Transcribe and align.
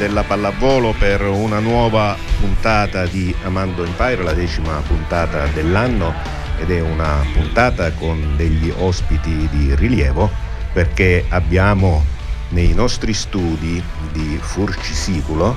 della 0.00 0.22
pallavolo 0.22 0.94
per 0.98 1.20
una 1.20 1.58
nuova 1.58 2.16
puntata 2.38 3.04
di 3.04 3.34
Amando 3.44 3.84
Empire, 3.84 4.22
la 4.22 4.32
decima 4.32 4.80
puntata 4.80 5.44
dell'anno 5.48 6.14
ed 6.58 6.70
è 6.70 6.80
una 6.80 7.22
puntata 7.34 7.92
con 7.92 8.32
degli 8.34 8.72
ospiti 8.78 9.46
di 9.52 9.74
rilievo 9.74 10.30
perché 10.72 11.26
abbiamo 11.28 12.02
nei 12.48 12.72
nostri 12.72 13.12
studi 13.12 13.82
di 14.10 14.38
Furcisiculo 14.40 15.54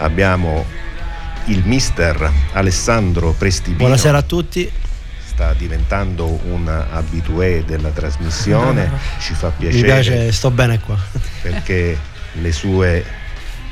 abbiamo 0.00 0.66
il 1.46 1.62
mister 1.64 2.30
Alessandro 2.52 3.32
Prestibino. 3.32 3.78
Buonasera 3.78 4.18
a 4.18 4.22
tutti 4.22 4.70
sta 5.24 5.54
diventando 5.54 6.38
un 6.44 6.68
abitué 6.68 7.64
della 7.64 7.90
trasmissione, 7.90 8.90
ci 9.20 9.32
fa 9.32 9.48
piacere. 9.48 9.80
Mi 9.80 9.84
piace, 9.86 10.32
sto 10.32 10.50
bene 10.50 10.80
qua. 10.80 10.98
Perché 11.40 11.98
le 12.32 12.52
sue 12.52 13.24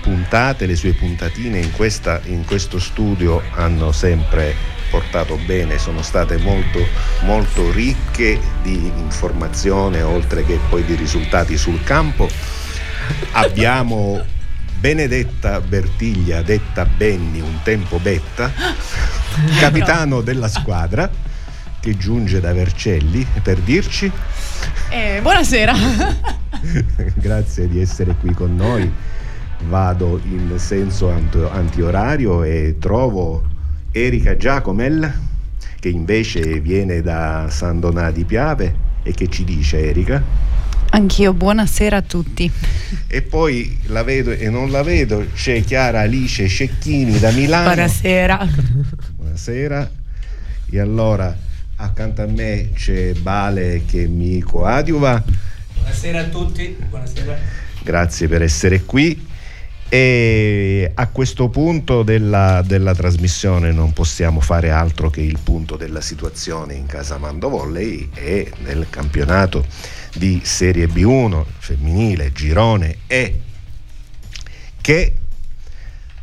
puntate, 0.05 0.67
le 0.67 0.77
sue 0.77 0.93
puntatine 0.93 1.59
in, 1.59 1.73
questa, 1.73 2.21
in 2.25 2.45
questo 2.45 2.79
studio 2.79 3.43
hanno 3.55 3.91
sempre 3.91 4.55
portato 4.91 5.39
bene, 5.47 5.79
sono 5.79 6.03
state 6.03 6.37
molto, 6.37 6.79
molto 7.23 7.73
ricche 7.73 8.39
di 8.63 8.93
informazione 8.99 10.03
oltre 10.03 10.45
che 10.45 10.61
poi 10.69 10.85
di 10.85 10.95
risultati 10.95 11.57
sul 11.57 11.83
campo. 11.83 12.29
Abbiamo 13.33 14.23
Benedetta 14.79 15.61
Bertiglia, 15.61 16.43
detta 16.43 16.85
Benni, 16.85 17.41
un 17.41 17.61
tempo 17.63 17.99
Betta, 17.99 18.53
capitano 19.59 20.21
della 20.21 20.49
squadra 20.49 21.11
che 21.81 21.97
giunge 21.97 22.41
da 22.41 22.53
Vercelli 22.53 23.27
per 23.43 23.59
dirci 23.61 24.13
eh, 24.91 25.21
buonasera. 25.21 25.75
Grazie 27.15 27.69
di 27.69 27.81
essere 27.81 28.15
qui 28.15 28.33
con 28.33 28.55
noi. 28.55 28.93
Vado 29.69 30.20
in 30.25 30.55
senso 30.59 31.11
antiorario 31.11 32.43
e 32.43 32.77
trovo 32.79 33.43
Erika 33.93 34.37
Giacomel 34.37 35.12
che 35.81 35.89
invece 35.89 36.61
viene 36.61 37.03
da 37.03 37.48
San 37.51 37.81
Donà 37.81 38.11
di 38.11 38.25
Piave 38.25 38.75
e 39.03 39.12
che 39.12 39.29
ci 39.29 39.45
dice 39.45 39.89
Erika? 39.89 40.23
Anch'io, 40.91 41.35
buonasera 41.35 41.97
a 41.97 42.03
tutti. 42.03 42.51
E 43.07 43.23
poi 43.23 43.79
la 43.87 44.03
vedo 44.03 44.31
e 44.31 44.48
non 44.48 44.70
la 44.70 44.83
vedo, 44.83 45.27
c'è 45.35 45.62
Chiara 45.65 46.01
Alice 46.01 46.47
Cecchini 46.48 47.19
da 47.19 47.31
Milano. 47.33 47.65
Buonasera. 47.65 48.48
Buonasera. 49.17 49.91
E 50.70 50.79
allora 50.81 51.37
accanto 51.77 52.23
a 52.23 52.27
me 52.27 52.70
c'è 52.75 53.12
Bale 53.15 53.83
che 53.87 54.07
mi 54.07 54.41
coadiuva. 54.41 55.23
Buonasera 55.75 56.20
a 56.20 56.25
tutti, 56.25 56.77
Buonasera. 56.89 57.37
grazie 57.83 58.29
per 58.29 58.42
essere 58.42 58.85
qui. 58.85 59.33
E 59.95 60.91
a 60.93 61.07
questo 61.07 61.49
punto 61.51 62.03
della, 62.03 62.65
della, 62.67 62.97
trasmissione 62.97 63.71
non 63.71 63.93
possiamo 63.93 64.41
fare 64.41 64.73
altro 64.73 65.09
che 65.09 65.21
il 65.21 65.39
punto 65.41 65.77
della 65.77 66.01
situazione 66.01 66.75
in 66.75 66.87
casa 66.87 67.17
Mando 67.17 67.49
Volley 67.49 68.11
e 68.13 68.51
nel 68.65 68.89
campionato 68.91 69.65
di 70.17 70.41
Serie 70.43 70.87
B1 70.87 71.45
femminile, 71.59 72.33
girone 72.33 72.97
E, 73.07 73.41
che 74.81 75.15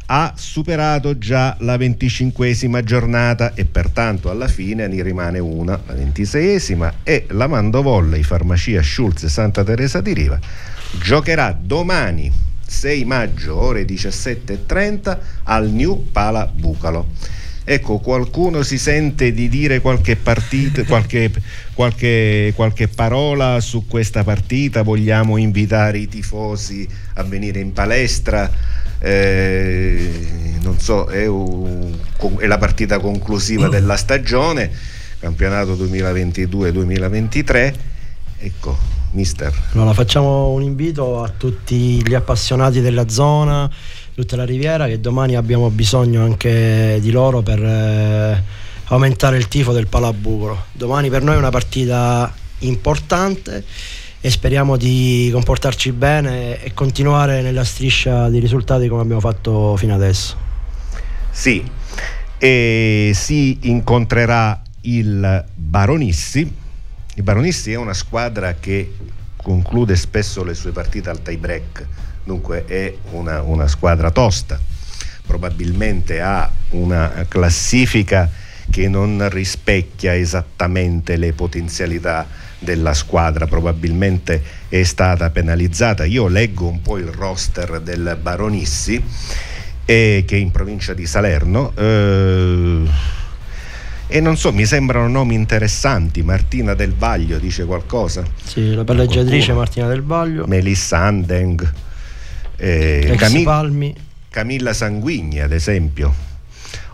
ha 0.08 0.34
superato 0.36 1.18
già 1.18 1.56
la 1.60 1.78
venticinquesima 1.78 2.84
giornata 2.84 3.54
e 3.54 3.64
pertanto 3.64 4.30
alla 4.30 4.50
fine 4.50 4.86
ne 4.88 5.02
rimane 5.02 5.40
una, 5.40 5.80
la 5.86 5.94
ventiseiesima, 5.94 6.96
e 7.04 7.26
la 7.30 7.48
Mando 7.48 7.82
Volley 7.82 8.22
Farmacia 8.22 8.82
Schulz 8.84 9.28
Santa 9.28 9.64
Teresa 9.64 10.02
di 10.02 10.12
Riva 10.12 10.38
giocherà 11.02 11.58
domani 11.58 12.50
6 12.72 13.06
maggio 13.06 13.58
ore 13.58 13.84
17.30 13.86 15.18
al 15.44 15.70
New 15.70 16.10
Pala 16.12 16.48
Bucalo. 16.48 17.10
Ecco, 17.64 18.00
qualcuno 18.00 18.64
si 18.64 18.78
sente 18.78 19.34
di 19.34 19.48
dire 19.48 19.82
qualche, 19.82 20.16
partita, 20.16 20.84
qualche, 20.86 21.32
qualche, 21.74 22.54
qualche 22.56 22.88
parola 22.88 23.60
su 23.60 23.88
questa 23.88 24.24
partita? 24.24 24.82
Vogliamo 24.82 25.38
invitare 25.38 26.00
i 26.00 26.08
tifosi 26.08 26.88
a 27.16 27.24
venire 27.24 27.60
in 27.60 27.74
palestra? 27.74 28.80
eh, 29.04 30.12
non 30.62 30.80
so, 30.80 31.06
è, 31.06 31.26
un, 31.26 31.98
è, 32.38 32.46
la 32.46 32.60
partita 32.60 33.00
conclusiva 33.00 33.68
mm. 33.68 33.72
della 33.72 33.96
stagione, 33.98 34.72
campionato 35.20 35.76
2022-2023. 35.76 37.74
Ecco, 38.38 38.78
mister. 39.12 39.54
Allora, 39.74 39.94
facciamo 39.94 40.50
un 40.50 40.62
invito 40.62 41.22
a 41.22 41.30
tutti 41.30 42.06
gli 42.06 42.14
appassionati 42.14 42.82
della 42.82 43.08
zona, 43.10 43.70
tutta 44.14 44.36
la 44.36 44.46
riviera, 44.46 44.88
che 44.88 45.00
domani 45.00 45.36
abbiamo 45.36 45.70
bisogno 45.70 46.24
anche 46.24 47.00
di 47.02 47.12
loro 47.12 47.42
per 47.42 47.64
eh, 47.64 48.44
aumentare 48.86 49.38
il 49.38 49.48
tifo 49.48 49.72
del 49.72 49.88
Palabucolo. 49.88 50.66
Domani 50.72 51.10
per 51.10 51.24
noi 51.24 51.36
è 51.36 51.38
una 51.38 51.50
partita 51.50 52.34
importante 52.60 53.64
e 54.20 54.30
speriamo 54.30 54.78
di 54.78 55.30
comportarci 55.32 55.92
bene 55.94 56.62
e 56.62 56.74
continuare 56.74 57.42
nella 57.42 57.64
striscia 57.64 58.30
di 58.30 58.40
risultati 58.40 58.88
come 58.88 59.02
abbiamo 59.02 59.22
fatto 59.22 59.76
fino 59.78 59.96
adesso. 59.96 60.36
Sì, 61.32 61.64
e 62.38 63.12
si 63.14 63.58
incontrerà 63.62 64.62
il 64.82 65.46
Baronissi. 65.54 66.60
Il 67.16 67.24
Baronissi 67.24 67.72
è 67.72 67.76
una 67.76 67.94
squadra 67.94 68.54
che 68.54 68.94
conclude 69.36 69.96
spesso 69.96 70.44
le 70.44 70.54
sue 70.54 70.72
partite 70.72 71.10
al 71.10 71.22
tie 71.22 71.38
break, 71.38 71.86
dunque 72.24 72.66
è 72.66 72.96
una, 73.12 73.42
una 73.42 73.68
squadra 73.68 74.12
tosta, 74.12 74.60
probabilmente 75.26 76.22
ha 76.22 76.50
una 76.70 77.26
classifica 77.28 78.30
che 78.70 78.88
non 78.88 79.28
rispecchia 79.30 80.16
esattamente 80.16 81.18
le 81.18 81.34
potenzialità 81.34 82.26
della 82.60 82.94
squadra, 82.94 83.46
probabilmente 83.46 84.42
è 84.70 84.84
stata 84.84 85.30
penalizzata. 85.32 86.06
Io 86.06 86.28
leggo 86.28 86.68
un 86.68 86.82
po' 86.82 86.98
il 86.98 87.08
roster 87.08 87.82
del 87.82 88.18
Baronissi, 88.22 89.04
eh, 89.84 90.24
che 90.26 90.36
è 90.36 90.40
in 90.40 90.52
provincia 90.52 90.94
di 90.94 91.06
Salerno. 91.06 91.74
Eh, 91.76 93.20
e 94.14 94.20
non 94.20 94.36
so, 94.36 94.52
mi 94.52 94.66
sembrano 94.66 95.08
nomi 95.08 95.36
interessanti. 95.36 96.22
Martina 96.22 96.74
Del 96.74 96.94
Vaglio 96.94 97.38
dice 97.38 97.64
qualcosa? 97.64 98.26
Sì, 98.44 98.74
la 98.74 98.84
palleggiatrice 98.84 99.54
Martina 99.54 99.88
Del 99.88 100.04
Vaglio. 100.04 100.46
Melissa 100.48 100.98
Andeng. 100.98 101.74
Eh, 102.58 103.18
Palmi. 103.46 103.96
Camilla 104.30 104.74
Sanguigni, 104.74 105.40
ad 105.40 105.54
esempio. 105.54 106.14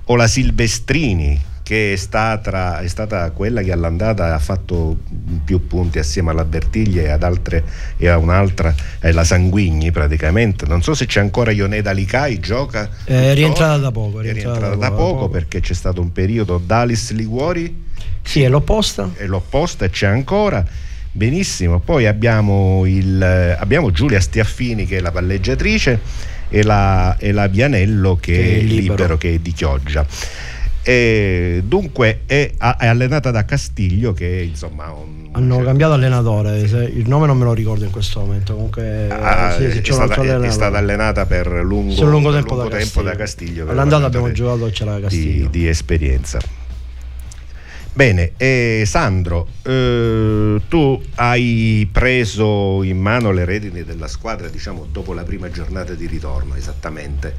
O 0.05 0.15
la 0.15 0.27
Silvestrini, 0.27 1.41
che 1.67 1.91
è 1.91 1.95
stata, 1.97 2.79
è 2.79 2.87
stata, 2.87 3.29
quella 3.31 3.61
che 3.61 3.73
all'andata 3.73 4.33
ha 4.33 4.39
fatto 4.39 4.99
più 5.43 5.67
punti 5.67 5.99
assieme 5.99 6.29
alla 6.29 6.45
Bertiglia 6.45 7.01
e 7.01 7.09
ad 7.09 7.23
altre 7.23 7.61
e 7.97 8.07
a 8.07 8.17
un'altra 8.17 8.73
è 8.99 9.11
la 9.11 9.25
Sanguigni 9.25 9.91
praticamente. 9.91 10.65
Non 10.65 10.81
so 10.81 10.93
se 10.93 11.07
c'è 11.07 11.19
ancora 11.19 11.51
Ioneda 11.51 11.91
Licai 11.91 12.39
gioca 12.39 12.89
è 13.03 13.33
rientrata 13.33 13.75
da 13.79 13.91
poco 13.91 14.21
è 14.21 14.31
rientrata, 14.31 14.75
da, 14.75 14.91
poco, 14.91 15.13
poco, 15.13 15.29
perché 15.29 15.59
c'è 15.59 15.73
stato 15.73 15.99
un 15.99 16.13
periodo 16.13 16.57
Dalis 16.57 17.11
Liguori. 17.11 17.83
Sì 18.21 18.43
è 18.43 18.47
l'opposta. 18.47 19.11
È 19.13 19.25
l'opposta 19.25 19.83
e 19.83 19.89
c'è 19.89 20.07
ancora. 20.07 20.65
Benissimo 21.11 21.81
poi 21.81 22.05
abbiamo, 22.05 22.85
il, 22.85 23.21
abbiamo 23.59 23.91
Giulia 23.91 24.21
Stiaffini 24.21 24.85
che 24.85 24.99
è 24.99 24.99
la 25.01 25.11
palleggiatrice 25.11 25.99
e 26.47 26.63
la, 26.63 27.17
e 27.17 27.33
la 27.33 27.47
Vianello 27.47 28.15
che, 28.15 28.31
che 28.31 28.57
è 28.59 28.61
libero. 28.61 28.93
libero. 28.93 29.17
che 29.17 29.33
è 29.33 29.39
di 29.39 29.51
Chioggia 29.51 30.05
e 30.89 31.63
dunque 31.65 32.21
è, 32.25 32.53
è, 32.57 32.87
allenata 32.87 33.29
da 33.29 33.43
Castiglio 33.43 34.13
che 34.13 34.47
insomma 34.49 34.89
un, 34.89 35.27
hanno 35.33 35.55
certo. 35.55 35.65
cambiato 35.65 35.93
allenatore 35.95 36.59
il 36.59 37.03
nome 37.07 37.27
non 37.27 37.37
me 37.37 37.43
lo 37.43 37.51
ricordo 37.51 37.83
in 37.83 37.91
questo 37.91 38.21
momento 38.21 38.53
comunque 38.53 39.09
ah, 39.09 39.51
sì, 39.51 39.69
sì, 39.69 39.79
è, 39.79 39.91
stata, 39.91 40.41
è, 40.41 40.49
stata, 40.49 40.77
allenata 40.77 41.25
per 41.25 41.47
lungo, 41.47 41.93
per 41.93 42.07
lungo 42.07 42.31
tempo, 42.31 42.55
lungo 42.55 42.69
da, 42.69 42.77
tempo 42.77 43.01
Castiglio. 43.01 43.03
da 43.03 43.15
Castiglio 43.17 43.69
all'andata 43.69 44.05
abbiamo 44.05 44.31
giocato 44.31 44.69
c'era 44.69 44.97
Castiglio 45.01 45.49
di, 45.49 45.59
di 45.59 45.67
esperienza 45.67 46.39
Bene, 47.91 48.33
eh, 48.37 48.83
Sandro, 48.85 49.47
eh, 49.63 50.61
tu 50.69 51.01
hai 51.15 51.89
preso 51.91 52.83
in 52.83 52.99
mano 52.99 53.31
le 53.31 53.43
redini 53.43 53.83
della 53.83 54.05
squadra, 54.05 54.49
diciamo, 54.49 54.85
dopo 54.91 55.15
la 55.15 55.23
prima 55.23 55.49
giornata 55.49 55.95
di 55.95 56.05
ritorno, 56.05 56.53
esattamente. 56.53 57.35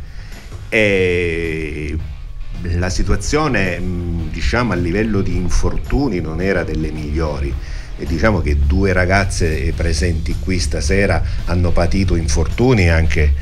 E 0.68 1.96
la 2.62 2.90
situazione 2.90 3.80
diciamo, 4.30 4.72
a 4.72 4.76
livello 4.76 5.20
di 5.20 5.36
infortuni 5.36 6.20
non 6.20 6.40
era 6.40 6.64
delle 6.64 6.90
migliori. 6.90 7.52
E 8.00 8.06
diciamo 8.06 8.40
che 8.40 8.56
due 8.56 8.92
ragazze 8.92 9.72
presenti 9.74 10.36
qui 10.38 10.58
stasera 10.60 11.22
hanno 11.46 11.72
patito 11.72 12.14
infortuni 12.14 12.88
anche, 12.88 13.34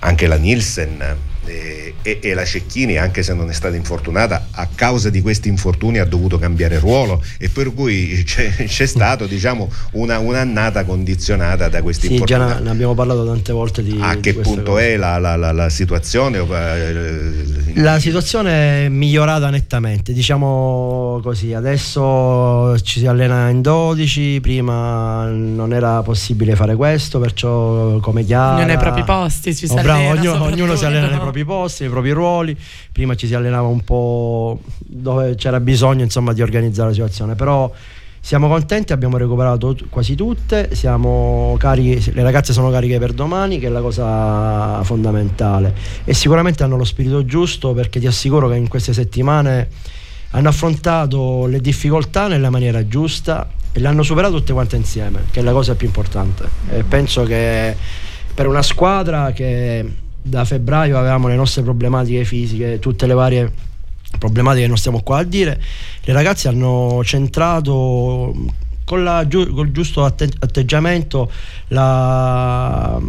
anche 0.00 0.26
la 0.26 0.36
Nielsen 0.36 1.30
e, 1.44 1.94
e, 2.22 2.34
la 2.34 2.44
Cecchini, 2.44 2.96
anche 2.96 3.22
se 3.22 3.34
non 3.34 3.48
è 3.50 3.52
stata 3.52 3.74
infortunata, 3.74 4.48
a 4.50 4.68
causa 4.72 5.10
di 5.10 5.20
questi 5.20 5.48
infortuni 5.48 5.98
ha 5.98 6.04
dovuto 6.04 6.38
cambiare 6.38 6.78
ruolo 6.78 7.22
e 7.38 7.48
per 7.48 7.72
cui 7.74 8.22
c'è, 8.26 8.64
c'è 8.66 8.86
stato 8.86 9.26
diciamo, 9.26 9.70
una, 9.92 10.18
un'annata 10.18 10.84
condizionata 10.84 11.68
da 11.68 11.82
questi 11.82 12.06
sì, 12.06 12.12
infortuni. 12.14 12.48
Già 12.48 12.58
ne 12.58 12.70
abbiamo 12.70 12.94
parlato 12.94 13.26
tante 13.26 13.52
volte 13.52 13.82
di 13.82 13.98
A 14.00 14.16
che 14.16 14.34
di 14.34 14.40
punto 14.40 14.72
cose. 14.72 14.94
è 14.94 14.96
la, 14.96 15.18
la, 15.18 15.36
la, 15.36 15.52
la 15.52 15.68
situazione? 15.68 16.38
Eh, 16.38 17.72
la 17.74 17.98
situazione 17.98 18.84
è 18.84 18.88
migliorata 18.88 19.50
nettamente, 19.50 20.12
diciamo 20.12 21.20
così, 21.22 21.54
adesso 21.54 22.78
ci 22.82 23.00
si 23.00 23.06
allena 23.06 23.48
in 23.48 23.62
12, 23.62 24.40
prima 24.40 25.26
non 25.26 25.72
era 25.72 26.02
possibile 26.02 26.54
fare 26.54 26.76
questo, 26.76 27.18
perciò 27.18 27.98
come 27.98 28.24
chiara... 28.24 28.54
Ognuno 28.54 28.66
nei 28.66 28.78
propri 28.78 29.04
posti 29.04 29.54
ci 29.54 29.66
si 29.66 29.72
oh, 29.72 29.80
bravo, 29.80 30.10
allena, 30.10 30.32
ognuno, 30.32 30.44
ognuno 30.44 30.76
si 30.76 30.84
allena 30.84 31.06
nei 31.06 31.16
no? 31.16 31.22
Propri 31.32 31.44
posti, 31.44 31.82
nei 31.82 31.90
propri 31.90 32.10
ruoli, 32.10 32.56
prima 32.92 33.14
ci 33.14 33.26
si 33.26 33.34
allenava 33.34 33.66
un 33.66 33.82
po' 33.82 34.60
dove 34.78 35.34
c'era 35.34 35.58
bisogno 35.58 36.02
insomma 36.02 36.32
di 36.32 36.42
organizzare 36.42 36.88
la 36.88 36.94
situazione, 36.94 37.34
però 37.34 37.72
siamo 38.24 38.46
contenti, 38.46 38.92
abbiamo 38.92 39.16
recuperato 39.16 39.76
quasi 39.90 40.14
tutte, 40.14 40.74
siamo 40.74 41.56
carichi, 41.58 42.12
le 42.12 42.22
ragazze 42.22 42.52
sono 42.52 42.70
cariche 42.70 42.98
per 42.98 43.12
domani, 43.12 43.58
che 43.58 43.66
è 43.66 43.70
la 43.70 43.80
cosa 43.80 44.80
fondamentale. 44.84 45.74
E 46.04 46.14
sicuramente 46.14 46.62
hanno 46.62 46.76
lo 46.76 46.84
spirito 46.84 47.24
giusto 47.24 47.72
perché 47.72 47.98
ti 47.98 48.06
assicuro 48.06 48.48
che 48.48 48.54
in 48.54 48.68
queste 48.68 48.92
settimane 48.92 49.68
hanno 50.30 50.48
affrontato 50.48 51.46
le 51.46 51.60
difficoltà 51.60 52.28
nella 52.28 52.48
maniera 52.48 52.86
giusta 52.86 53.50
e 53.72 53.80
le 53.80 53.88
hanno 53.88 54.04
superate 54.04 54.32
tutte 54.34 54.52
quante 54.52 54.76
insieme, 54.76 55.24
che 55.32 55.40
è 55.40 55.42
la 55.42 55.52
cosa 55.52 55.74
più 55.74 55.88
importante. 55.88 56.48
E 56.70 56.84
penso 56.84 57.24
che 57.24 57.74
per 58.32 58.46
una 58.46 58.62
squadra 58.62 59.32
che 59.32 59.84
da 60.22 60.44
febbraio 60.44 60.96
avevamo 60.96 61.28
le 61.28 61.34
nostre 61.34 61.62
problematiche 61.62 62.24
fisiche, 62.24 62.78
tutte 62.78 63.06
le 63.06 63.14
varie 63.14 63.52
problematiche 64.18 64.62
che 64.62 64.68
non 64.68 64.78
stiamo 64.78 65.02
qua 65.02 65.18
a 65.18 65.22
dire, 65.24 65.60
le 66.02 66.12
ragazze 66.12 66.48
hanno 66.48 67.02
centrato 67.04 68.34
con 68.84 69.04
la, 69.04 69.26
col 69.28 69.70
giusto 69.72 70.04
atte- 70.04 70.30
atteggiamento 70.38 71.30
la, 71.68 73.00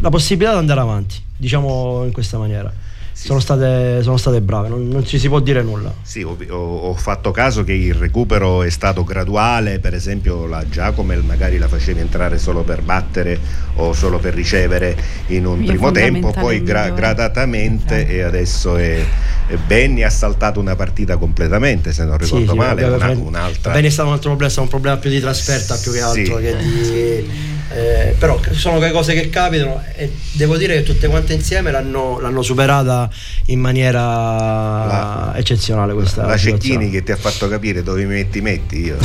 la 0.00 0.08
possibilità 0.10 0.52
di 0.52 0.58
andare 0.58 0.80
avanti, 0.80 1.22
diciamo 1.36 2.04
in 2.04 2.12
questa 2.12 2.38
maniera. 2.38 2.72
Sì, 3.12 3.26
sono, 3.26 3.40
state, 3.40 4.02
sono, 4.02 4.16
state, 4.16 4.40
brave, 4.40 4.68
non, 4.68 4.88
non, 4.88 5.04
ci 5.04 5.18
si 5.18 5.28
può 5.28 5.38
dire 5.40 5.62
nulla. 5.62 5.92
Sì, 6.02 6.22
ho, 6.22 6.36
ho, 6.48 6.94
fatto 6.94 7.30
caso 7.30 7.62
che 7.62 7.72
il 7.72 7.94
recupero 7.94 8.62
è 8.62 8.70
stato 8.70 9.04
graduale, 9.04 9.78
per 9.80 9.94
esempio 9.94 10.46
la 10.46 10.66
Giacomel 10.66 11.22
magari 11.22 11.58
la 11.58 11.68
facevi 11.68 12.00
entrare 12.00 12.38
solo 12.38 12.62
per 12.62 12.82
battere 12.82 13.38
o 13.76 13.92
solo 13.92 14.18
per 14.18 14.32
ricevere 14.32 14.96
in 15.26 15.46
un 15.46 15.60
Io 15.62 15.66
primo 15.66 15.90
tempo, 15.90 16.30
poi 16.30 16.62
gra- 16.62 16.90
gradatamente 16.90 18.06
e 18.08 18.22
adesso 18.22 18.76
è, 18.76 19.04
è 19.46 19.56
Benny 19.56 20.02
ha 20.02 20.10
saltato 20.10 20.58
una 20.58 20.74
partita 20.74 21.18
completamente, 21.18 21.92
se 21.92 22.04
non 22.04 22.16
ricordo 22.16 22.52
sì, 22.52 22.56
male, 22.56 22.82
una, 22.84 23.10
un'altra. 23.10 23.72
Benny 23.72 23.88
è 23.88 23.90
stato 23.90 24.08
un 24.08 24.14
altro 24.14 24.30
problema, 24.30 24.50
è 24.50 24.52
stato 24.52 24.66
un 24.66 24.72
problema 24.72 24.96
più 24.96 25.10
di 25.10 25.20
trasferta 25.20 25.76
più 25.76 25.92
che 25.92 26.00
altro 26.00 26.38
sì. 26.38 26.42
che 26.42 26.56
di... 26.56 27.50
Eh, 27.74 28.14
però 28.18 28.38
sono 28.50 28.76
quelle 28.76 28.92
cose 28.92 29.14
che 29.14 29.30
capitano 29.30 29.82
e 29.94 30.12
devo 30.32 30.58
dire 30.58 30.74
che 30.74 30.82
tutte 30.82 31.08
quante 31.08 31.32
insieme 31.32 31.70
l'hanno, 31.70 32.20
l'hanno 32.20 32.42
superata 32.42 33.08
in 33.46 33.60
maniera 33.60 34.00
la, 34.00 35.32
eccezionale 35.36 35.94
questa 35.94 36.26
la 36.26 36.36
Cecchini 36.36 36.90
che 36.90 37.02
ti 37.02 37.12
ha 37.12 37.16
fatto 37.16 37.48
capire 37.48 37.82
dove 37.82 38.04
mi 38.04 38.14
metti 38.14 38.42
metti 38.42 38.84
io. 38.84 38.98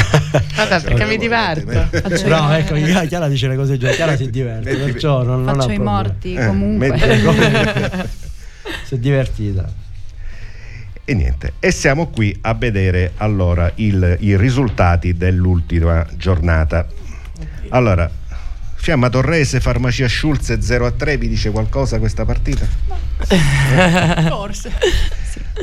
Vabbè 0.56 0.81
perché 0.81 1.06
mi 1.06 1.18
diverto. 1.18 1.72
no 2.28 2.54
ecco 2.56 2.75
Chiara 3.08 3.30
dice 3.30 3.48
le 3.48 3.56
cose 3.56 3.78
giuste 3.78 3.96
Chiara 3.96 4.18
si 4.18 4.30
diverte 4.31 4.72
metti, 4.72 4.92
perciò 4.92 5.24
non, 5.24 5.44
non 5.44 5.56
faccio 5.56 5.72
i 5.72 5.80
morti 5.80 6.34
eh, 6.34 6.46
comunque. 6.46 6.98
si 8.84 8.96
è 8.96 8.98
divertita. 8.98 9.86
E 11.10 11.13
niente, 11.13 11.54
e 11.60 11.72
siamo 11.72 12.08
qui 12.08 12.38
a 12.42 12.54
vedere 12.54 13.13
allora 13.16 13.72
il, 13.75 14.18
i 14.20 14.36
risultati 14.36 15.16
dell'ultima 15.16 16.06
giornata. 16.18 16.86
Allora, 17.70 18.10
Fiamma 18.79 19.09
Torrese, 19.09 19.59
Farmacia 19.59 20.07
Schulze 20.07 20.62
0 20.62 20.85
a 20.85 20.91
3, 20.91 21.18
vi 21.18 21.27
dice 21.27 21.51
qualcosa 21.51 22.00
questa 22.00 22.24
partita? 22.24 22.65
Forse. 24.29 24.71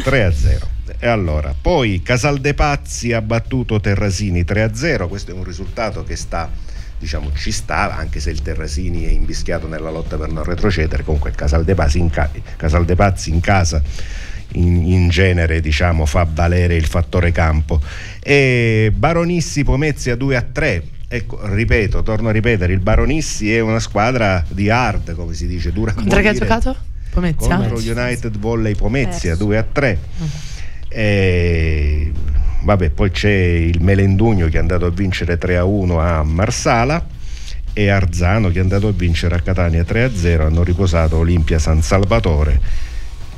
3 0.03 0.25
a 0.25 0.33
0. 0.33 0.69
E 0.99 1.07
allora, 1.07 1.55
poi 1.59 2.03
Casaldepazzi 2.03 3.13
ha 3.13 3.23
battuto 3.23 3.81
Terrasini 3.81 4.45
3 4.45 4.63
a 4.63 4.75
0, 4.75 5.09
questo 5.09 5.31
è 5.31 5.35
un 5.35 5.45
risultato 5.45 6.05
che 6.05 6.17
sta 6.17 6.51
diciamo 6.97 7.33
ci 7.35 7.51
sta 7.51 7.97
anche 7.97 8.21
se 8.21 8.31
il 8.31 8.41
Terrasini 8.41 9.05
è 9.05 9.11
invischiato 9.11 9.67
nella 9.67 9.91
lotta 9.91 10.17
per 10.17 10.31
non 10.31 10.45
retrocedere 10.45 11.03
comunque 11.03 11.33
Casaldepazzi 11.33 11.99
in, 11.99 12.09
ca- 12.09 12.31
Casaldepazzi 12.57 13.31
in 13.31 13.41
casa 13.41 13.83
in, 14.53 14.87
in, 14.87 15.09
genere 15.09 15.61
diciamo 15.61 16.07
fa 16.07 16.27
valere 16.31 16.77
il 16.77 16.87
fattore 16.87 17.33
campo 17.33 17.81
e 18.23 18.93
Baronissi 18.95 19.65
Pomezia 19.65 20.15
a 20.15 20.17
2 20.17 20.37
a 20.37 20.43
3 20.43 20.83
ecco 21.17 21.39
ripeto 21.43 22.03
torno 22.03 22.31
a 22.31 22.33
ripetere 22.33 22.73
il 22.73 22.81
Baronissi 22.81 23.55
è 23.55 23.61
una 23.61 23.79
squadra 23.79 24.45
di 24.49 24.69
hard 24.69 25.15
come 25.15 25.33
si 25.35 25.47
dice 25.47 25.73
dura 25.73 25.93
contro 25.93 26.21
chi 26.21 26.27
ha 26.27 26.33
giocato? 26.33 26.77
Pomezia? 27.11 27.57
contro 27.57 27.77
United 27.77 28.37
Volley 28.39 28.75
Pomezia 28.75 29.37
2 29.37 29.57
a 29.57 29.65
3 29.71 29.99
uh-huh. 30.19 30.29
e 30.89 32.13
vabbè 32.63 32.91
poi 32.91 33.11
c'è 33.13 33.31
il 33.31 33.81
Melendugno 33.81 34.49
che 34.49 34.57
è 34.57 34.61
andato 34.61 34.87
a 34.87 34.91
vincere 34.91 35.39
3 35.39 35.57
a 35.57 35.65
1 35.65 36.01
a 36.01 36.25
Marsala 36.25 37.07
e 37.73 37.89
Arzano 37.89 38.49
che 38.49 38.59
è 38.59 38.63
andato 38.63 38.89
a 38.89 38.93
vincere 38.93 39.37
a 39.37 39.41
Catania 39.41 39.85
3 39.85 40.03
a 40.03 40.11
0 40.13 40.47
hanno 40.47 40.65
riposato 40.65 41.19
Olimpia 41.19 41.61
San 41.61 41.81
Salvatore 41.81 42.61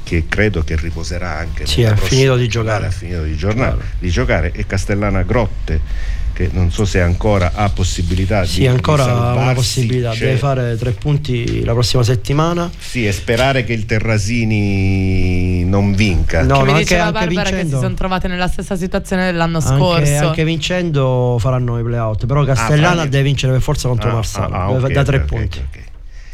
che 0.02 0.25
credo 0.28 0.62
che 0.64 0.76
riposerà 0.76 1.37
anche 1.37 1.67
sì, 1.67 1.84
ha 1.84 1.94
finito 1.94 2.37
di 2.37 2.49
giocare 2.49 2.87
ha 2.87 2.90
finito 2.90 3.23
di, 3.25 3.37
giornale, 3.37 3.82
di 3.99 4.08
giocare 4.08 4.52
e 4.52 4.64
Castellana 4.64 5.23
Grotte 5.25 6.25
che 6.37 6.50
non 6.52 6.71
so 6.71 6.85
se 6.85 7.00
ancora 7.00 7.52
ha 7.55 7.71
possibilità 7.71 8.45
sì, 8.45 8.59
di 8.59 8.61
Sì, 8.64 8.66
ancora 8.66 9.05
di 9.05 9.11
ha 9.11 9.33
una 9.33 9.55
possibilità, 9.55 10.12
cioè, 10.12 10.26
deve 10.26 10.37
fare 10.37 10.76
tre 10.76 10.90
punti 10.93 11.64
la 11.64 11.73
prossima 11.73 12.02
settimana. 12.02 12.71
Sì, 12.76 13.07
e 13.07 13.12
sperare 13.12 13.64
che 13.64 13.73
il 13.73 13.87
Terrasini 13.87 15.64
non 15.64 15.95
vinca. 15.95 16.43
No, 16.43 16.59
che 16.59 16.62
mi 16.64 16.69
anche, 16.73 16.83
diceva 16.83 17.05
anche 17.05 17.19
Barbara 17.21 17.43
vincendo, 17.43 17.62
che 17.62 17.75
si 17.76 17.83
sono 17.83 17.95
trovate 17.95 18.28
nella 18.28 18.49
stessa 18.49 18.76
situazione 18.76 19.25
dell'anno 19.25 19.61
anche, 19.64 19.78
scorso. 19.78 20.26
Anche 20.26 20.45
vincendo 20.45 21.38
faranno 21.40 21.78
i 21.78 21.83
playout, 21.83 22.26
però 22.26 22.45
Castellana 22.45 23.02
ah, 23.02 23.07
deve 23.07 23.25
vincere 23.25 23.52
per 23.52 23.62
forza 23.62 23.88
contro 23.88 24.11
ah, 24.11 24.12
Marsala, 24.12 24.57
ah, 24.57 24.71
okay, 24.73 24.93
da 24.93 25.05
tre 25.05 25.16
okay, 25.16 25.26
punti. 25.26 25.64
Okay, 25.71 25.85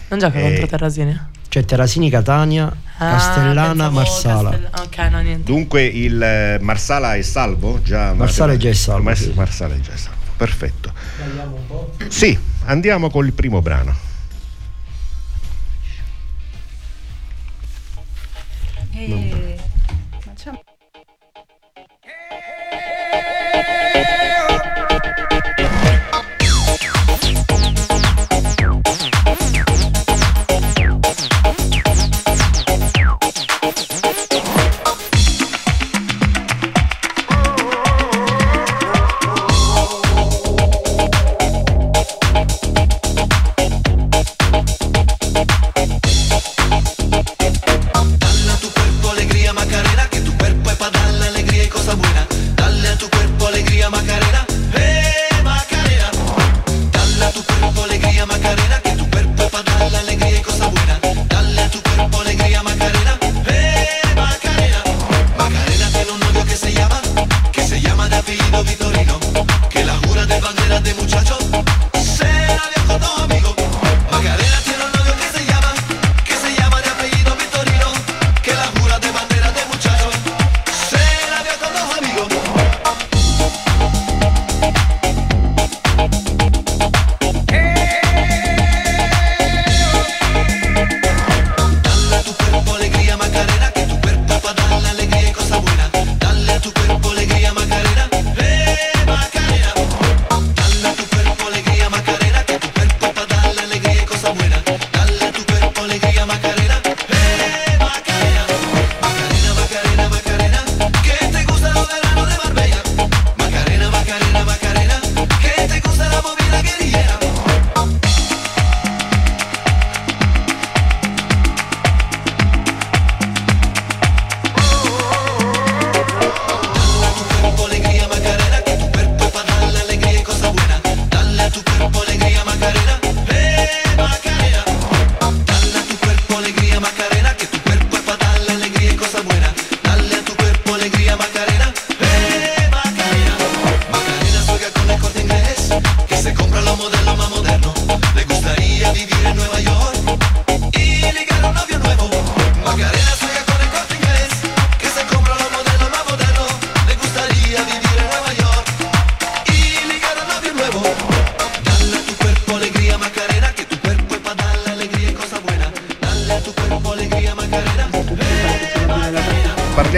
non 0.09 0.19
gioca 0.19 0.39
eh, 0.41 0.43
contro 0.43 0.67
Terrasini? 0.67 1.21
C'è 1.49 1.65
Terrasini, 1.65 2.11
Catania, 2.11 2.75
ah, 3.03 3.11
Castellana, 3.11 3.91
Marsala. 3.91 4.51
Castell- 4.51 4.87
ok, 4.87 5.11
no, 5.11 5.21
niente. 5.21 5.45
Dunque 5.45 5.85
il 5.85 6.23
eh, 6.23 6.59
Marsala 6.61 7.15
è 7.15 7.23
salvo? 7.23 7.81
Già, 7.83 8.13
Marsala 8.15 8.53
è 8.53 8.57
già 8.57 8.73
salvo. 8.73 9.03
Mars- 9.03 9.23
sì. 9.23 9.33
Marsala 9.35 9.75
è 9.75 9.81
già 9.81 9.97
salvo. 9.97 10.21
Perfetto. 10.37 10.93
Andiamo 11.23 11.57
un 11.57 11.67
po'? 11.67 11.93
Sì, 12.09 12.39
andiamo 12.65 13.11
con 13.11 13.27
il 13.27 13.33
primo 13.33 13.61
brano. 13.61 14.11
E... 18.95 19.52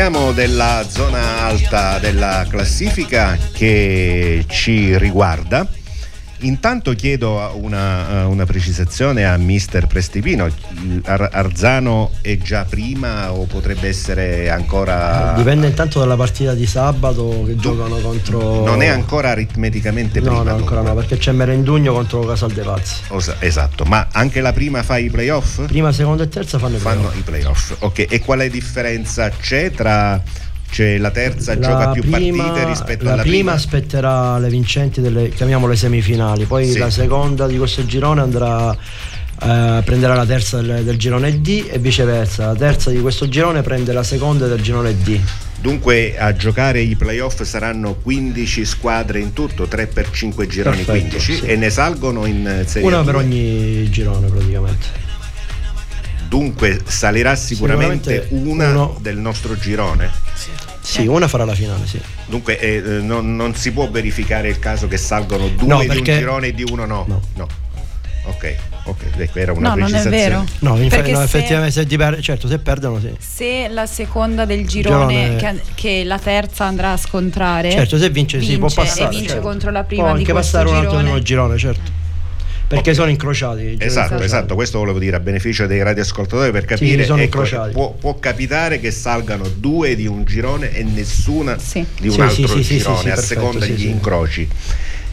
Parliamo 0.05 0.33
della 0.33 0.85
zona 0.87 1.47
alta 1.47 1.99
della 1.99 2.45
classifica 2.47 3.39
che 3.55 4.45
ci 4.49 4.99
riguarda. 4.99 5.67
Intanto 6.45 6.93
chiedo 6.93 7.53
una, 7.61 8.27
una 8.27 8.45
precisazione 8.45 9.25
a 9.25 9.35
mister 9.39 9.87
Prestipino. 9.87 10.47
Ar- 11.05 11.31
Arzano 11.33 12.11
è 12.21 12.37
già 12.37 12.65
prima 12.69 13.33
o 13.33 13.45
potrebbe 13.47 13.89
essere 13.89 14.51
ancora... 14.51 15.33
Dipende 15.37 15.67
intanto 15.69 16.01
dalla 16.01 16.17
partita 16.17 16.53
di 16.53 16.67
sabato 16.67 17.45
che 17.47 17.57
giocano 17.57 17.97
contro. 17.97 18.63
Non 18.65 18.83
è 18.83 18.89
ancora 18.89 19.31
aritmeticamente 19.31 20.21
No, 20.21 20.27
prima. 20.27 20.43
no, 20.43 20.51
ancora 20.57 20.77
dunque. 20.81 20.89
no, 20.93 20.95
perché 20.95 21.17
c'è 21.17 21.33
Merendugno 21.33 21.93
contro 21.95 22.21
Casal 22.21 22.53
Pazzi. 22.53 23.03
Osa- 23.09 23.37
Esatto, 23.39 23.85
ma 23.85 24.09
anche 24.13 24.41
la 24.43 24.53
prima 24.53 24.83
fa 24.83 24.99
i 24.99 25.09
playoff? 25.09 25.65
Prima, 25.67 25.93
seconda 25.93 26.25
e 26.25 26.29
terza 26.29 26.59
fanno 26.59 26.77
i 26.77 26.79
Fanno 26.79 27.09
playoff. 27.09 27.17
i 27.19 27.23
playoff. 27.23 27.75
Ok, 27.81 28.07
e 28.11 28.21
quale 28.21 28.51
differenza 28.51 29.31
c'è 29.31 29.71
tra... 29.71 30.21
Cioè 30.75 30.99
la 30.99 31.13
terza 31.13 31.55
La 31.55 31.61
gioca 31.61 31.91
più 31.93 32.03
prima- 32.03 32.43
partite 32.43 32.67
rispetto 32.67 33.05
la 33.05 33.13
alla 33.13 33.23
prima 33.23 33.37
prima? 33.37 33.53
aspetterà 33.53 34.39
le 34.39 34.49
vincenti 34.49 35.01
delle 35.01 35.29
chiamiamole 35.29 35.77
semifinali, 35.77 36.47
poi 36.47 36.69
Sì. 36.69 36.79
la 36.79 36.91
seconda 36.91 37.47
di 37.47 37.57
questo 37.59 37.87
girone 37.87 38.21
andrà 38.23 38.73
eh, 38.73 39.83
prenderà 39.85 40.15
la 40.15 40.27
terza 40.27 40.61
del, 40.61 40.83
del 40.83 40.97
girone 40.97 41.41
D 41.41 41.69
e 41.71 41.79
viceversa, 41.79 42.47
la 42.47 42.55
terza 42.57 42.91
di 42.91 43.01
questo 43.01 43.29
girone 43.29 43.63
prende 43.63 43.93
la 43.93 44.03
seconda 44.03 44.49
del 44.49 44.61
girone 44.63 44.97
D. 45.01 45.21
Dunque 45.61 46.19
a 46.19 46.35
giocare 46.35 46.81
i 46.81 46.97
playoff 46.97 47.41
saranno 47.43 47.95
15 47.95 48.65
squadre 48.65 49.21
in 49.21 49.33
tutto, 49.33 49.67
3 49.69 49.87
per 49.87 50.11
5 50.11 50.47
gironi 50.49 50.83
Perfetto, 50.83 50.99
15 51.17 51.35
sì. 51.37 51.45
e 51.47 51.55
ne 51.57 51.71
salgono 51.71 52.27
in 52.27 52.47
eh, 52.49 52.67
Serie 52.67 52.89
Una 52.89 53.01
A2. 53.03 53.05
per 53.05 53.15
ogni 53.15 53.89
girone 53.91 54.27
praticamente. 54.27 55.03
Dunque 56.29 56.81
salirà 56.85 57.37
sicuramente, 57.37 58.23
Sicuramente 58.25 58.51
una 58.51 58.71
uno- 58.71 58.99
del 59.01 59.19
nostro 59.19 59.57
girone. 59.57 60.11
Sì, 60.35 60.49
una 61.07 61.29
farà 61.29 61.45
la 61.45 61.55
finale, 61.55 61.87
sì. 61.87 62.01
Dunque 62.27 62.59
eh, 62.59 62.77
eh, 62.77 62.81
non, 63.01 63.35
non 63.37 63.55
si 63.55 63.73
può 63.73 63.89
verificare 63.91 64.49
il 64.49 64.59
caso 64.59 64.87
che 64.89 64.97
salgono 64.97 65.49
due 65.49 65.67
No, 65.67 65.81
di 65.81 65.87
perché- 65.87 66.13
un 66.13 66.19
girone 66.19 66.47
e 66.49 66.55
di 66.55 66.65
uno 66.71 66.85
no. 66.85 67.05
No. 67.35 67.49
Ok, 68.27 68.57
ok, 68.85 69.05
ecco, 69.19 69.39
era 69.39 69.53
una 69.53 69.69
No, 69.71 69.75
non 69.75 69.89
è 69.89 70.01
precisazione. 70.01 70.17
vero. 70.17 70.45
No, 70.61 70.77
infa- 70.79 70.97
Perché 70.97 71.11
no, 71.13 71.19
se- 71.19 71.25
effettivamente 71.25 71.73
se 71.75 71.87
ti 71.87 71.97
per- 71.99 72.19
certo 72.23 72.49
se 72.49 72.59
perdono 72.59 72.99
sì. 72.99 73.13
Se 73.19 73.69
la 73.69 73.85
seconda 73.85 74.47
del 74.47 74.67
girone, 74.67 75.37
Girone- 75.37 75.37
Che, 75.37 75.61
che 75.75 76.05
la 76.05 76.19
terza 76.19 76.65
andrà 76.65 76.93
a 76.93 76.97
scontrare, 76.97 77.71
Certo, 77.71 77.99
se 77.99 78.09
vince, 78.09 78.41
si 78.41 78.57
può 78.57 78.69
vince 78.69 78.75
passare. 78.77 79.05
e 79.05 79.09
vince 79.11 79.27
certo. 79.29 79.43
contro 79.43 79.71
la 79.71 79.81
Può 79.81 79.89
prima 79.89 80.13
di 80.15 80.19
anche 80.21 80.33
passare 80.33 80.69
un 80.71 80.75
altro 80.77 80.99
girone. 81.01 81.23
girone, 81.23 81.59
certo. 81.59 81.91
Perché 82.67 82.91
Ok. 82.91 82.97
sono 82.97 83.11
incrociati. 83.11 83.61
Esatto, 83.79 83.85
incrociati. 84.15 84.25
esatto, 84.25 84.55
questo 84.55 84.79
volevo 84.79 84.99
dire 84.99 85.17
a 85.17 85.21
beneficio 85.21 85.67
dei 85.67 85.83
radioascoltatori 85.83 86.51
per 86.51 86.65
capire 86.65 87.05
sono 87.05 87.19
ecco, 87.21 87.39
incrociati. 87.41 87.73
può, 87.73 87.93
può 87.93 88.19
capitare 88.19 88.81
che 88.81 88.91
salgano 88.91 89.47
due 89.49 89.95
di 89.95 90.07
un 90.07 90.25
girone 90.25 90.73
e 90.73 90.83
nessuna 90.83 91.59
Sì. 91.59 91.85
di 92.01 92.09
un 92.09 92.15
Sì, 92.15 92.21
altro 92.23 92.47
sì, 92.47 92.47
sì, 92.47 92.63
sì, 92.65 92.77
girone 92.79 92.97
sì, 92.97 93.03
sì, 93.03 93.09
a 93.11 93.15
perfetto, 93.15 93.41
seconda 93.41 93.65
sì, 93.65 93.71
degli 93.71 93.81
sì. 93.81 93.89
incroci. 93.91 94.49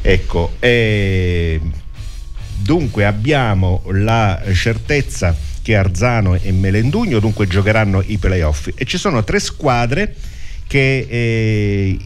Ecco, 0.02 0.54
e 0.60 1.60
dunque 2.56 3.06
abbiamo 3.06 3.84
la 3.92 4.42
certezza 4.54 5.36
che 5.62 5.76
Arzano 5.76 6.36
e 6.42 6.52
Melendugno 6.52 7.20
dunque 7.20 7.48
giocheranno 7.48 8.02
i 8.08 8.18
playoff 8.18 8.70
e 8.74 8.86
ci 8.86 8.98
sono 8.98 9.24
tre 9.24 9.40
squadre 9.40 10.16
che, 10.72 11.06
eh, 11.10 11.98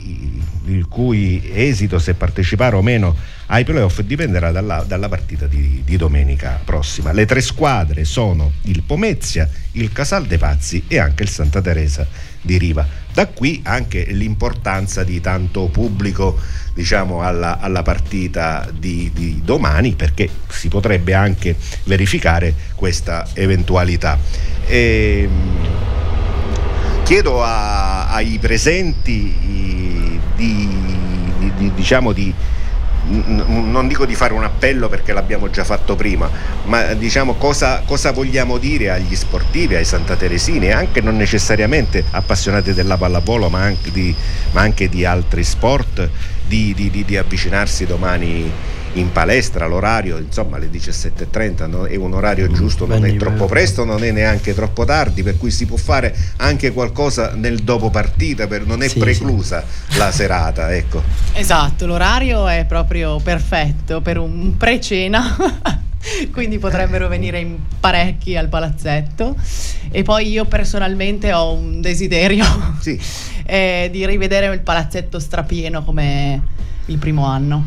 il 0.65 0.87
cui 0.87 1.51
esito, 1.53 1.99
se 1.99 2.15
partecipare 2.15 2.75
o 2.75 2.81
meno 2.81 3.15
ai 3.45 3.63
playoff, 3.63 3.99
dipenderà 3.99 4.49
dalla, 4.49 4.83
dalla 4.87 5.07
partita 5.07 5.45
di, 5.45 5.83
di 5.85 5.97
domenica 5.97 6.59
prossima. 6.65 7.11
Le 7.11 7.27
tre 7.27 7.41
squadre 7.41 8.05
sono 8.05 8.53
il 8.63 8.81
Pomezia, 8.81 9.47
il 9.73 9.91
Casal 9.91 10.25
dei 10.25 10.39
Pazzi 10.39 10.85
e 10.87 10.97
anche 10.97 11.21
il 11.21 11.29
Santa 11.29 11.61
Teresa 11.61 12.07
di 12.41 12.57
Riva. 12.57 12.87
Da 13.13 13.27
qui 13.27 13.61
anche 13.65 14.03
l'importanza 14.09 15.03
di 15.03 15.21
tanto 15.21 15.67
pubblico 15.67 16.35
diciamo, 16.73 17.21
alla, 17.21 17.59
alla 17.59 17.83
partita 17.83 18.67
di, 18.75 19.11
di 19.13 19.41
domani 19.45 19.93
perché 19.93 20.27
si 20.49 20.69
potrebbe 20.69 21.13
anche 21.13 21.55
verificare 21.83 22.51
questa 22.73 23.27
eventualità. 23.35 24.17
Ehm, 24.65 25.84
chiedo 27.05 27.43
a- 27.43 28.07
ai 28.07 28.39
presenti 28.39 29.37
di, 29.39 30.19
di- 30.35 31.51
di- 31.55 31.71
diciamo 31.75 32.11
di 32.11 32.33
non 33.07 33.87
dico 33.87 34.07
di 34.07 34.15
fare 34.15 34.33
un 34.33 34.43
appello 34.43 34.89
perché 34.89 35.13
l'abbiamo 35.13 35.51
già 35.51 35.63
fatto 35.63 35.95
prima, 35.95 36.27
ma 36.63 36.93
diciamo 36.93 37.35
cosa, 37.35 37.83
cosa 37.85 38.11
vogliamo 38.11 38.57
dire 38.57 38.89
agli 38.89 39.15
sportivi, 39.15 39.75
ai 39.75 39.85
santateresini, 39.85 40.71
anche 40.71 41.01
non 41.01 41.15
necessariamente 41.15 42.03
appassionati 42.09 42.73
della 42.73 42.97
pallavolo, 42.97 43.47
ma 43.49 43.61
anche 43.61 43.91
di, 43.91 44.15
ma 44.53 44.61
anche 44.61 44.89
di 44.89 45.05
altri 45.05 45.43
sport, 45.43 46.09
di 46.47 47.05
avvicinarsi 47.15 47.85
domani 47.85 48.51
in 48.95 49.11
palestra, 49.11 49.67
l'orario 49.67 50.17
insomma 50.17 50.57
alle 50.57 50.69
17.30 50.69 51.67
no? 51.69 51.85
è 51.85 51.95
un 51.95 52.13
orario 52.13 52.49
giusto, 52.51 52.85
non 52.85 53.05
è 53.05 53.15
troppo 53.17 53.45
presto, 53.45 53.83
non 53.85 54.03
è 54.03 54.11
neanche 54.11 54.53
troppo 54.53 54.85
tardi, 54.85 55.21
per 55.23 55.37
cui 55.37 55.51
si 55.51 55.65
può 55.65 55.77
fare 55.77 56.15
anche 56.37 56.71
qualcosa 56.71 57.33
nel 57.35 57.59
dopo 57.59 57.89
partita, 57.89 58.47
per- 58.47 58.65
non 58.65 58.81
è 58.83 58.87
Sì, 58.87 58.99
preclusa 58.99 59.63
la 59.97 60.11
serata, 60.11 60.73
ecco. 60.73 61.03
Esatto, 61.33 61.85
l'orario 61.85 62.47
è 62.47 62.65
proprio 62.67 63.19
perfetto 63.19 64.01
per 64.01 64.17
un 64.17 64.55
pre-cena. 64.57 65.35
Quindi 66.31 66.59
potrebbero 66.59 67.07
venire 67.07 67.39
in 67.39 67.57
parecchi 67.79 68.37
al 68.37 68.47
palazzetto. 68.47 69.35
E 69.89 70.03
poi 70.03 70.29
io 70.29 70.45
personalmente 70.45 71.33
ho 71.33 71.53
un 71.53 71.81
desiderio 71.81 72.45
Sì. 72.79 72.99
eh, 73.45 73.89
di 73.91 74.05
rivedere 74.05 74.53
il 74.53 74.59
palazzetto 74.61 75.17
strapieno 75.19 75.83
come 75.83 76.41
il 76.85 76.97
primo 76.99 77.25
anno. 77.25 77.63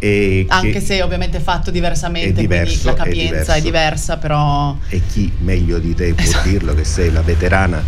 E 0.00 0.46
Anche 0.48 0.72
che- 0.72 0.80
se 0.80 1.02
ovviamente 1.02 1.40
fatto 1.40 1.70
diversamente, 1.72 2.28
È 2.28 2.32
diverso, 2.32 2.80
quindi 2.80 2.84
la 2.84 2.92
è 2.92 2.96
capienza 2.96 3.54
è, 3.54 3.60
diverso. 3.60 3.64
diversa, 3.64 4.16
però 4.18 4.76
e 4.88 5.02
chi 5.12 5.32
meglio 5.40 5.78
di 5.78 5.94
te 5.94 6.12
può 6.14 6.22
Esatto. 6.24 6.48
dirlo 6.48 6.74
che 6.74 6.84
sei 6.84 7.10
la 7.10 7.22
veterana 7.22 7.82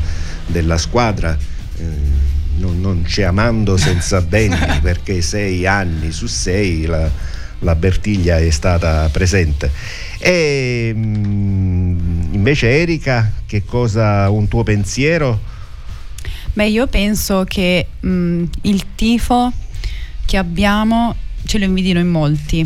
della 0.46 0.76
squadra 0.76 1.36
eh, 1.78 1.84
non, 2.56 2.80
non 2.80 3.02
c'è 3.06 3.22
amando 3.22 3.76
senza 3.76 4.20
bendi 4.22 4.80
perché 4.82 5.22
sei 5.22 5.64
anni 5.66 6.10
su 6.10 6.26
sei 6.26 6.84
la, 6.86 7.08
la 7.60 7.74
Bertiglia 7.76 8.38
è 8.38 8.50
stata 8.50 9.08
presente 9.12 9.70
e 10.18 10.92
mm, 10.94 12.34
invece 12.34 12.68
Erika 12.80 13.30
che 13.46 13.64
cosa 13.64 14.28
un 14.30 14.48
tuo 14.48 14.64
pensiero 14.64 15.40
Beh, 16.52 16.66
io 16.68 16.88
penso 16.88 17.44
che 17.46 17.86
mh, 18.00 18.42
il 18.62 18.84
tifo 18.96 19.52
che 20.26 20.36
abbiamo 20.36 21.14
ce 21.50 21.58
lo 21.58 21.64
invidino 21.64 21.98
in 21.98 22.08
molti. 22.08 22.60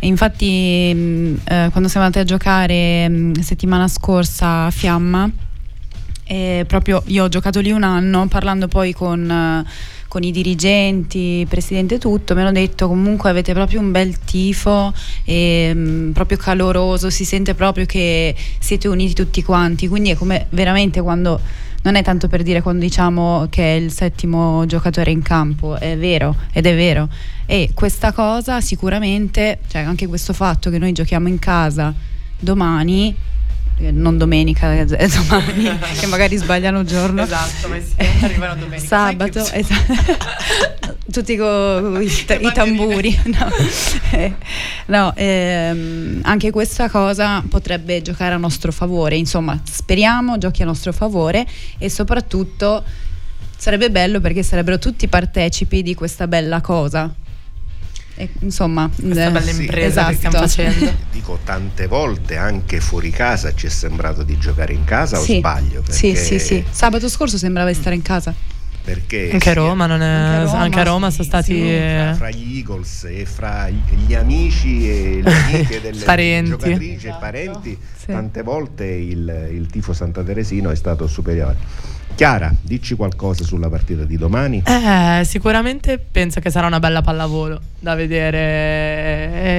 E 0.00 0.06
infatti, 0.06 0.92
mh, 0.94 1.40
eh, 1.44 1.68
quando 1.70 1.88
siamo 1.88 2.04
andati 2.04 2.18
a 2.18 2.24
giocare 2.24 3.08
mh, 3.08 3.40
settimana 3.40 3.88
scorsa 3.88 4.66
a 4.66 4.70
Fiamma, 4.70 5.30
eh, 6.24 6.64
proprio 6.68 7.02
io 7.06 7.24
ho 7.24 7.28
giocato 7.28 7.60
lì 7.60 7.70
un 7.70 7.84
anno 7.84 8.28
parlando 8.28 8.68
poi 8.68 8.92
con, 8.92 9.30
eh, 9.30 9.64
con 10.08 10.22
i 10.22 10.30
dirigenti, 10.30 11.46
presidente 11.48 11.96
tutto, 11.96 12.34
mi 12.34 12.42
hanno 12.42 12.52
detto 12.52 12.86
comunque 12.86 13.30
avete 13.30 13.54
proprio 13.54 13.80
un 13.80 13.92
bel 13.92 14.18
tifo, 14.18 14.92
e, 15.24 15.72
mh, 15.72 16.12
proprio 16.12 16.36
caloroso, 16.36 17.08
si 17.08 17.24
sente 17.24 17.54
proprio 17.54 17.86
che 17.86 18.34
siete 18.58 18.88
uniti 18.88 19.14
tutti 19.14 19.42
quanti, 19.42 19.88
quindi 19.88 20.10
è 20.10 20.14
come 20.16 20.48
veramente 20.50 21.00
quando 21.00 21.40
non 21.82 21.94
è 21.94 22.02
tanto 22.02 22.28
per 22.28 22.42
dire 22.42 22.60
quando 22.60 22.84
diciamo 22.84 23.46
che 23.50 23.76
è 23.76 23.78
il 23.78 23.92
settimo 23.92 24.66
giocatore 24.66 25.10
in 25.10 25.22
campo, 25.22 25.76
è 25.78 25.96
vero 25.96 26.36
ed 26.52 26.66
è 26.66 26.74
vero. 26.74 27.08
E 27.46 27.70
questa 27.74 28.12
cosa 28.12 28.60
sicuramente, 28.60 29.60
cioè 29.68 29.82
anche 29.82 30.06
questo 30.06 30.32
fatto 30.32 30.70
che 30.70 30.78
noi 30.78 30.92
giochiamo 30.92 31.28
in 31.28 31.38
casa 31.38 31.94
domani, 32.38 33.14
non 33.78 34.18
domenica, 34.18 34.72
è 34.72 34.84
domani, 35.08 35.78
che 35.98 36.06
magari 36.06 36.36
sbagliano 36.36 36.84
giorno. 36.84 37.22
esatto, 37.22 37.68
ma 37.68 37.76
sì, 37.78 37.94
arrivano 38.24 38.56
domenica. 38.56 38.86
Sabato, 38.86 39.38
esatto. 39.52 40.96
tutti 41.10 41.36
con 41.36 41.98
i, 42.02 42.24
ta- 42.24 42.34
i 42.34 42.52
tamburi. 42.52 43.18
No, 43.26 43.50
Eh, 44.10 44.34
no, 44.86 45.12
ehm, 45.14 46.20
anche 46.22 46.50
questa 46.50 46.88
cosa 46.90 47.42
potrebbe 47.48 48.02
giocare 48.02 48.34
a 48.34 48.38
nostro 48.38 48.72
favore. 48.72 49.16
Insomma, 49.16 49.60
speriamo 49.64 50.38
giochi 50.38 50.62
a 50.62 50.66
nostro 50.66 50.92
favore 50.92 51.46
e 51.78 51.88
soprattutto 51.88 52.82
sarebbe 53.56 53.90
bello 53.90 54.20
perché 54.20 54.42
sarebbero 54.42 54.78
tutti 54.78 55.08
partecipi 55.08 55.82
di 55.82 55.94
questa 55.94 56.26
bella 56.26 56.60
cosa. 56.60 57.12
E, 58.20 58.28
insomma, 58.40 58.90
Questa 58.92 59.26
eh, 59.26 59.30
bella 59.30 59.40
sì, 59.52 59.60
impresa 59.60 60.06
che 60.08 60.14
stiamo 60.16 60.42
esatto. 60.42 60.48
facendo. 60.70 60.92
Dico, 61.12 61.38
tante 61.44 61.86
volte 61.86 62.36
anche 62.36 62.80
fuori 62.80 63.10
casa 63.10 63.54
ci 63.54 63.66
è 63.66 63.70
sembrato 63.70 64.24
di 64.24 64.36
giocare 64.38 64.72
in 64.72 64.82
casa 64.84 65.18
Sì. 65.18 65.34
o 65.34 65.38
sbaglio? 65.38 65.82
Sì, 65.88 66.10
Perché- 66.12 66.24
sì, 66.24 66.38
sì. 66.40 66.64
Sabato 66.68 67.08
scorso 67.08 67.38
sembrava 67.38 67.68
di 67.68 67.76
stare 67.76 67.94
in 67.94 68.02
casa. 68.02 68.34
Perché 68.82 69.28
Anche 69.32 69.50
a 69.50 69.52
Roma, 69.52 69.86
non 69.86 70.00
è- 70.00 70.06
Anche 70.06 70.34
a 70.40 70.42
Roma, 70.44 70.58
anche 70.62 70.80
a 70.80 70.82
Roma 70.82 71.10
sì, 71.10 71.16
sono 71.16 71.28
stati 71.28 71.52
sì. 71.54 71.60
eh, 71.60 72.12
fra 72.16 72.30
gli 72.30 72.56
Eagles 72.56 73.04
e 73.04 73.24
fra 73.26 73.68
gli 73.68 74.14
amici 74.14 74.88
e 74.90 75.20
le 75.22 75.30
amiche 75.44 75.80
delle 75.80 76.02
Parenti. 76.04 76.50
giocatrici 76.50 76.92
e 76.92 76.96
Esatto. 77.08 77.18
parenti, 77.20 77.78
Sì. 77.98 78.06
tante 78.06 78.42
volte 78.42 78.84
il, 78.86 79.48
il 79.52 79.66
tifo 79.70 79.92
santateresino 79.92 80.70
è 80.70 80.74
stato 80.74 81.06
superiore. 81.06 81.56
Chiara, 82.14 82.52
dici 82.60 82.96
qualcosa 82.96 83.44
sulla 83.44 83.68
partita 83.68 84.02
di 84.02 84.16
domani? 84.16 84.60
Eh, 84.66 85.24
sicuramente 85.24 85.98
penso 85.98 86.40
che 86.40 86.50
sarà 86.50 86.66
una 86.66 86.80
bella 86.80 87.00
pallavolo 87.00 87.60
da 87.78 87.94
vedere. 87.94 88.38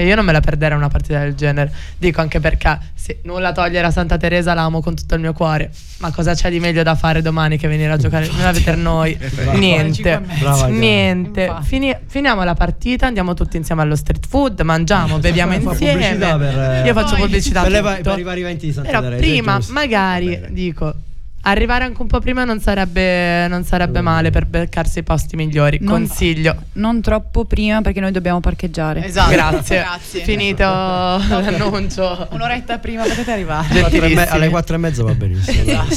Eh, 0.02 0.06
io 0.06 0.14
non 0.16 0.26
me 0.26 0.34
la 0.34 0.42
perderei 0.42 0.76
una 0.78 0.90
partita 0.90 1.20
del 1.20 1.36
genere. 1.36 1.72
Dico 1.98 2.20
anche 2.20 2.42
perché 2.42 2.78
sì, 2.94 3.16
nulla 3.24 3.54
togliere 3.54 3.88
a 3.88 3.92
Santa 3.92 4.18
Teresa, 4.18 4.54
l'amo 4.54 4.82
con 4.82 4.94
tutto 4.94 5.16
il 5.16 5.22
mio 5.22 5.32
cuore. 5.32 5.72
Ma 6.00 6.12
cosa 6.12 6.34
c'è 6.34 6.50
di 6.50 6.60
meglio 6.60 6.84
da 6.84 6.96
fare 6.96 7.22
domani 7.22 7.58
che 7.58 7.70
venire 7.70 7.94
a 7.94 7.98
giocare 7.98 8.30
a 8.42 8.52
vedere 8.52 8.76
noi? 8.76 9.18
Niente. 9.56 10.22
Brava. 10.40 10.68
Niente. 10.68 11.44
Infatti. 11.44 11.66
Fini- 11.66 11.96
finiamo 12.08 12.44
la 12.44 12.56
partita, 12.56 13.08
andiamo 13.08 13.34
tutti 13.36 13.56
insieme 13.56 13.84
allo 13.84 13.96
street 13.96 14.28
food, 14.28 14.60
mangiamo, 14.62 15.18
beviamo 15.20 15.58
Fa 15.62 15.72
insieme. 15.72 16.16
per, 16.16 16.60
eh, 16.60 16.84
Io 16.86 16.94
faccio 16.94 17.12
Poi- 17.12 17.22
pubblicità 17.22 17.62
per, 17.62 17.72
le 17.72 18.00
per 18.04 18.20
i 18.20 18.24
vari 18.24 18.42
eventi 18.42 18.66
di 18.66 18.74
Santa 18.74 18.90
Però 18.90 19.02
Teresa, 19.02 19.22
prima, 19.22 19.60
magari, 19.70 20.42
dico, 20.50 20.94
arrivare 21.42 21.84
anche 21.84 22.02
un 22.02 22.08
po' 22.08 22.20
prima 22.20 22.44
non 22.44 22.60
sarebbe, 22.60 23.48
non 23.48 23.64
sarebbe 23.64 24.02
male 24.02 24.30
per 24.30 24.46
beccarsi 24.46 25.00
i 25.00 25.04
posti 25.04 25.36
migliori. 25.36 25.78
Non- 25.82 26.06
Consiglio. 26.08 26.56
Non 26.74 27.02
troppo 27.02 27.46
prima 27.46 27.82
perché 27.82 28.00
noi 28.00 28.12
dobbiamo 28.12 28.40
parcheggiare. 28.40 29.06
Esatto. 29.06 29.32
Grazie. 29.32 29.78
Grazie. 29.82 30.24
Finito 30.24 30.64
l'annuncio. 30.64 32.28
Un'oretta 32.32 32.78
prima 32.80 33.04
potete 33.04 33.32
arrivare. 33.32 33.68
Me- 34.10 34.28
alle 34.28 34.50
4 34.50 34.76
e 34.76 34.78
mezza 34.78 35.04
va 35.04 35.14
benissimo. 35.14 35.62
Esatto. 35.62 35.94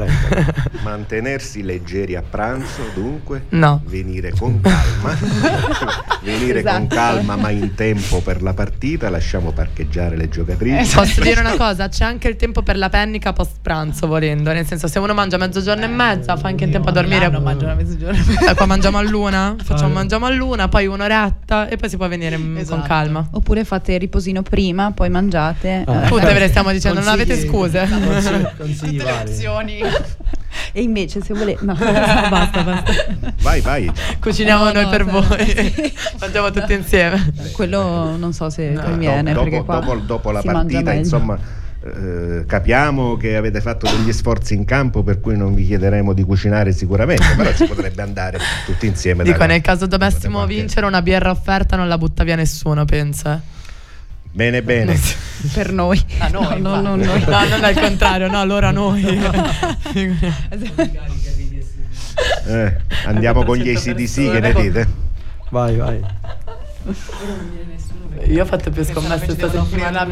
16.30. 0.00 0.80
Mantenersi 0.82 1.62
leggeri 1.62 2.14
a 2.16 2.22
pranzo, 2.22 2.90
dunque? 2.94 3.44
No. 3.50 3.82
Venire 3.86 4.32
con 4.32 4.60
calma, 4.60 5.16
venire 6.22 6.62
con 6.62 6.70
Esatto. 6.72 6.94
calma 6.94 7.36
ma 7.36 7.50
in 7.50 7.74
tempo 7.74 8.20
per 8.20 8.42
la 8.42 8.54
partita, 8.54 9.08
lasciamo 9.10 9.52
parcheggiare 9.52 10.16
le 10.16 10.28
giocatrici. 10.28 10.76
Esatto. 10.76 11.02
Posso 11.04 11.20
dire 11.22 11.40
una 11.40 11.56
cosa? 11.56 11.88
C'è 11.88 12.04
anche 12.04 12.28
il 12.28 12.36
tempo 12.36 12.62
per 12.62 12.76
la 12.76 12.88
pennica 12.88 13.32
post 13.32 13.56
pranzo, 13.62 14.06
volendo. 14.06 14.52
Nel 14.52 14.66
senso, 14.66 14.85
se 14.86 14.98
uno 14.98 15.14
mangia 15.14 15.36
mezzogiorno 15.36 15.84
e 15.84 15.88
mezza, 15.88 16.36
fa 16.36 16.48
anche 16.48 16.64
in 16.64 16.70
tempo 16.70 16.88
a 16.88 16.92
dormire. 16.92 17.28
Non 17.28 17.42
mangio 17.42 17.64
una 17.64 17.74
mezzogiorno. 17.74 18.18
Eh, 18.48 18.54
qua 18.54 18.66
mangiamo 18.66 18.98
all'una, 18.98 19.54
facciamo 19.62 19.90
Ah. 19.90 19.94
mangiamo 19.94 20.26
all'una, 20.26 20.68
poi 20.68 20.86
un'oretta 20.86 21.68
e 21.68 21.76
poi 21.76 21.88
si 21.88 21.96
può 21.96 22.08
venire 22.08 22.36
mm, 22.36 22.52
con 22.54 22.60
Esatto. 22.62 22.82
calma. 22.86 23.28
Oppure 23.32 23.64
fate 23.64 23.92
il 23.94 24.00
riposino 24.00 24.42
prima, 24.42 24.90
poi 24.92 25.08
mangiate. 25.10 25.84
Ah. 25.86 26.04
eh, 26.04 26.08
Tutte 26.08 26.32
ve 26.32 26.38
le 26.38 26.48
stiamo 26.48 26.70
dicendo, 26.72 27.00
non 27.00 27.08
avete 27.08 27.38
scuse. 27.38 27.88
consigli- 27.88 28.48
consigli 28.56 28.98
Tutte 28.98 29.04
le 29.12 29.18
opzioni. 29.20 29.80
E 30.72 30.82
invece 30.82 31.20
se 31.22 31.34
volete... 31.34 31.64
No, 31.64 31.74
basta, 31.78 32.62
basta. 32.62 32.92
Vai, 33.42 33.60
vai. 33.60 33.90
Cuciniamo 34.20 34.64
No, 34.64 34.72
noi 34.72 34.84
no, 34.84 34.90
per 34.90 35.04
sì. 35.04 35.10
voi. 35.10 35.92
Mangiamo 36.20 36.50
tutti 36.50 36.72
insieme. 36.72 37.32
Quello 37.52 38.16
non 38.16 38.32
so 38.32 38.48
se 38.48 38.70
No, 38.70 38.82
conviene. 38.82 39.32
dopo, 39.32 39.44
perché 39.48 39.64
qua 39.64 39.80
dopo- 39.80 39.94
dopo 39.96 40.30
la 40.30 40.40
si 40.40 40.46
mangia 40.46 40.60
partita, 40.62 40.82
meglio. 40.90 41.02
insomma, 41.02 41.38
eh, 41.84 42.44
capiamo 42.46 43.16
che 43.16 43.36
avete 43.36 43.60
fatto 43.60 43.88
degli 43.88 44.12
sforzi 44.12 44.54
in 44.54 44.64
campo, 44.64 45.02
per 45.02 45.20
cui 45.20 45.36
non 45.36 45.54
vi 45.54 45.66
chiederemo 45.66 46.12
di 46.12 46.24
cucinare 46.24 46.72
sicuramente, 46.72 47.24
però 47.36 47.52
si 47.52 47.66
potrebbe 47.66 48.02
andare 48.02 48.38
tutti 48.64 48.86
insieme. 48.86 49.22
Dico, 49.24 49.44
nel 49.44 49.60
caso 49.60 49.86
dovessimo 49.86 50.40
anche- 50.40 50.54
vincere 50.54 50.86
una 50.86 51.02
birra 51.02 51.30
offerta 51.30 51.76
non 51.76 51.88
la 51.88 51.98
butta 51.98 52.24
via 52.24 52.36
nessuno, 52.36 52.84
pensa. 52.84 53.40
Bene, 54.32 54.62
bene. 54.62 54.98
Per 55.54 55.72
noi. 55.72 56.02
A 56.18 56.28
noi, 56.28 56.60
No, 56.60 56.80
no, 56.80 56.94
no, 56.94 56.96
noi. 56.96 57.24
No, 57.24 57.48
non 57.48 57.64
al 57.64 57.74
contrario, 57.74 58.28
no, 58.28 58.40
allora 58.40 58.70
noi. 58.70 59.04
Eh, 62.46 62.76
andiamo 63.04 63.44
con 63.44 63.56
gli 63.58 63.72
400 63.72 63.90
ACDC, 63.90 64.32
che 64.32 64.40
ne 64.40 64.52
dite? 64.54 64.88
Vai, 65.50 65.76
vai. 65.76 66.00
Io 68.28 68.42
ho 68.42 68.46
fatto 68.46 68.70
più 68.70 68.84
scommesse 68.84 69.26
questa 69.26 69.50
settimana. 69.50 70.06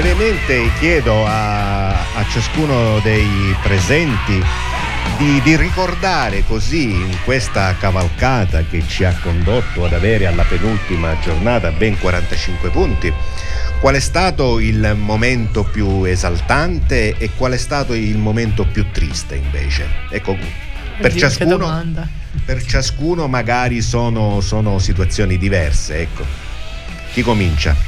Brevemente 0.00 0.70
chiedo 0.78 1.26
a, 1.26 1.88
a 1.88 2.24
ciascuno 2.30 3.00
dei 3.00 3.52
presenti 3.64 4.40
di, 5.16 5.40
di 5.42 5.56
ricordare 5.56 6.44
così 6.46 6.90
in 6.92 7.16
questa 7.24 7.74
cavalcata 7.76 8.62
che 8.62 8.84
ci 8.86 9.02
ha 9.02 9.18
condotto 9.20 9.84
ad 9.84 9.92
avere 9.92 10.26
alla 10.26 10.44
penultima 10.44 11.18
giornata 11.18 11.72
ben 11.72 11.98
45 11.98 12.70
punti 12.70 13.12
qual 13.80 13.96
è 13.96 13.98
stato 13.98 14.60
il 14.60 14.94
momento 14.96 15.64
più 15.64 16.04
esaltante 16.04 17.16
e 17.18 17.30
qual 17.36 17.54
è 17.54 17.58
stato 17.58 17.92
il 17.92 18.18
momento 18.18 18.66
più 18.66 18.86
triste 18.92 19.34
invece? 19.34 19.84
Ecco, 20.10 20.36
per 21.00 21.12
ciascuno, 21.12 21.84
per 22.44 22.64
ciascuno 22.64 23.26
magari 23.26 23.82
sono, 23.82 24.40
sono 24.42 24.78
situazioni 24.78 25.36
diverse, 25.38 26.02
ecco. 26.02 26.24
Chi 27.12 27.22
comincia? 27.22 27.87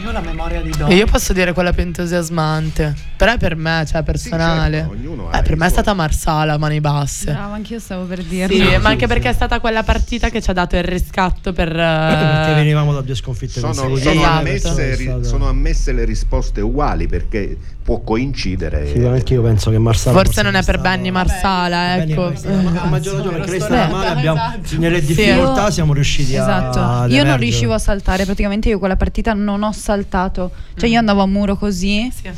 Io 0.00 0.08
ho 0.08 0.12
la 0.12 0.20
memoria 0.20 0.62
di 0.62 0.70
Donna. 0.70 0.90
E 0.92 0.96
io 0.96 1.06
posso 1.06 1.32
dire 1.34 1.52
quella 1.52 1.72
più 1.72 1.82
entusiasmante, 1.82 2.94
però 3.16 3.32
è 3.34 3.38
per 3.38 3.56
me, 3.56 3.84
cioè 3.86 4.02
personale. 4.02 4.78
certo, 4.78 4.92
ognuno 4.92 5.28
ha 5.30 5.38
eh, 5.38 5.42
per 5.42 5.56
me 5.56 5.66
è 5.66 5.68
stata 5.68 5.92
Marsala, 5.92 6.54
a 6.54 6.58
mani 6.58 6.80
basse. 6.80 7.32
Brava, 7.32 7.54
anch'io 7.54 7.78
stavo 7.78 8.04
per 8.04 8.22
dirlo. 8.22 8.54
Sì, 8.56 8.76
ma 8.78 8.88
anche 8.88 9.06
perché 9.06 9.28
è 9.28 9.32
stata 9.34 9.60
quella 9.60 9.82
partita 9.82 10.30
che 10.30 10.40
ci 10.40 10.48
ha 10.48 10.54
dato 10.54 10.76
il 10.76 10.84
riscatto 10.84 11.52
per... 11.52 11.68
Perché 11.72 12.50
eh, 12.52 12.54
venivamo 12.54 12.94
da 12.94 13.02
due 13.02 13.14
sconfitte 13.14 13.60
Sono, 13.60 13.74
sono 13.74 13.96
Esatto. 13.96 14.22
ammesse, 14.24 14.94
ri- 14.96 15.04
stato- 15.04 15.24
sono 15.24 15.48
ammesse 15.48 15.92
le 15.92 16.04
risposte 16.04 16.60
uguali 16.62 17.06
perché 17.06 17.56
può 17.82 18.00
coincidere. 18.00 18.92
Sì, 18.92 19.04
anche 19.04 19.34
io 19.34 19.42
penso 19.42 19.70
che 19.70 19.78
Marsala 19.78 20.16
Forse 20.16 20.42
non 20.42 20.54
è 20.54 20.62
per 20.62 20.78
Benny 20.80 21.10
Marsala, 21.10 21.96
Benny 21.96 22.12
ecco. 22.12 22.22
Marsala, 22.22 22.60
ma 22.70 22.80
a 22.80 22.86
maggior 22.86 23.16
ragione 23.16 23.38
perché 23.44 23.68
male, 23.68 24.06
abbiamo, 24.06 24.38
Esatto. 24.40 24.78
nelle 24.80 25.00
Sì. 25.00 25.06
difficoltà 25.06 25.70
siamo 25.70 25.92
riusciti 25.92 26.36
a 26.36 26.40
Esatto, 26.42 27.12
io 27.12 27.24
non 27.24 27.36
riuscivo 27.38 27.74
a 27.74 27.78
saltare, 27.78 28.24
praticamente 28.24 28.68
io 28.68 28.78
quella 28.78 28.96
partita 28.96 29.34
non 29.34 29.62
ho 29.64 29.72
saltato, 29.82 30.52
cioè 30.76 30.88
io 30.88 30.98
andavo 30.98 31.22
a 31.22 31.26
muro 31.26 31.56
così 31.56 32.10
Sì. 32.14 32.30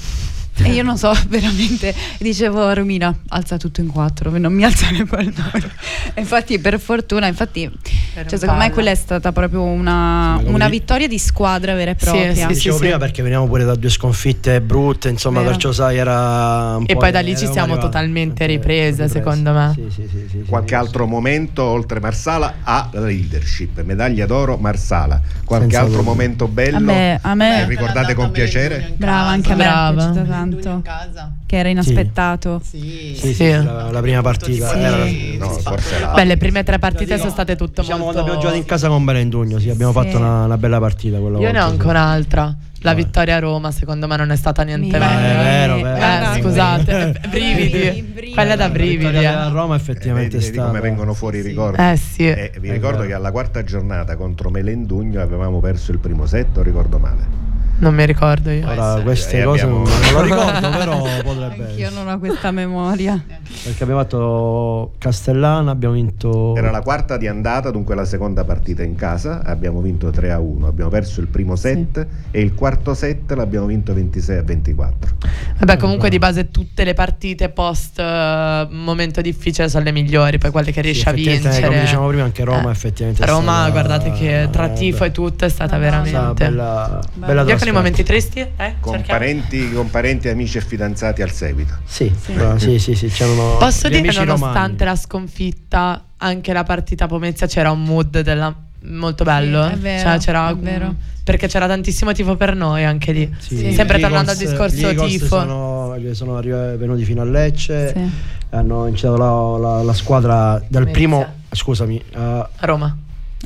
E 0.62 0.70
io 0.72 0.82
non 0.82 0.96
so 0.96 1.12
veramente, 1.28 1.94
dicevo 2.18 2.64
a 2.66 2.74
Romina 2.74 3.14
alza 3.28 3.56
tutto 3.56 3.80
in 3.80 3.88
quattro, 3.88 4.30
non 4.38 4.52
mi 4.52 4.64
alzare 4.64 4.96
il 4.98 5.06
pallone. 5.06 5.72
Infatti 6.16 6.58
per 6.58 6.78
fortuna, 6.78 7.26
infatti, 7.26 7.70
Era 8.14 8.28
cioè, 8.28 8.38
secondo 8.38 8.62
me 8.62 8.70
quella 8.70 8.90
è 8.90 8.94
stata 8.94 9.32
proprio 9.32 9.62
una, 9.62 10.38
Sì, 10.42 10.48
una 10.50 10.68
vittoria 10.68 11.08
di 11.08 11.18
squadra 11.18 11.74
vera 11.74 11.90
e 11.90 11.96
Sì, 11.98 12.04
propria. 12.04 12.34
sì, 12.34 12.46
Dicevo 12.46 12.76
sì. 12.76 12.82
prima 12.82 12.98
perché 12.98 13.22
veniamo 13.22 13.46
pure 13.46 13.64
da 13.64 13.74
due 13.74 13.90
sconfitte 13.90 14.60
brutte, 14.60 15.08
insomma, 15.08 15.40
Vero. 15.40 15.50
perciò 15.52 15.72
sai 15.72 15.96
era 15.98 16.76
un 16.76 16.84
E 16.86 16.92
po' 16.94 17.00
poi 17.00 17.10
da 17.10 17.20
lì 17.20 17.30
ci 17.36 17.46
siamo 17.46 17.60
arrivati. 17.72 17.80
totalmente 17.80 18.44
Eh, 18.44 18.46
riprese, 18.46 19.08
secondo 19.08 19.52
me. 19.52 19.72
Sì, 19.74 19.86
sì, 19.90 20.08
sì, 20.08 20.26
sì, 20.30 20.44
Qualche 20.46 20.68
sì, 20.68 20.74
altro 20.74 21.06
momento 21.06 21.62
oltre 21.64 21.98
Marsala 22.00 22.54
ha 22.62 22.88
la 22.92 23.00
leadership, 23.00 23.82
medaglia 23.82 24.26
d'oro 24.26 24.56
Marsala. 24.56 25.20
Qualche 25.44 25.66
Senza 25.70 25.80
altro 25.80 25.96
dubbio. 25.98 26.12
momento 26.12 26.46
bello? 26.48 26.76
A 26.76 26.80
me, 26.80 27.18
a 27.20 27.34
me- 27.34 27.54
che 27.58 27.68
ricordate 27.68 28.14
con 28.14 28.30
piacere? 28.30 28.94
Brava, 28.96 29.28
anche 29.30 29.52
a 29.52 29.54
me 29.56 29.64
Brava. 29.64 30.12
Tanto, 30.50 30.80
casa. 30.82 31.32
che 31.46 31.56
era 31.56 31.68
inaspettato. 31.68 32.60
Sì. 32.64 33.14
Sì, 33.16 33.26
sì, 33.28 33.34
Sì. 33.34 33.50
La, 33.50 33.90
la 33.90 34.00
prima 34.00 34.22
partita 34.22 34.68
Sì. 34.68 34.78
era 34.78 35.04
No, 35.46 35.50
forse 35.50 36.00
la... 36.00 36.12
Beh, 36.12 36.24
le 36.24 36.36
prime 36.36 36.62
tre 36.62 36.78
partite 36.78 37.16
sono 37.18 37.30
state 37.30 37.56
tutte 37.56 37.80
Diciamo 37.82 38.04
quando 38.04 38.04
molto... 38.04 38.20
abbiamo 38.20 38.38
giocato 38.40 38.56
in 38.56 38.64
casa 38.64 38.88
con 38.88 39.04
Belendugno, 39.04 39.58
sì, 39.58 39.70
abbiamo 39.70 39.92
Sì. 39.92 39.98
fatto 39.98 40.16
una, 40.18 40.44
una 40.44 40.58
bella 40.58 40.78
partita 40.78 41.18
quella 41.18 41.38
Io 41.38 41.50
ne 41.52 41.60
ho 41.60 41.62
volta, 41.62 41.64
anche 41.66 41.82
sì. 41.82 41.88
un'altra. 41.88 42.56
La 42.84 42.92
vittoria 42.92 43.36
a 43.36 43.38
Roma, 43.38 43.70
secondo 43.70 44.06
me, 44.06 44.14
non 44.18 44.30
è 44.30 44.36
stata 44.36 44.62
niente 44.62 44.98
Mi- 44.98 45.04
Eh, 45.04 45.08
è 45.08 45.36
vero, 45.42 45.76
vero. 45.76 45.88
Eh, 45.88 45.96
Guarda, 45.96 46.34
scusate, 46.42 47.20
brividi, 47.30 47.68
brividi. 47.70 48.02
brividi. 48.02 48.32
Quella 48.34 48.52
è 48.52 48.56
da 48.58 48.64
La 48.66 48.70
brividi. 48.70 48.96
vittoria 48.98 49.20
eh. 49.20 49.32
della 49.36 49.48
Roma 49.48 49.74
Eh, 49.74 49.78
effettivamente 49.78 50.36
vedi, 50.36 50.36
è 50.36 50.40
vedi 50.40 50.52
stata 50.52 50.68
come 50.68 50.80
vengono 50.80 51.14
fuori 51.14 51.38
i 51.38 51.40
ricordi. 51.40 51.80
Eh 51.82 51.96
sì. 51.96 52.26
Eh, 52.28 52.52
vi 52.60 52.68
È 52.68 52.72
ricordo 52.72 52.98
vero. 52.98 53.08
che 53.08 53.14
alla 53.14 53.30
quarta 53.30 53.64
giornata 53.64 54.16
contro 54.16 54.50
Melendugno 54.50 55.22
avevamo 55.22 55.60
perso 55.60 55.92
il 55.92 55.98
primo 55.98 56.26
set, 56.26 56.58
o 56.58 56.62
ricordo 56.62 56.98
male? 56.98 57.43
Non 57.76 57.92
mi 57.94 58.06
ricordo 58.06 58.50
io. 58.50 58.66
Ora 58.68 59.00
queste 59.02 59.40
E 59.40 59.44
cose 59.44 59.62
abbiamo- 59.64 59.84
non, 59.84 59.92
non 60.12 60.12
lo 60.12 60.22
ricordo, 60.22 60.68
però 60.70 61.02
potrebbe 61.24 61.64
Anch'io 61.64 61.86
essere. 61.86 62.04
non 62.04 62.08
ho 62.14 62.18
questa 62.18 62.50
memoria. 62.52 63.22
Perché 63.64 63.82
abbiamo 63.82 64.00
fatto 64.02 64.92
Castellana, 64.98 65.70
abbiamo 65.72 65.94
vinto 65.94 66.54
Era 66.56 66.70
la 66.70 66.80
quarta 66.82 67.16
di 67.16 67.26
andata, 67.26 67.70
dunque 67.70 67.94
la 67.94 68.04
seconda 68.04 68.44
partita 68.44 68.82
in 68.82 68.94
casa, 68.94 69.42
abbiamo 69.44 69.80
vinto 69.80 70.10
3 70.10 70.30
a 70.30 70.38
1, 70.38 70.66
abbiamo 70.66 70.88
perso 70.90 71.20
il 71.20 71.26
primo 71.26 71.56
set 71.56 72.06
e 72.30 72.40
il 72.40 72.54
quarto 72.54 72.94
set 72.94 73.32
l'abbiamo 73.32 73.66
vinto 73.66 73.92
26 73.92 74.36
a 74.38 74.42
24. 74.42 75.10
Vabbè, 75.58 75.76
comunque 75.76 76.08
di 76.10 76.18
base 76.18 76.50
tutte 76.50 76.84
le 76.84 76.94
partite 76.94 77.48
post 77.48 77.98
eh, 77.98 78.66
momento 78.70 79.20
difficile 79.20 79.68
sono 79.68 79.84
le 79.84 79.92
migliori, 79.92 80.38
poi 80.38 80.50
quelle 80.50 80.66
che 80.70 80.80
Sì, 80.80 80.80
riesci 80.80 81.08
a 81.08 81.10
effettivamente, 81.10 81.48
vincere. 81.48 81.68
Come 81.68 81.80
dicevamo 81.80 82.08
prima, 82.08 82.22
anche 82.24 82.44
Roma 82.44 82.68
Eh. 82.68 82.72
effettivamente 82.72 83.26
Roma, 83.26 83.52
stata- 83.52 83.70
guardate 83.70 84.12
che 84.12 84.48
tra 84.52 84.66
eh, 84.66 84.72
tifo 84.74 85.04
e 85.04 85.10
tutto 85.10 85.44
è 85.44 85.48
stata 85.48 85.76
veramente. 85.78 86.32
bella, 86.44 87.00
bella 87.14 87.42
Io 87.42 87.56
con 87.64 87.72
i 87.72 87.76
momenti 87.76 88.02
tristi? 88.02 88.40
Eh? 88.40 88.74
Con 88.80 89.02
parenti, 89.06 89.72
con 89.72 89.90
parenti, 89.90 90.28
amici 90.28 90.58
e 90.58 90.60
fidanzati 90.60 91.22
al 91.22 91.30
seguito. 91.30 91.74
Sì, 91.84 92.12
Sì. 92.20 92.32
però- 92.32 92.56
sì, 92.58 92.78
sì, 92.78 92.94
sì, 92.94 93.08
c'erano 93.08 93.56
Posso 93.58 93.88
dire 93.88 94.02
che 94.08 94.18
nonostante 94.24 94.84
romani. 94.84 94.84
la 94.84 94.96
sconfitta, 94.96 96.04
anche 96.18 96.52
la 96.52 96.62
partita 96.62 97.06
Pomezia 97.06 97.46
c'era 97.46 97.70
un 97.70 97.82
mood 97.82 98.20
della- 98.20 98.54
molto 98.86 99.24
bello. 99.24 99.66
Sì, 99.66 99.72
è 99.72 99.76
vero, 99.76 100.08
Cioè, 100.10 100.18
c'era 100.18 100.50
è 100.50 100.56
vero. 100.56 100.94
Perché 101.24 101.46
c'era 101.48 101.66
tantissimo 101.66 102.12
tifo 102.12 102.36
per 102.36 102.54
noi 102.54 102.84
anche 102.84 103.12
lì. 103.12 103.34
Sì, 103.38 103.56
Sì. 103.56 103.72
Sempre 103.72 103.98
tornando 103.98 104.30
al 104.30 104.36
discorso 104.36 104.94
tifo. 104.94 105.26
Sono, 105.26 105.96
sono 106.12 106.36
arri- 106.36 106.76
venuti 106.76 107.02
fino 107.04 107.22
a 107.22 107.24
Lecce, 107.24 107.92
Sì. 107.94 108.10
hanno 108.50 108.86
incitato 108.86 109.16
la, 109.16 109.68
la- 109.76 109.82
la 109.82 109.92
squadra 109.94 110.52
dal 110.68 110.82
Pomezia. 110.82 110.92
primo, 110.92 111.26
scusami, 111.50 112.02
a 112.12 112.40
A 112.40 112.66
Roma. 112.66 112.94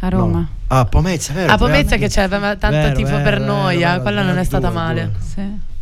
A 0.01 0.09
Roma. 0.09 0.39
no, 0.39 0.49
a 0.69 0.85
Pomezia, 0.85 1.35
vero? 1.35 1.53
A 1.53 1.57
Pomezia 1.59 1.97
che 1.97 2.09
c'era 2.09 2.29
tanto 2.57 2.69
Vero, 2.69 2.95
tifo 2.95 3.11
vero, 3.11 3.23
per 3.23 3.41
noi, 3.41 3.77
eh, 3.83 3.87
vero, 3.87 4.03
quella 4.03 4.23
non 4.23 4.39
è 4.39 4.45
stata 4.45 4.69
due, 4.69 4.77
male. 4.77 5.03
due. 5.03 5.13
Sì. 5.23 5.41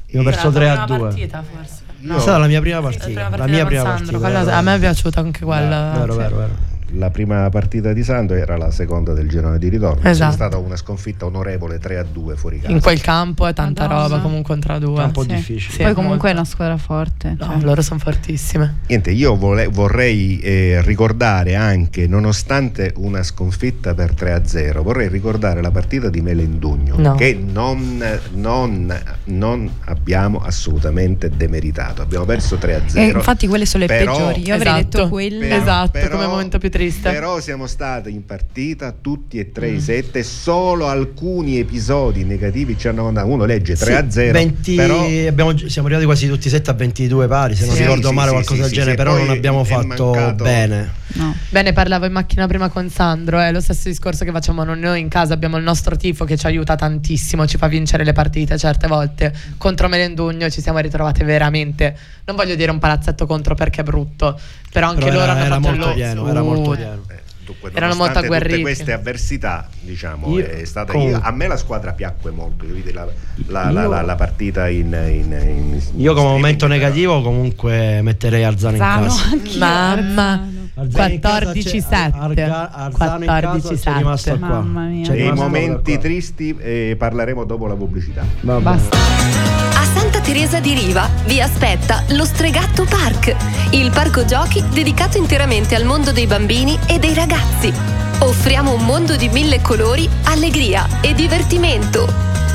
Abbiamo 0.08 0.30
perso 0.30 0.50
3 0.50 0.68
a 0.70 0.84
2. 0.86 0.98
partita 0.98 1.42
forse. 1.42 1.82
È 2.16 2.20
stata 2.20 2.38
la 2.38 2.46
mia 2.46 2.60
prima 2.60 2.76
Sì, 2.76 2.82
partita. 2.82 3.04
prima 3.04 3.22
la 3.22 3.28
partita 3.28 3.46
mia 3.50 3.58
con 3.58 3.66
prima 3.68 3.82
Sandro, 3.82 4.18
partita. 4.18 4.40
quella- 4.42 4.56
a 4.56 4.60
me 4.62 4.74
è 4.74 4.78
piaciuta 4.78 5.20
anche 5.20 5.44
quella. 5.44 5.92
Vero, 5.98 6.12
sì. 6.12 6.18
vero, 6.18 6.36
vero. 6.36 6.54
La 6.96 7.10
prima 7.10 7.48
partita 7.50 7.92
di 7.92 8.02
Sando 8.02 8.34
era 8.34 8.56
la 8.56 8.70
seconda 8.70 9.12
del 9.12 9.28
girone 9.28 9.58
di 9.58 9.68
ritorno. 9.68 10.08
Esatto. 10.08 10.30
È 10.30 10.34
stata 10.34 10.56
una 10.56 10.76
sconfitta 10.76 11.26
onorevole 11.26 11.78
3 11.78 11.98
a 11.98 12.04
2 12.04 12.36
fuori 12.36 12.58
casa. 12.60 12.72
In 12.72 12.80
quel 12.80 13.00
campo 13.00 13.46
è 13.46 13.52
tanta 13.52 13.86
Madonna. 13.86 14.02
roba 14.08 14.18
comunque 14.20 14.44
contra 14.54 14.78
due. 14.78 15.02
È 15.02 15.04
un 15.04 15.10
po' 15.12 15.22
Sì. 15.22 15.28
difficile. 15.28 15.72
Sì, 15.74 15.82
Poi 15.82 15.92
comunque 15.94 16.30
è 16.30 16.34
molto. 16.34 16.38
una 16.40 16.44
squadra 16.44 16.76
forte. 16.76 17.36
No, 17.38 17.46
cioè. 17.46 17.60
loro 17.62 17.82
sono 17.82 17.98
fortissime. 17.98 18.76
Niente, 18.86 19.10
io 19.10 19.36
vole- 19.36 19.66
vorrei 19.66 20.38
eh, 20.40 20.80
ricordare 20.82 21.54
anche, 21.54 22.06
nonostante 22.06 22.92
una 22.96 23.22
sconfitta 23.22 23.92
per 23.94 24.14
3 24.14 24.32
a 24.32 24.46
0, 24.46 24.82
vorrei 24.82 25.08
ricordare 25.08 25.60
la 25.60 25.70
partita 25.70 26.08
di 26.08 26.20
Melendugno, 26.22 26.94
No. 26.98 27.14
che 27.16 27.34
non, 27.38 28.02
non- 28.34 28.94
non 29.24 29.70
abbiamo 29.84 30.38
assolutamente 30.38 31.28
demeritato. 31.36 32.00
Abbiamo 32.02 32.24
perso 32.24 32.56
3 32.56 32.74
a 32.74 32.80
0. 32.86 33.04
E 33.04 33.10
infatti 33.18 33.46
quelle 33.46 33.66
sono 33.66 33.84
le 33.86 33.94
Però- 33.94 34.16
peggiori. 34.16 34.46
Io 34.46 34.54
avrei 34.54 34.72
Esatto. 34.78 34.96
detto 34.98 35.08
quelle. 35.08 35.46
Però- 35.46 35.60
Esatto, 35.62 35.90
però- 35.90 36.08
come 36.16 36.26
momento 36.26 36.58
più 36.58 36.70
triste. 36.70 36.84
Però 36.90 37.40
siamo 37.40 37.66
stati 37.66 38.10
in 38.10 38.24
partita 38.24 38.94
tutti 38.98 39.38
e 39.38 39.52
tre 39.52 39.70
Mm. 39.70 39.76
i 39.76 39.80
sette, 39.80 40.22
solo 40.22 40.86
alcuni 40.88 41.58
episodi 41.58 42.24
negativi 42.24 42.76
ci 42.78 42.88
hanno 42.88 43.04
mandato. 43.04 43.26
Uno 43.28 43.44
legge 43.44 43.74
3 43.74 43.96
a 43.96 44.10
0, 44.10 44.32
20 44.32 44.74
però 44.74 45.04
abbiamo- 45.28 45.56
siamo 45.56 45.86
arrivati 45.86 46.04
quasi 46.06 46.28
tutti 46.28 46.48
7 46.48 46.70
a 46.70 46.74
22 46.74 47.26
pari, 47.26 47.54
se 47.54 47.66
non 47.66 47.74
Sì, 47.74 47.82
ricordo 47.82 48.08
sì, 48.08 48.14
male 48.14 48.26
sì, 48.28 48.32
qualcosa 48.34 48.54
sì, 48.54 48.60
del 48.60 48.68
sì, 48.68 48.74
genere, 48.74 48.90
sì, 48.90 48.96
però 48.96 49.16
non 49.16 49.30
abbiamo 49.30 49.64
fatto 49.64 50.04
mancato- 50.12 50.44
No. 50.44 50.50
bene. 50.50 51.04
Bene, 51.48 51.72
parlavo 51.72 52.04
in 52.04 52.12
macchina 52.12 52.46
prima 52.46 52.68
con 52.68 52.90
Sandro, 52.90 53.38
è 53.38 53.50
lo 53.50 53.60
stesso 53.60 53.88
discorso 53.88 54.24
che 54.24 54.32
facciamo 54.32 54.64
noi 54.64 55.00
in 55.00 55.08
casa, 55.08 55.32
abbiamo 55.32 55.56
il 55.56 55.62
nostro 55.62 55.96
tifo 55.96 56.24
che 56.24 56.36
ci 56.36 56.46
aiuta 56.46 56.74
tantissimo, 56.74 57.46
ci 57.46 57.56
fa 57.56 57.68
vincere 57.68 58.04
le 58.04 58.12
partite 58.12 58.58
certe 58.58 58.86
volte. 58.86 59.32
Contro 59.56 59.88
Melendugno 59.88 60.50
ci 60.50 60.60
siamo 60.60 60.78
ritrovate 60.80 61.24
veramente, 61.24 61.96
non 62.26 62.36
voglio 62.36 62.54
dire 62.54 62.70
un 62.70 62.78
palazzetto 62.78 63.24
contro 63.24 63.54
perché 63.54 63.80
è 63.80 63.84
brutto, 63.84 64.38
però 64.70 64.88
anche 64.88 65.04
Però 65.04 65.12
loro 65.12 65.22
era, 65.24 65.32
hanno 65.32 65.44
era 65.44 65.54
fatto 65.60 65.70
molto 65.70 65.92
pieno, 65.94 66.28
era 66.28 66.42
molto 66.42 66.65
Eh, 66.74 67.22
dunque, 67.44 67.70
Erano 67.72 67.94
molto 67.94 68.12
nonostante 68.12 68.12
tutte 68.14 68.26
agguerriti. 68.26 68.60
queste 68.62 68.92
avversità, 68.92 69.68
diciamo, 69.80 70.28
Io- 70.36 70.44
è 70.46 70.64
stata 70.64 70.92
comunque- 70.92 71.18
io- 71.18 71.24
a 71.24 71.30
me 71.30 71.46
la 71.48 71.56
squadra 71.56 71.92
piacque 71.92 72.30
molto. 72.30 72.64
Io 72.66 72.74
vidi 72.74 72.92
la, 72.92 73.06
la- 73.46 73.70
la- 73.70 73.82
Io- 73.82 73.88
la- 73.88 74.02
la 74.02 74.14
partita 74.16 74.68
in, 74.68 74.86
in- 75.08 75.32
in- 75.32 75.80
Io 76.00 76.14
come 76.14 76.26
momento 76.28 76.66
però- 76.66 76.78
negativo 76.78 77.22
comunque 77.22 78.00
metterei 78.02 78.42
Arzano 78.44 78.76
in 78.76 78.82
Zano, 78.82 79.06
casa. 79.06 79.58
Mamma. 79.58 80.55
Arzano. 80.78 81.04
Arzano 81.04 81.12
in 81.14 81.20
casa 81.20 81.38
14-7. 81.52 81.88
c'è- 81.88 82.42
Arga- 82.42 82.70
Arzano 82.72 83.24
in 83.24 83.26
casa 83.26 83.40
c'è 83.40 83.46
14-7. 83.46 83.96
rimasto 83.98 84.38
qua. 84.38 84.48
Mamma 84.48 84.84
mia. 84.86 85.06
C'è 85.06 85.12
Dei 85.16 85.32
momenti 85.32 85.92
qua. 85.92 86.00
tristi 86.02 86.56
eh, 86.58 86.96
parleremo 86.98 87.44
dopo 87.44 87.66
la 87.66 87.74
pubblicità. 87.74 88.22
Va 88.42 88.58
bene. 88.58 88.62
Basta. 88.62 88.96
A 88.96 89.84
Santa 89.98 90.20
Teresa 90.20 90.60
di 90.60 90.74
Riva 90.74 91.08
vi 91.26 91.40
aspetta 91.40 92.02
lo 92.10 92.24
Stregatto 92.24 92.84
Park, 92.84 93.34
il 93.70 93.90
parco 93.90 94.24
giochi 94.24 94.62
dedicato 94.72 95.16
interamente 95.16 95.74
al 95.74 95.84
mondo 95.84 96.12
dei 96.12 96.26
bambini 96.26 96.78
e 96.86 96.98
dei 96.98 97.14
ragazzi. 97.14 97.72
Offriamo 98.18 98.72
un 98.74 98.84
mondo 98.84 99.16
di 99.16 99.28
mille 99.28 99.60
colori, 99.62 100.08
allegria 100.24 100.86
e 101.00 101.14
divertimento. 101.14 102.06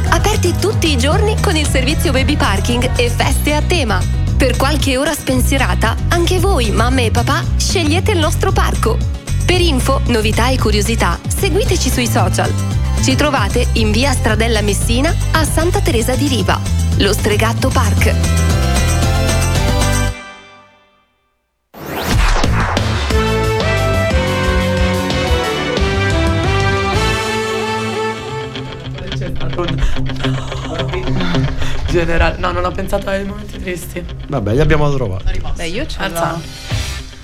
Aperti 0.09 0.53
tutti 0.59 0.91
i 0.91 0.97
giorni 0.97 1.39
con 1.41 1.55
il 1.55 1.67
servizio 1.67 2.11
baby 2.11 2.35
parking 2.35 2.91
e 2.97 3.09
feste 3.09 3.53
a 3.53 3.61
tema. 3.61 3.99
Per 4.41 4.57
qualche 4.57 4.97
ora 4.97 5.13
spensierata, 5.13 5.95
anche 6.07 6.39
voi, 6.39 6.71
mamme 6.71 7.05
e 7.05 7.11
papà, 7.11 7.43
scegliete 7.57 8.13
il 8.13 8.17
nostro 8.17 8.51
parco. 8.51 8.97
Per 9.45 9.61
info, 9.61 10.01
novità 10.07 10.49
e 10.49 10.57
curiosità, 10.57 11.19
seguiteci 11.27 11.91
sui 11.91 12.07
social. 12.07 12.51
Ci 13.03 13.15
trovate 13.15 13.67
in 13.73 13.91
via 13.91 14.11
Stradella 14.13 14.61
Messina 14.61 15.15
a 15.33 15.45
Santa 15.45 15.79
Teresa 15.79 16.15
di 16.15 16.27
Riva. 16.27 16.59
lo 16.97 17.13
Stregatto 17.13 17.69
Park. 17.69 18.60
Generale. 32.05 32.37
No, 32.37 32.51
non 32.51 32.65
ho 32.65 32.71
pensato 32.71 33.09
ai 33.09 33.25
momenti 33.25 33.59
tristi. 33.59 34.03
Vabbè, 34.27 34.53
li 34.53 34.59
abbiamo 34.59 34.91
trovati. 34.93 35.41
Beh, 35.55 35.67
io 35.67 35.85
ce 35.85 36.07
l'ho. 36.07 36.41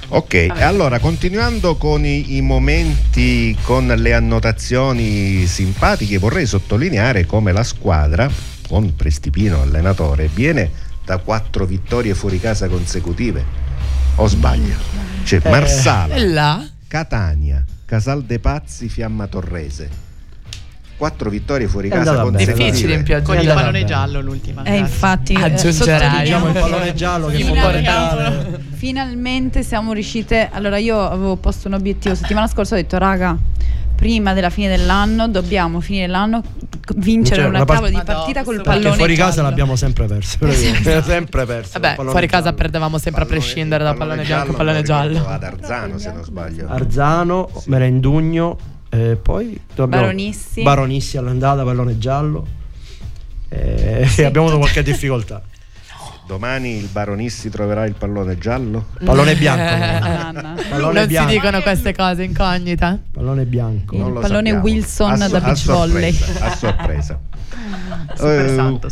Ok, 0.10 0.34
e 0.34 0.64
allora 0.64 1.00
continuando 1.00 1.76
con 1.76 2.06
i, 2.06 2.38
i 2.38 2.42
momenti, 2.42 3.58
con 3.64 3.88
le 3.88 4.14
annotazioni 4.14 5.46
simpatiche, 5.46 6.18
vorrei 6.18 6.46
sottolineare 6.46 7.26
come 7.26 7.52
la 7.52 7.64
squadra, 7.64 8.30
con 8.70 8.96
Prestipino 8.96 9.62
allenatore, 9.62 10.30
viene 10.34 10.72
da 11.04 11.18
quattro 11.18 11.66
vittorie 11.66 12.14
fuori 12.16 12.40
casa 12.40 12.68
consecutive. 12.70 13.44
O 14.16 14.28
sbaglio? 14.28 14.76
Cioè, 15.24 15.42
Marsala, 15.50 16.16
E 16.16 16.26
là? 16.26 16.66
Catania, 16.88 17.66
Casal 17.86 18.24
de 18.24 18.40
Pazzi, 18.40 18.88
Fiamma 18.88 19.28
Torrese. 19.28 20.07
Quattro 20.98 21.30
vittorie 21.30 21.68
fuori 21.68 21.90
È 21.90 21.92
casa 21.92 22.22
consecutive. 22.24 22.54
Difficile 22.54 22.94
in 22.96 23.04
pioggia. 23.04 23.24
Con 23.26 23.40
il 23.40 23.46
pallone 23.48 23.86
giallo 23.86 24.20
l'ultima. 24.22 24.64
Eh, 24.64 24.78
infatti, 24.78 25.34
eh, 25.34 25.44
Aggiungerai. 25.44 26.24
Diciamo 26.24 26.48
il 26.48 26.54
pallone 26.54 26.94
giallo 26.96 27.28
che 27.28 27.36
Finalmente- 27.38 27.84
fondamentale. 27.90 28.60
Finalmente 28.74 29.64
siamo 29.64 29.94
riuscite. 29.94 30.50
Allora, 30.52 30.78
io 30.78 31.00
avevo 31.00 31.36
posto 31.36 31.68
un 31.68 31.76
obiettivo 31.76 32.16
settimana 32.16 32.48
scorsa. 32.48 32.74
Ho 32.74 32.78
detto, 32.78 32.98
raga, 32.98 33.38
prima 33.96 34.34
della 34.34 34.50
fine 34.50 34.70
dell'anno 34.76 35.28
dobbiamo 35.28 35.80
finire 35.82 36.08
l'anno 36.08 36.42
vincere 36.96 37.42
Cioè, 37.42 37.46
una 37.50 37.58
una 37.58 37.66
part- 37.66 37.80
cavolo 37.82 38.00
di 38.00 38.04
partita 38.06 38.44
col 38.44 38.56
questo- 38.56 38.64
Perché 38.64 38.80
pallone 38.80 38.96
fuori 38.96 39.16
casa 39.16 39.32
giallo. 39.36 39.50
l'abbiamo 39.50 39.76
sempre 39.76 40.06
perso. 40.08 40.38
sempre 41.04 41.46
perso. 41.46 41.72
Vabbè, 41.80 41.94
pallone 41.96 42.12
fuori 42.12 42.28
casa 42.28 42.44
giallo. 42.46 42.56
perdevamo 42.58 42.98
sempre 42.98 43.22
a 43.22 43.26
Pallone- 43.26 43.46
prescindere 43.46 43.84
da 43.84 43.94
pallone 43.94 44.24
bianco 44.24 44.52
e 44.52 44.56
pallone 44.56 44.76
lo 44.78 44.82
ricordo 44.82 45.14
giallo. 45.14 45.28
Ad 45.28 45.44
Arzano, 45.44 45.98
se 46.00 46.12
non 46.12 46.24
sbaglio. 46.24 46.68
Arzano, 46.70 47.50
Merendugno, 47.66 48.58
e 48.90 49.16
poi 49.22 49.60
abbiamo- 49.72 49.88
Baronissi. 49.90 50.62
Baronissi 50.64 51.18
all'andata, 51.18 51.64
pallone 51.64 51.98
giallo. 51.98 52.46
E 53.50 54.06
Sì, 54.08 54.24
abbiamo 54.26 54.48
avuto 54.48 54.60
qualche 54.60 54.84
difficoltà. 54.84 55.42
Domani 56.28 56.76
il 56.76 56.88
Baronissi 56.88 57.50
troverà 57.50 57.86
il 57.86 57.94
pallone 57.94 58.38
giallo? 58.38 58.88
Pallone 59.04 59.36
bianco. 59.36 59.62
Anna. 60.28 60.56
Pallone 60.70 60.94
non 60.94 61.02
si 61.04 61.08
bianco. 61.08 61.32
dicono 61.32 61.62
queste 61.62 61.96
cose 61.96 62.24
incognita. 62.24 63.00
Pallone 63.14 63.46
bianco. 63.46 63.96
Il 63.96 64.02
pallone 64.02 64.28
sappiamo. 64.30 64.62
Wilson 64.62 65.22
A 65.22 65.28
da 65.30 65.38
a 65.38 65.42
beach 65.42 65.66
volley. 65.66 66.12
sorpresa, 66.12 66.46
A 66.46 66.56
sorpresa. 66.56 67.20
Super 68.16 68.46
Eh, 68.46 68.56
santo 68.56 68.90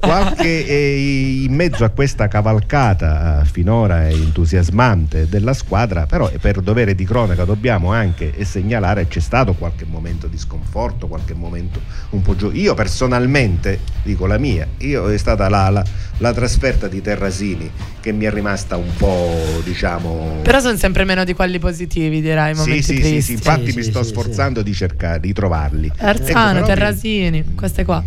qualche 0.00 0.66
eh, 0.66 1.42
in 1.44 1.54
mezzo 1.54 1.84
a 1.84 1.88
questa 1.88 2.28
cavalcata 2.28 3.40
eh, 3.40 3.44
finora 3.46 4.08
entusiasmante 4.08 5.28
della 5.28 5.54
squadra, 5.54 6.06
però 6.06 6.30
per 6.40 6.60
dovere 6.60 6.94
di 6.94 7.04
cronaca 7.04 7.44
dobbiamo 7.44 7.92
anche 7.92 8.34
eh, 8.34 8.44
segnalare 8.44 9.06
c'è 9.08 9.20
stato 9.20 9.54
qualche 9.54 9.84
momento 9.86 10.26
di 10.26 10.36
sconforto, 10.36 11.06
qualche 11.06 11.34
momento 11.34 11.80
un 12.10 12.20
po' 12.22 12.36
giù. 12.36 12.50
Io 12.52 12.74
personalmente, 12.74 13.80
dico 14.02 14.26
la 14.26 14.38
mia, 14.38 14.66
io 14.78 15.08
è 15.10 15.16
stata 15.16 15.48
la, 15.48 15.70
la- 15.70 15.84
la 16.18 16.32
trasferta 16.32 16.86
di 16.86 17.00
Terrasini 17.00 17.68
che 18.00 18.12
mi 18.12 18.24
è 18.24 18.30
rimasta 18.30 18.76
un 18.76 18.94
po' 18.96 19.60
diciamo 19.64 20.40
Però 20.42 20.60
sono 20.60 20.76
sempre 20.76 21.04
meno 21.04 21.24
di 21.24 21.32
quelli 21.34 21.58
positivi, 21.58 22.20
direi. 22.20 22.52
I 22.52 22.54
sì, 22.54 22.60
momenti 22.60 22.82
sì, 22.82 22.94
sì, 22.94 23.00
tristi. 23.00 23.22
sì, 23.22 23.32
infatti 23.32 23.70
Sì, 23.70 23.76
mi 23.78 23.82
sì, 23.82 23.90
sto 23.90 24.02
sì, 24.02 24.10
sforzando 24.10 24.62
di 24.62 24.72
cercare 24.74 25.18
di 25.20 25.32
trovarli. 25.32 25.90
Arzano, 25.96 26.20
Ecco, 26.20 26.52
però 26.52 26.60
mi- 26.60 26.66
Terrasini, 26.66 27.44
queste 27.56 27.84
qua. 27.84 28.03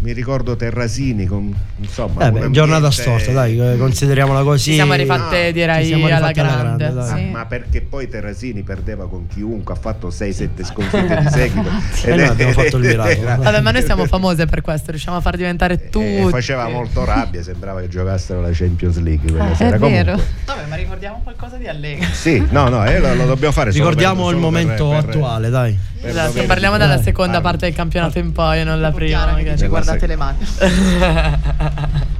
Mi 0.00 0.12
ricordo 0.12 0.54
Terrasini 0.54 1.26
con 1.26 1.52
insomma 1.78 2.12
Eh 2.12 2.16
beh, 2.18 2.24
ambiente- 2.26 2.50
giornata 2.52 2.88
storta, 2.92 3.32
dai, 3.32 3.58
eh, 3.58 3.76
consideriamola 3.76 4.42
così. 4.44 4.70
Ci 4.70 4.74
siamo 4.74 4.94
rifatte, 4.94 5.46
no, 5.46 5.50
direi, 5.50 5.82
ci 5.82 5.88
siamo 5.88 6.06
alla 6.06 6.16
rifatte 6.28 6.40
alla 6.40 6.50
grande. 6.62 6.84
grande, 6.84 7.00
dai. 7.00 7.10
Ah, 7.10 7.16
Sì. 7.16 7.24
ma 7.32 7.46
perché 7.46 7.80
poi 7.80 8.08
Terrasini 8.08 8.62
perdeva 8.62 9.08
con 9.08 9.26
chiunque, 9.26 9.74
ha 9.74 9.76
fatto 9.76 10.10
6-7 10.10 10.62
sconfitte 10.64 11.16
di 11.20 11.28
seguito. 11.30 11.68
E 12.04 12.14
noi 12.14 12.26
abbiamo 12.26 12.52
fatto 12.52 12.76
il 12.76 12.82
miracolo. 12.86 13.42
Vabbè, 13.42 13.60
ma 13.60 13.70
noi 13.72 13.82
siamo 13.82 14.06
famose 14.06 14.46
per 14.46 14.60
questo, 14.60 14.92
riusciamo 14.92 15.16
a 15.16 15.20
far 15.20 15.36
diventare 15.36 15.74
E 15.74 15.88
tutti. 15.88 16.26
faceva 16.30 16.68
molto 16.68 17.04
rabbia, 17.04 17.42
sembrava 17.42 17.80
che 17.80 17.88
giocassero 17.88 18.40
la 18.40 18.50
Champions 18.52 18.98
League 19.00 19.28
quella 19.28 19.50
Eh, 19.50 19.54
sera. 19.56 19.74
è 19.76 19.78
Comunque, 19.80 20.04
vero. 20.04 20.22
Vabbè, 20.46 20.66
ma 20.68 20.76
ricordiamo 20.76 21.20
qualcosa 21.24 21.56
di 21.56 21.66
Allegri. 21.66 22.06
Sì, 22.12 22.40
no, 22.50 22.68
no, 22.68 22.86
eh, 22.86 23.00
lo, 23.00 23.14
lo 23.14 23.26
dobbiamo 23.26 23.52
fare. 23.52 23.72
solo 23.72 23.82
Ricordiamo 23.88 24.26
per- 24.26 24.34
il 24.36 24.40
per- 24.40 24.50
momento 24.50 24.88
per- 24.90 24.98
attuale, 25.08 25.50
dai. 25.50 25.76
per 26.00 26.10
Esatto, 26.10 26.26
dovere 26.28 26.46
parliamo 26.46 26.76
Dai, 26.78 27.02
seconda 27.02 27.40
parte 27.40 27.66
del 27.66 27.74
campionato 27.74 28.18
in 28.20 28.30
poi, 28.30 28.62
non 28.62 28.80
la 28.80 28.92
prima. 28.92 29.26
Magari. 29.32 29.56
Guardate 29.88 30.06
le 30.06 30.16
mani. 30.16 30.38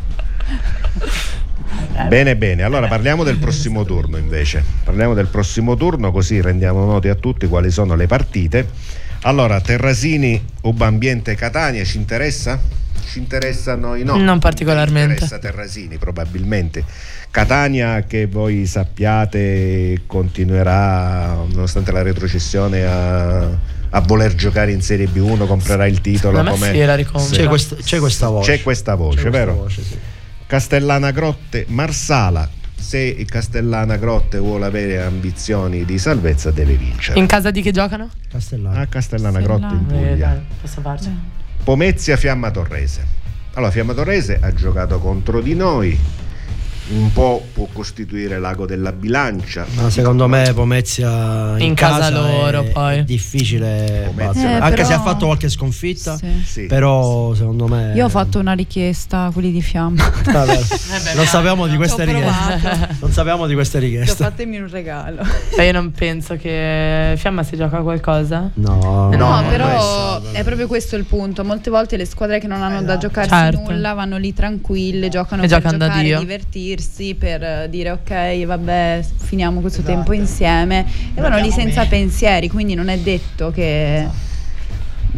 Bene, 2.08 2.36
bene, 2.36 2.62
allora 2.62 2.86
parliamo 2.86 3.24
del 3.24 3.38
prossimo 3.38 3.84
turno 3.84 4.16
invece. 4.18 4.62
Parliamo 4.84 5.14
del 5.14 5.26
prossimo 5.26 5.76
turno 5.76 6.12
così 6.12 6.40
rendiamo 6.40 6.84
noti 6.84 7.08
a 7.08 7.16
tutti 7.16 7.46
quali 7.48 7.70
sono 7.70 7.96
le 7.96 8.06
partite. 8.06 8.68
Allora, 9.22 9.60
Terrasini, 9.60 10.42
Uba 10.62 10.86
Ambiente 10.86 11.34
Catania, 11.34 11.84
ci 11.84 11.96
interessa? 11.96 12.58
Ci 13.04 13.18
interessa 13.18 13.72
a 13.72 13.74
noi 13.74 14.04
no. 14.04 14.16
Non 14.16 14.38
particolarmente. 14.38 15.16
Ci 15.16 15.24
interessa 15.24 15.38
Terrasini 15.38 15.98
probabilmente. 15.98 16.84
Catania 17.30 18.04
che 18.04 18.26
voi 18.26 18.64
sappiate 18.64 20.02
continuerà 20.06 21.34
nonostante 21.50 21.90
la 21.90 22.02
retrocessione 22.02 22.84
a, 22.84 23.48
a 23.90 24.00
voler 24.00 24.34
giocare 24.34 24.72
in 24.72 24.82
Serie 24.82 25.06
B1, 25.06 25.46
comprerà 25.46 25.86
il 25.86 26.00
titolo 26.00 26.42
come. 26.42 26.72
C'è, 26.72 27.46
quest- 27.46 27.82
c'è 27.82 27.98
questa 27.98 28.28
voce. 28.28 28.56
C'è 28.56 28.62
questa 28.62 28.94
voce, 28.94 29.16
C'è 29.16 29.22
questa 29.30 29.38
vero? 29.38 29.54
voce, 29.54 29.82
sì. 29.82 29.96
Castellana 30.46 31.10
Grotte, 31.10 31.64
Marsala. 31.68 32.48
Se 32.74 32.98
il 32.98 33.28
Castellana 33.28 33.96
Grotte 33.96 34.38
vuole 34.38 34.64
avere 34.64 35.02
ambizioni 35.02 35.84
di 35.84 35.98
salvezza, 35.98 36.50
deve 36.50 36.74
vincere. 36.74 37.18
In 37.18 37.26
casa 37.26 37.50
di 37.50 37.60
chi 37.60 37.70
giocano? 37.72 38.08
Castellano. 38.30 38.80
A 38.80 38.86
Castellana 38.86 39.40
Grotte 39.40 39.62
in 39.74 39.86
Castellana. 39.86 40.06
Eh, 40.06 40.10
Puglia. 40.12 40.26
dai, 40.28 40.38
posso 40.60 40.80
farci. 40.80 41.18
Pomezia 41.64 42.16
Fiamma 42.16 42.50
Torrese. 42.50 43.04
Allora, 43.54 43.70
Fiamma 43.72 43.92
Torrese 43.92 44.38
ha 44.40 44.52
giocato 44.54 45.00
contro 45.00 45.40
di 45.40 45.54
noi. 45.54 45.98
Un 46.90 47.12
po' 47.12 47.44
può 47.52 47.68
costituire 47.70 48.38
l'ago 48.38 48.64
della 48.64 48.92
bilancia. 48.92 49.66
Ma 49.74 49.90
secondo 49.90 50.26
me 50.26 50.52
Pomezia 50.54 51.58
in, 51.58 51.66
In 51.66 51.74
casa 51.74 52.08
è- 52.08 52.10
loro, 52.10 52.62
poi. 52.64 52.98
è 52.98 53.04
difficile 53.04 54.04
Pomezia. 54.06 54.26
battere. 54.42 54.48
Eh, 54.48 54.54
anche 54.62 54.74
però- 54.76 54.86
se 54.86 54.92
ha 54.94 55.00
fatto 55.02 55.26
qualche 55.26 55.48
sconfitta 55.50 56.16
Sì. 56.16 56.42
Sì. 56.46 56.66
però 56.66 57.34
secondo 57.34 57.66
me 57.68 57.92
Io 57.94 58.06
ho 58.06 58.08
fatto 58.08 58.38
una 58.38 58.52
richiesta 58.54 59.24
a 59.24 59.30
quelli 59.30 59.52
di 59.52 59.60
Fiamma. 59.60 60.02
Vabbè, 60.32 60.58
non 61.14 61.26
sapevamo 61.26 61.66
di 61.66 61.76
queste 61.76 62.04
richieste 62.04 62.96
non 63.00 63.12
sapevamo 63.12 63.46
di 63.46 63.54
queste 63.54 63.78
richieste 63.80 64.24
fatemi 64.24 64.56
un 64.58 64.70
regalo. 64.70 65.22
Cioè, 65.54 65.64
io 65.66 65.72
non 65.72 65.92
penso 65.92 66.36
che 66.36 67.14
Fiamma 67.18 67.42
si 67.42 67.56
gioca 67.56 67.78
a 67.78 67.82
qualcosa. 67.82 68.50
no 68.54 69.10
Eh, 69.12 69.16
No, 69.16 69.40
no, 69.42 69.48
però 69.48 70.20
è 70.32 70.42
proprio 70.42 70.66
questo 70.66 70.96
il 70.96 71.04
punto. 71.04 71.44
Molte 71.44 71.68
volte 71.70 71.96
le 71.98 72.06
squadre 72.06 72.38
che 72.40 72.46
non 72.46 72.62
hanno 72.62 72.82
da 72.82 72.96
giocarsi 72.96 73.28
Certo. 73.30 73.60
nulla 73.60 73.92
vanno 73.92 74.16
lì 74.16 74.32
tranquille, 74.32 75.08
giocano 75.10 75.42
E 75.42 75.48
per 75.48 75.60
giocare, 75.62 76.02
Dio. 76.02 76.18
divertirsi, 76.20 76.76
per 77.18 77.42
eh, 77.42 77.66
dire 77.70 77.90
ok, 77.90 78.44
vabbè, 78.44 79.04
finiamo 79.16 79.60
questo 79.60 79.82
tempo 79.82 80.12
insieme 80.12 80.86
e 81.14 81.20
vanno 81.20 81.38
lì 81.38 81.50
senza 81.50 81.84
bene. 81.84 81.88
pensieri, 81.88 82.48
quindi 82.48 82.74
non 82.74 82.88
è 82.88 82.98
detto 82.98 83.50
che 83.50 84.06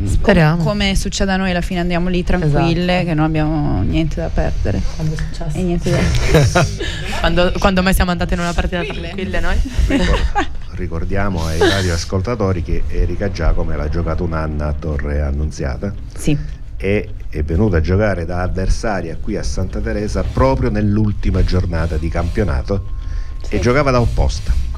Speriamo. 0.05 0.62
come 0.62 0.94
succede 0.94 1.33
a 1.33 1.37
noi 1.37 1.51
alla 1.51 1.61
fine 1.61 1.81
andiamo 1.81 2.09
lì 2.09 2.23
tranquille, 2.25 2.92
Esatto. 2.92 3.07
che 3.09 3.14
non 3.14 3.25
abbiamo 3.25 3.83
niente 3.83 4.20
da 4.20 4.29
perdere 4.29 4.81
Quando 4.96 5.14
è 5.14 5.16
successo? 5.18 5.57
e 5.59 5.62
niente 5.62 5.90
da 5.90 6.66
Quando, 7.20 7.53
quando 7.59 7.83
mai 7.83 7.92
siamo 7.92 8.11
andate 8.12 8.35
in 8.35 8.40
una 8.40 8.53
partita 8.55 8.83
tranquilla 8.85 9.40
noi? 9.40 9.57
Ricor- 9.88 10.49
ricordiamo 10.77 11.44
ai 11.44 11.59
radioascoltatori 11.59 12.62
che 12.62 12.85
Erika 12.88 13.31
Giacomo 13.31 13.75
l'ha 13.77 13.88
giocato 13.88 14.25
un 14.25 14.33
anno 14.33 14.64
a 14.66 14.73
Torre 14.73 15.20
Annunziata 15.20 15.92
Sì. 16.16 16.38
E 16.83 17.11
è 17.29 17.43
venuta 17.43 17.77
a 17.77 17.81
giocare 17.81 18.25
da 18.25 18.40
avversaria 18.40 19.19
qui 19.21 19.37
a 19.37 19.43
Santa 19.43 19.81
Teresa 19.81 20.23
proprio 20.23 20.71
nell'ultima 20.71 21.45
giornata 21.45 21.99
di 21.99 22.09
campionato 22.09 22.93
e 23.51 23.59
giocava 23.61 23.90
da 23.90 24.01
opposta. 24.01 24.69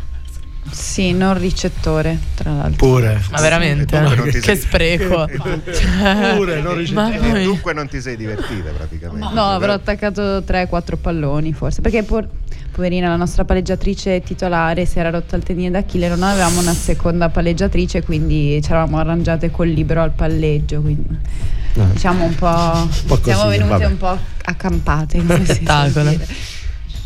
Sì, 0.70 1.12
non 1.12 1.36
ricettore, 1.38 2.18
tra 2.34 2.52
l'altro. 2.52 2.76
pure 2.86 3.20
Ma 3.30 3.40
veramente? 3.40 3.98
Ti 3.98 4.30
Che 4.30 4.40
sei- 4.40 4.56
spreco. 4.56 5.26
Pure, 6.36 6.60
non 6.62 6.82
Mamma 6.92 7.08
ricettore. 7.10 7.32
mia. 7.32 7.42
Dunque 7.44 7.72
non 7.74 7.88
ti 7.88 8.00
sei 8.00 8.16
divertita 8.16 8.70
praticamente. 8.70 9.34
No, 9.34 9.44
avrò 9.44 9.72
attaccato 9.72 10.38
3-4 10.38 10.96
palloni 11.00 11.52
forse. 11.52 11.80
Perché 11.82 12.02
por- 12.04 12.28
poverina, 12.70 13.08
la 13.08 13.16
nostra 13.16 13.44
palleggiatrice 13.44 14.22
titolare 14.22 14.86
si 14.86 14.98
era 14.98 15.10
rotta 15.10 15.36
il 15.36 15.42
tendine 15.42 15.70
d'Achille, 15.70 16.08
non 16.08 16.22
avevamo 16.22 16.60
una 16.60 16.72
seconda 16.74 17.28
palleggiatrice, 17.28 18.02
quindi 18.02 18.60
ci 18.62 18.70
eravamo 18.70 18.98
arrangiate 18.98 19.50
col 19.50 19.68
libro 19.68 20.00
al 20.00 20.12
palleggio. 20.12 20.80
Quindi 20.80 21.18
No. 21.74 21.84
diciamo 21.92 22.24
un 22.24 22.34
po'. 22.34 22.88
po' 23.06 23.18
così, 23.18 23.22
siamo 23.24 23.48
venute 23.48 23.68
vabbè. 23.70 23.86
un 23.86 23.96
po' 23.96 24.16
accampate. 24.44 25.18
si 25.20 25.26
suol 25.26 25.44
Spettacolo. 25.44 26.10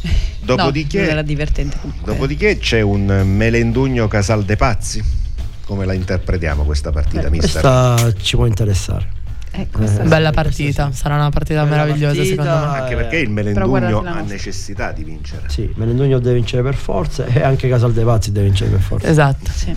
Dopodiché, 0.46 0.98
No, 0.98 1.02
non 1.04 1.12
era 1.12 1.22
divertente 1.22 1.76
comunque. 1.80 2.12
dopodiché 2.12 2.58
c'è 2.58 2.80
un 2.80 3.04
Melendugno 3.26 4.06
Casal 4.08 4.44
de 4.44 4.56
Pazzi. 4.56 5.02
Come 5.64 5.84
la 5.84 5.92
interpretiamo 5.94 6.62
questa 6.64 6.90
partita, 6.92 7.26
Eh, 7.26 7.30
mister? 7.30 7.60
questa 7.60 8.12
ci 8.22 8.36
può 8.36 8.46
interessare 8.46 9.08
Eh, 9.50 9.66
questa 9.72 10.02
sì. 10.02 10.08
Bella 10.08 10.30
partita, 10.30 10.90
sì. 10.92 10.96
sarà 10.98 11.16
una 11.16 11.30
partita 11.30 11.64
Bella 11.64 11.82
meravigliosa 11.84 12.14
partita. 12.14 12.42
secondo 12.44 12.66
me. 12.72 12.78
Anche 12.78 12.94
perché 12.94 13.16
il 13.16 13.30
Melendugno 13.30 14.04
ha 14.04 14.20
necessità 14.20 14.92
di 14.92 15.02
vincere. 15.02 15.42
Sì, 15.48 15.68
Melendugno 15.74 16.18
deve 16.20 16.36
vincere 16.36 16.62
per 16.62 16.74
forza 16.76 17.24
e 17.26 17.42
anche 17.42 17.68
Casal 17.68 17.92
dei 17.92 18.04
Pazzi 18.04 18.30
deve 18.30 18.46
vincere 18.46 18.70
per 18.70 18.80
forza. 18.80 19.08
Esatto. 19.08 19.50
Sì. 19.52 19.74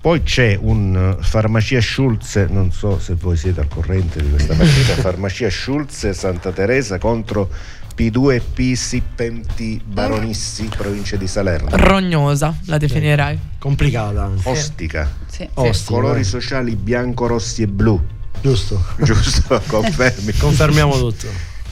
Poi 0.00 0.22
c'è 0.22 0.56
un 0.58 1.16
uh, 1.18 1.22
farmacia 1.22 1.78
Schulze, 1.82 2.46
non 2.48 2.72
so 2.72 2.98
se 2.98 3.14
voi 3.16 3.36
siete 3.36 3.60
al 3.60 3.68
corrente 3.68 4.22
di 4.22 4.30
questa 4.30 4.54
partita, 4.54 4.94
farmacia 5.02 5.50
Schulze 5.50 6.14
Santa 6.14 6.52
Teresa 6.52 6.96
contro 6.96 7.50
P2P 8.04 8.72
Sippenti 8.72 9.78
Baronissi, 9.84 10.70
provincia 10.74 11.16
di 11.16 11.26
Salerno. 11.26 11.68
Rognosa, 11.72 12.56
la 12.64 12.78
definirei. 12.78 13.38
Complicata 13.58 14.22
anche. 14.22 14.48
Ostica, 14.48 15.06
Sì. 15.26 15.46
Ostica, 15.52 16.00
colori 16.00 16.24
sociali 16.24 16.76
bianco, 16.76 17.26
rossi 17.26 17.60
e 17.60 17.66
blu, 17.66 18.02
Giusto. 18.40 18.82
giusto? 19.04 19.60
Confermi. 19.66 20.32
Confermiamo 20.32 20.96
tutto. 20.96 21.26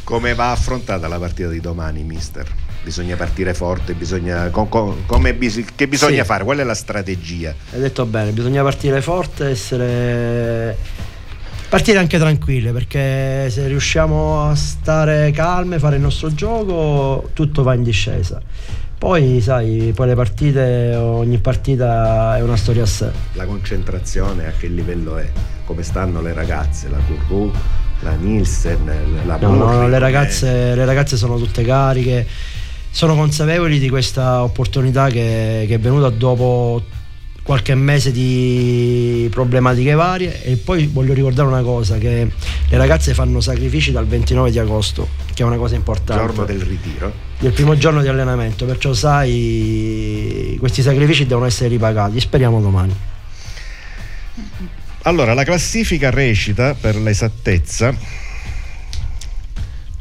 Come 0.04 0.34
va 0.34 0.50
affrontata 0.50 1.08
la 1.08 1.18
partita 1.18 1.48
di 1.48 1.60
domani, 1.60 2.02
mister? 2.02 2.46
Bisogna 2.84 3.16
partire 3.16 3.54
forte, 3.54 3.94
bisogna, 3.94 4.50
co- 4.50 4.66
co- 4.66 4.98
come 5.06 5.34
che 5.38 5.88
bisogna 5.88 6.20
Sì. 6.20 6.26
fare? 6.26 6.44
Qual 6.44 6.58
è 6.58 6.62
la 6.64 6.74
strategia? 6.74 7.54
Hai 7.72 7.80
detto 7.80 8.04
bene, 8.04 8.32
bisogna 8.32 8.62
partire 8.62 9.00
forte, 9.00 9.46
essere 9.48 10.76
partire 11.68 11.98
anche 11.98 12.18
tranquille 12.18 12.72
perché 12.72 13.50
se 13.50 13.66
riusciamo 13.66 14.48
a 14.48 14.54
stare 14.54 15.30
calme, 15.32 15.78
fare 15.78 15.96
il 15.96 16.02
nostro 16.02 16.32
gioco, 16.32 17.30
tutto 17.34 17.62
va 17.62 17.74
in 17.74 17.82
discesa. 17.82 18.40
Poi, 18.98 19.40
sai, 19.40 19.92
poi 19.94 20.08
le 20.08 20.14
partite, 20.16 20.96
ogni 20.96 21.38
partita 21.38 22.36
è 22.36 22.42
una 22.42 22.56
storia 22.56 22.82
a 22.82 22.86
sé. 22.86 23.10
La 23.34 23.44
concentrazione 23.44 24.46
a 24.48 24.52
che 24.58 24.66
livello 24.66 25.18
è? 25.18 25.30
Come 25.64 25.84
stanno 25.84 26.20
le 26.20 26.32
ragazze? 26.32 26.88
La 26.88 26.98
Curru, 27.06 27.52
la 28.00 28.14
Nielsen, 28.14 28.84
la 29.24 29.36
No, 29.36 29.48
no, 29.50 29.56
Burri, 29.56 29.58
no, 29.58 29.72
le, 29.82 29.84
com'è? 29.84 29.98
ragazze, 29.98 30.74
le 30.74 30.84
ragazze 30.84 31.16
sono 31.16 31.36
tutte 31.38 31.62
cariche, 31.62 32.26
sono 32.90 33.14
consapevoli 33.14 33.78
di 33.78 33.88
questa 33.88 34.42
opportunità 34.42 35.08
che, 35.10 35.64
che 35.68 35.74
è 35.74 35.78
venuta 35.78 36.08
dopo 36.10 36.82
qualche 37.48 37.74
mese 37.74 38.12
di 38.12 39.26
problematiche 39.30 39.94
varie 39.94 40.42
e 40.42 40.56
poi 40.56 40.86
voglio 40.86 41.14
ricordare 41.14 41.48
una 41.48 41.62
cosa 41.62 41.96
che 41.96 42.30
le 42.68 42.76
ragazze 42.76 43.14
fanno 43.14 43.40
sacrifici 43.40 43.90
dal 43.90 44.06
29 44.06 44.50
di 44.50 44.58
agosto 44.58 45.08
che 45.32 45.44
è 45.44 45.46
una 45.46 45.56
cosa 45.56 45.74
importante 45.74 46.26
giorno 46.26 46.44
del 46.44 46.60
ritiro. 46.60 47.10
del 47.38 47.52
primo 47.52 47.74
giorno 47.78 48.02
di 48.02 48.08
allenamento 48.08 48.66
perciò 48.66 48.92
sai 48.92 50.58
questi 50.58 50.82
sacrifici 50.82 51.24
devono 51.24 51.46
essere 51.46 51.70
ripagati 51.70 52.20
speriamo 52.20 52.60
domani 52.60 52.94
Allora, 55.02 55.32
la 55.32 55.44
classifica 55.44 56.10
recita 56.10 56.74
per 56.74 56.96
l'esattezza. 56.96 57.94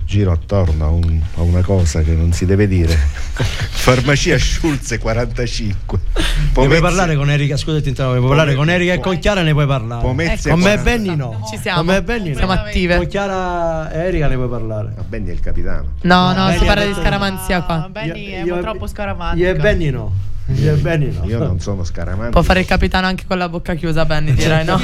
Giro 0.07 0.31
attorno 0.31 0.85
a, 0.85 0.87
un- 0.87 1.21
a 1.35 1.41
una 1.41 1.61
cosa 1.61 2.01
che 2.01 2.11
non 2.13 2.31
si 2.31 2.45
deve 2.45 2.65
dire. 2.65 2.95
Farmacia 3.37 4.37
Schulze 4.39 4.99
45. 4.99 5.99
ne 6.15 6.23
puoi 6.53 6.65
Pomezia- 6.67 6.81
parlare 6.81 7.15
con 7.17 7.29
Erika 7.29 7.57
scusati 7.57 7.83
ti 7.83 7.89
interrompo, 7.89 8.17
puoi 8.19 8.29
parlare 8.29 8.55
con 8.55 8.69
Erika 8.69 8.93
e 8.93 8.99
con 9.01 9.19
Chiara 9.19 9.41
ne 9.41 9.51
puoi 9.51 9.65
parlare 9.67 10.01
Pomezia 10.01 10.51
con 10.51 10.59
me 10.61 10.73
e 10.73 10.77
40. 10.77 10.83
Benny 10.83 11.15
no 11.17 11.45
Ci 11.51 11.57
siamo. 11.57 11.77
con 11.79 11.87
me 11.87 11.95
e 11.97 12.03
Benny 12.03 12.29
no 12.29 12.35
Siamo 12.37 12.51
attive. 12.53 12.95
con 12.97 13.07
Chiara 13.07 13.91
e 13.91 13.99
Erika 13.99 14.27
ne 14.27 14.35
puoi 14.35 14.47
parlare 14.49 14.93
Ma 14.95 15.03
Benny 15.03 15.27
è 15.29 15.31
il 15.33 15.39
capitano. 15.41 15.87
No, 16.03 16.33
no, 16.33 16.45
Benny 16.45 16.57
si 16.59 16.65
parla 16.65 16.85
di 16.85 16.93
scaramanzia 16.93 17.61
qua. 17.63 17.89
Benny 17.91 18.25
è 18.27 18.37
Io- 18.37 18.43
un 18.43 18.47
po' 18.49 18.55
io- 18.55 18.61
troppo 18.61 18.87
scaramantico. 18.87 19.43
io 19.45 19.51
e 19.51 19.55
Benny 19.55 19.89
no 19.89 20.13
io 20.55 20.71
e 20.73 20.75
Benny 20.77 21.11
no 21.13 21.25
Io 21.25 21.37
non 21.39 21.59
sono 21.59 21.83
scaramantico. 21.83 22.31
Può 22.31 22.41
fare 22.43 22.61
il 22.61 22.65
capitano 22.65 23.07
anche 23.07 23.25
con 23.27 23.37
la 23.37 23.49
bocca 23.49 23.73
chiusa, 23.75 24.05
Benny, 24.05 24.33
direi 24.33 24.63
no? 24.63 24.77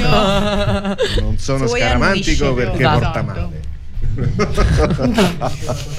Non 1.20 1.38
sono 1.38 1.66
scaramantico 1.66 2.52
perché 2.52 2.76
esatto. 2.82 2.98
porta 3.00 3.22
male. 3.22 3.72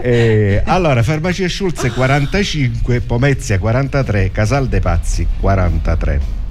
Eh, 0.00 0.62
allora, 0.64 1.02
Farmacia 1.02 1.48
Schulze 1.48 1.90
45, 1.90 3.00
Pomezia 3.00 3.58
43, 3.58 4.30
Casal 4.30 4.68
dei 4.68 4.80
Pazzi 4.80 5.26
43. 5.40 6.42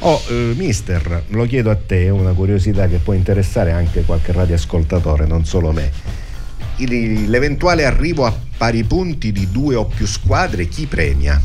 Oh, 0.00 0.20
eh, 0.28 0.54
mister, 0.56 1.24
lo 1.28 1.46
chiedo 1.46 1.70
a 1.70 1.76
te, 1.76 2.08
una 2.08 2.32
curiosità 2.32 2.88
che 2.88 2.98
può 2.98 3.12
interessare 3.12 3.72
anche 3.72 4.02
qualche 4.02 4.32
radioascoltatore, 4.32 5.26
non 5.26 5.44
solo 5.44 5.72
me. 5.72 5.90
L'eventuale 6.78 7.84
arrivo 7.84 8.24
a 8.24 8.34
pari 8.56 8.82
punti 8.84 9.30
di 9.32 9.50
due 9.50 9.74
o 9.74 9.84
più 9.84 10.06
squadre, 10.06 10.66
chi 10.66 10.86
premia? 10.86 11.40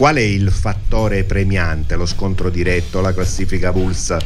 Qual 0.00 0.16
è 0.16 0.20
il 0.22 0.50
fattore 0.50 1.24
premiante? 1.24 1.94
Lo 1.94 2.06
scontro 2.06 2.48
diretto, 2.48 3.02
la 3.02 3.12
classifica 3.12 3.70
pulsa? 3.70 4.18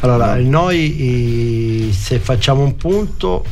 allora 0.00 0.34
No. 0.34 0.48
noi 0.50 1.88
se 1.96 2.18
facciamo 2.18 2.64
un 2.64 2.74
punto 2.74 3.44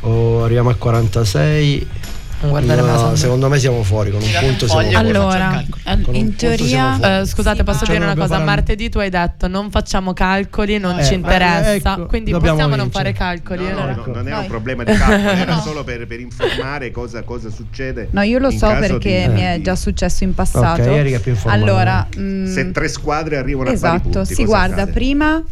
o 0.00 0.42
arriviamo 0.42 0.70
a 0.70 0.74
46 0.74 1.78
Non 1.78 2.03
guardare 2.48 2.80
no, 2.82 2.96
sonda. 2.98 3.16
secondo 3.16 3.48
me 3.48 3.58
siamo 3.58 3.82
fuori 3.82 4.10
con 4.10 4.20
un 4.22 4.28
punto 4.40 4.64
un 4.64 4.70
siamo 4.70 4.82
fuori. 4.82 4.94
Allora, 4.94 5.64
in 6.12 6.34
teoria. 6.36 7.20
Eh, 7.20 7.26
scusate, 7.26 7.62
posso 7.64 7.84
Cioè, 7.84 7.94
dire 7.94 7.98
non 8.06 8.14
una 8.16 8.26
cosa? 8.26 8.38
Martedì 8.38 8.88
tu 8.88 8.98
hai 8.98 9.10
detto 9.10 9.48
non 9.48 9.70
facciamo 9.70 10.12
calcoli, 10.12 10.78
non 10.78 10.98
Eh, 10.98 11.04
ci 11.04 11.10
beh, 11.10 11.14
interessa. 11.16 11.94
ecco, 11.94 12.06
quindi 12.06 12.30
dobbiamo 12.30 12.56
possiamo 12.56 12.76
non 12.76 12.86
vincere. 12.90 13.12
fare 13.14 13.30
calcoli. 13.34 13.62
No, 13.64 13.68
eh? 13.68 13.72
no, 13.72 13.90
Ecco. 13.90 14.06
no, 14.10 14.14
non 14.16 14.28
è 14.28 14.36
un 14.38 14.46
problema 14.46 14.84
di 14.84 14.92
calcolo, 14.92 15.30
era 15.30 15.54
No. 15.56 15.60
solo 15.60 15.84
per, 15.84 16.06
per 16.06 16.20
informare 16.20 16.90
cosa, 16.90 17.22
cosa 17.22 17.50
succede. 17.50 18.08
No, 18.10 18.22
io 18.22 18.38
lo 18.38 18.50
so 18.50 18.66
perché 18.78 19.24
di- 19.28 19.32
mi 19.34 19.40
è 19.40 19.60
già 19.62 19.74
successo 19.76 20.24
in 20.24 20.34
passato. 20.34 20.82
Ok, 20.82 20.86
Erika 20.88 21.16
è 21.16 21.20
più 21.20 21.32
informata. 21.32 21.62
Allora, 21.62 22.06
mm, 22.18 22.46
Se 22.46 22.70
tre 22.72 22.88
squadre 22.88 23.36
arrivano 23.36 23.70
a 23.70 23.72
pari 23.78 23.96
esatto, 23.96 24.08
punti, 24.20 24.34
si 24.34 24.44
guarda 24.44 24.74
accade? 24.82 24.92
prima 24.92 25.42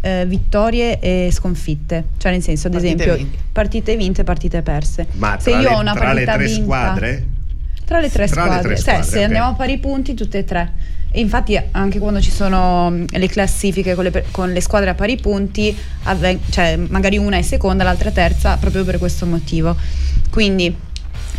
eh, 0.00 0.24
vittorie 0.26 0.98
e 1.00 1.30
sconfitte, 1.32 2.04
cioè 2.18 2.32
nel 2.32 2.42
senso, 2.42 2.66
ad 2.68 2.72
Partite 2.74 2.94
esempio, 2.94 3.16
vinte. 3.16 3.38
partite 3.52 3.96
vinte 3.96 4.20
e 4.20 4.24
partite 4.24 4.62
perse. 4.62 5.06
Ma 5.12 5.38
se 5.40 5.50
io 5.50 5.58
le, 5.60 5.66
ho 5.68 5.80
una 5.80 5.92
tra 5.94 6.12
le 6.12 6.24
partita 6.24 6.32
tre 6.34 6.44
vinta, 6.46 6.62
squadre? 6.62 7.26
tra 7.84 8.00
le 8.00 8.10
tre 8.10 8.26
Tra 8.28 8.42
le 8.44 8.48
squadre, 8.50 8.62
tre 8.62 8.76
Cioè, 8.76 8.82
squadre, 8.82 9.02
se 9.10 9.18
ok. 9.18 9.24
andiamo 9.24 9.48
a 9.48 9.54
pari 9.54 9.78
punti 9.78 10.14
tutte 10.14 10.38
e 10.38 10.44
tre. 10.44 10.72
E 11.12 11.18
infatti 11.18 11.60
anche 11.72 11.98
quando 11.98 12.20
ci 12.20 12.30
sono 12.30 12.88
mm, 12.90 13.04
le 13.10 13.26
classifiche 13.28 13.94
con 13.96 14.04
le, 14.04 14.24
con 14.30 14.52
le 14.52 14.60
squadre 14.60 14.90
a 14.90 14.94
pari 14.94 15.16
punti, 15.16 15.76
avven- 16.04 16.38
cioè 16.50 16.76
magari 16.76 17.18
una 17.18 17.36
è 17.36 17.42
seconda, 17.42 17.82
l'altra 17.82 18.10
è 18.10 18.12
terza, 18.12 18.56
proprio 18.58 18.84
per 18.84 18.98
questo 18.98 19.26
motivo. 19.26 19.76
Quindi 20.30 20.72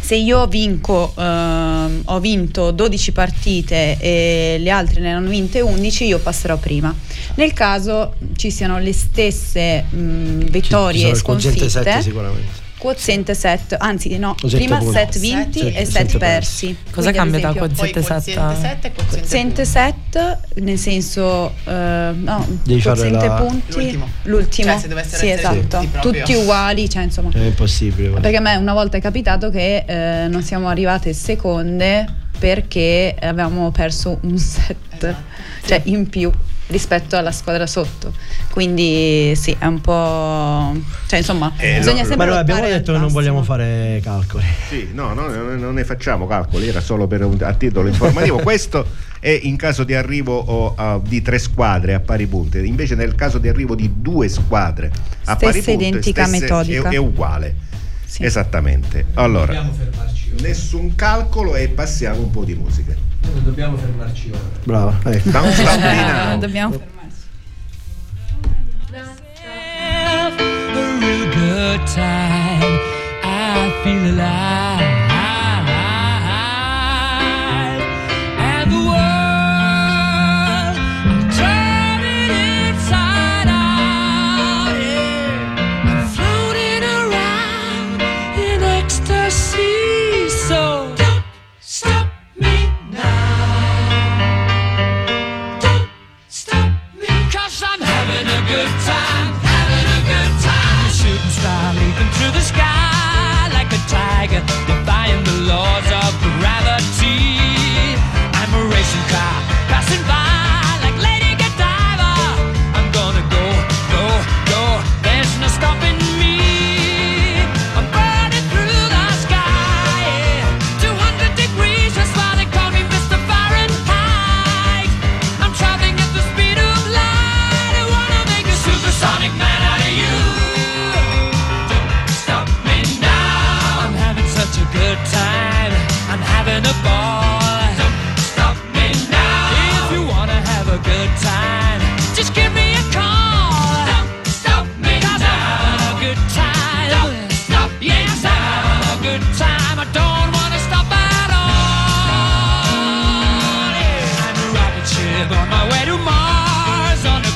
se 0.01 0.15
io 0.15 0.47
vinco, 0.47 1.13
ehm, 1.17 2.01
ho 2.05 2.19
vinto 2.19 2.71
12 2.71 3.11
partite 3.11 3.97
e 3.99 4.57
le 4.59 4.69
altre 4.69 4.99
ne 4.99 5.13
hanno 5.13 5.29
vinte 5.29 5.61
11, 5.61 6.05
io 6.05 6.19
passerò 6.19 6.57
prima. 6.57 6.93
Nel 7.35 7.53
caso 7.53 8.15
ci 8.35 8.51
siano 8.51 8.79
le 8.79 8.91
stesse 8.91 9.85
mh, 9.89 10.45
vittorie 10.49 11.11
e 11.11 11.15
sconfitte, 11.15 11.69
sette 11.69 12.01
sicuramente 12.01 12.69
quoziente 12.81 13.35
set, 13.35 13.75
anzi 13.77 14.17
no, 14.17 14.35
Quoziente 14.39 14.65
prima 14.65 14.79
punti. 14.79 14.97
set 14.97 15.19
vinti 15.19 15.59
Sette- 15.59 15.79
e 15.79 15.85
sette 15.85 15.91
set 16.09 16.17
persi. 16.17 16.65
persi. 16.65 16.77
Cosa 16.91 17.11
Quindi, 17.11 17.17
cambia 17.17 17.39
da 17.39 17.49
esempio, 17.49 17.67
quoziente 17.67 17.99
Poi 17.99 18.03
set 18.03 18.33
quoziente 18.35 18.41
a- 18.41 18.55
7 18.55 18.91
quoziente 18.91 19.19
Quoziente 19.19 19.65
set, 19.65 20.37
nel 20.55 20.77
senso, 20.79 21.53
eh, 21.65 22.11
no, 22.15 22.47
Devi 22.63 22.81
fare 22.81 22.95
quoziente 22.99 23.27
la- 23.27 23.33
punti, 23.35 23.73
L'ultimo. 23.73 24.07
l'ultimo, 24.23 24.71
Cioè, 24.71 24.79
se 24.79 24.87
dovessero 24.87 25.17
sì, 25.17 25.29
esatto, 25.29 25.59
tutti 25.59 25.89
tutti 26.01 26.33
uguali, 26.33 26.89
cioè 26.89 27.03
insomma, 27.03 27.29
è 27.33 27.37
impossibile 27.37 28.07
guarda. 28.09 28.21
perché 28.27 28.37
a 28.37 28.41
me 28.41 28.55
una 28.55 28.73
volta 28.73 28.97
è 28.97 29.01
capitato 29.01 29.49
che 29.51 29.83
eh, 29.85 30.27
non 30.27 30.41
siamo 30.41 30.67
arrivate 30.67 31.13
seconde 31.13 32.05
perché 32.39 33.15
avevamo 33.21 33.69
perso 33.69 34.17
un 34.21 34.37
set, 34.39 34.75
Esatto. 34.97 35.15
cioè 35.67 35.81
in 35.85 36.09
più 36.09 36.31
rispetto 36.71 37.15
alla 37.15 37.31
squadra 37.31 37.67
sotto. 37.67 38.13
Quindi 38.49 39.33
sì, 39.35 39.55
è 39.57 39.65
un 39.65 39.79
po'... 39.81 40.73
cioè 41.07 41.19
insomma, 41.19 41.53
Eh, 41.57 41.77
bisogna 41.77 42.01
no, 42.01 42.07
sempre 42.07 42.17
ma 42.17 42.31
noi 42.31 42.37
abbiamo 42.39 42.61
detto 42.67 42.91
che 42.93 42.97
non 42.97 43.11
vogliamo 43.11 43.43
fare 43.43 43.99
calcoli 44.03 44.43
Sì, 44.69 44.89
no, 44.93 45.13
no, 45.13 45.27
non 45.29 45.73
ne 45.73 45.83
facciamo 45.85 46.27
calcoli, 46.27 46.67
era 46.67 46.81
solo 46.81 47.07
per 47.07 47.23
un- 47.23 47.37
a 47.41 47.53
titolo 47.53 47.87
informativo. 47.87 48.39
Questo 48.43 48.85
è 49.19 49.29
in 49.43 49.55
caso 49.55 49.83
di 49.83 49.93
arrivo 49.93 50.37
o, 50.37 50.73
a- 50.75 50.99
di 51.03 51.21
tre 51.21 51.37
squadre 51.39 51.93
a 51.93 51.99
pari 51.99 52.25
punti, 52.27 52.65
invece 52.65 52.95
nel 52.95 53.15
caso 53.15 53.37
di 53.37 53.47
arrivo 53.47 53.75
di 53.75 53.91
due 53.97 54.27
squadre 54.27 54.87
a 54.87 55.35
Stessa 55.35 55.35
pari 55.37 55.61
punti 55.61 55.85
identica 55.87 56.25
stesse- 56.25 56.41
metodica. 56.43 56.89
È, 56.89 56.93
è 56.93 56.97
uguale. 56.97 57.55
Sì. 58.05 58.23
Esattamente. 58.25 59.05
Allora, 59.13 59.53
Dobbiamo 59.53 59.71
fermarci 59.73 60.31
ora. 60.33 60.41
nessun 60.47 60.95
calcolo 60.95 61.55
e 61.55 61.69
passiamo 61.69 62.19
un 62.19 62.29
po' 62.31 62.43
di 62.43 62.55
musica. 62.55 62.93
Noi 63.21 63.41
Dobbiamo 63.43 63.77
fermarci 63.77 64.29
ora. 64.31 64.39
brava 64.63 64.97
ecco. 65.11 65.29
Eh, 65.29 65.31
now. 65.31 66.37
dobbiamo 66.39 66.71
fermarci. 66.71 66.89
a 70.13 70.29
real 70.99 71.29
good 71.33 71.85
time. 71.87 72.79
I 73.23 73.71
feel 73.83 74.05
alive. 74.11 75.00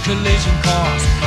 Collision 0.05 0.53
course. 0.61 1.24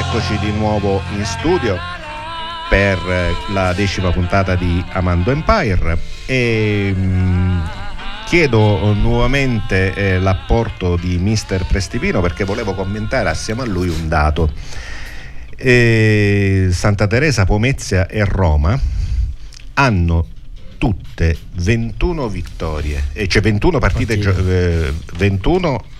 Rieccoci, 0.00 0.38
di 0.38 0.50
nuovo 0.52 1.02
in 1.14 1.26
studio 1.26 1.76
per 2.70 2.98
la 3.52 3.74
decima 3.74 4.10
puntata 4.10 4.54
di 4.54 4.82
Amando 4.92 5.30
Empire 5.30 5.98
e 6.24 6.90
mm, 6.96 7.60
chiedo 8.24 8.94
nuovamente 8.94 9.92
eh, 9.92 10.18
l'apporto 10.18 10.96
di 10.96 11.18
Mister 11.18 11.66
Prestipino 11.66 12.22
perché 12.22 12.44
volevo 12.44 12.72
commentare 12.72 13.28
assieme 13.28 13.60
a 13.60 13.66
lui 13.66 13.90
un 13.90 14.08
dato. 14.08 14.50
Eh, 15.54 16.68
Santa 16.70 17.06
Teresa, 17.06 17.44
Pomezia 17.44 18.06
e 18.06 18.24
Roma 18.24 18.80
hanno 19.74 20.26
tutte 20.78 21.36
21 21.56 22.26
vittorie, 22.28 23.04
e 23.12 23.28
cioè 23.28 23.42
21 23.42 23.78
partite, 23.78 24.16
Partite. 24.16 24.42
gio- 24.42 24.50
eh, 24.50 24.92
21 25.18 25.74
eh, 25.74 25.99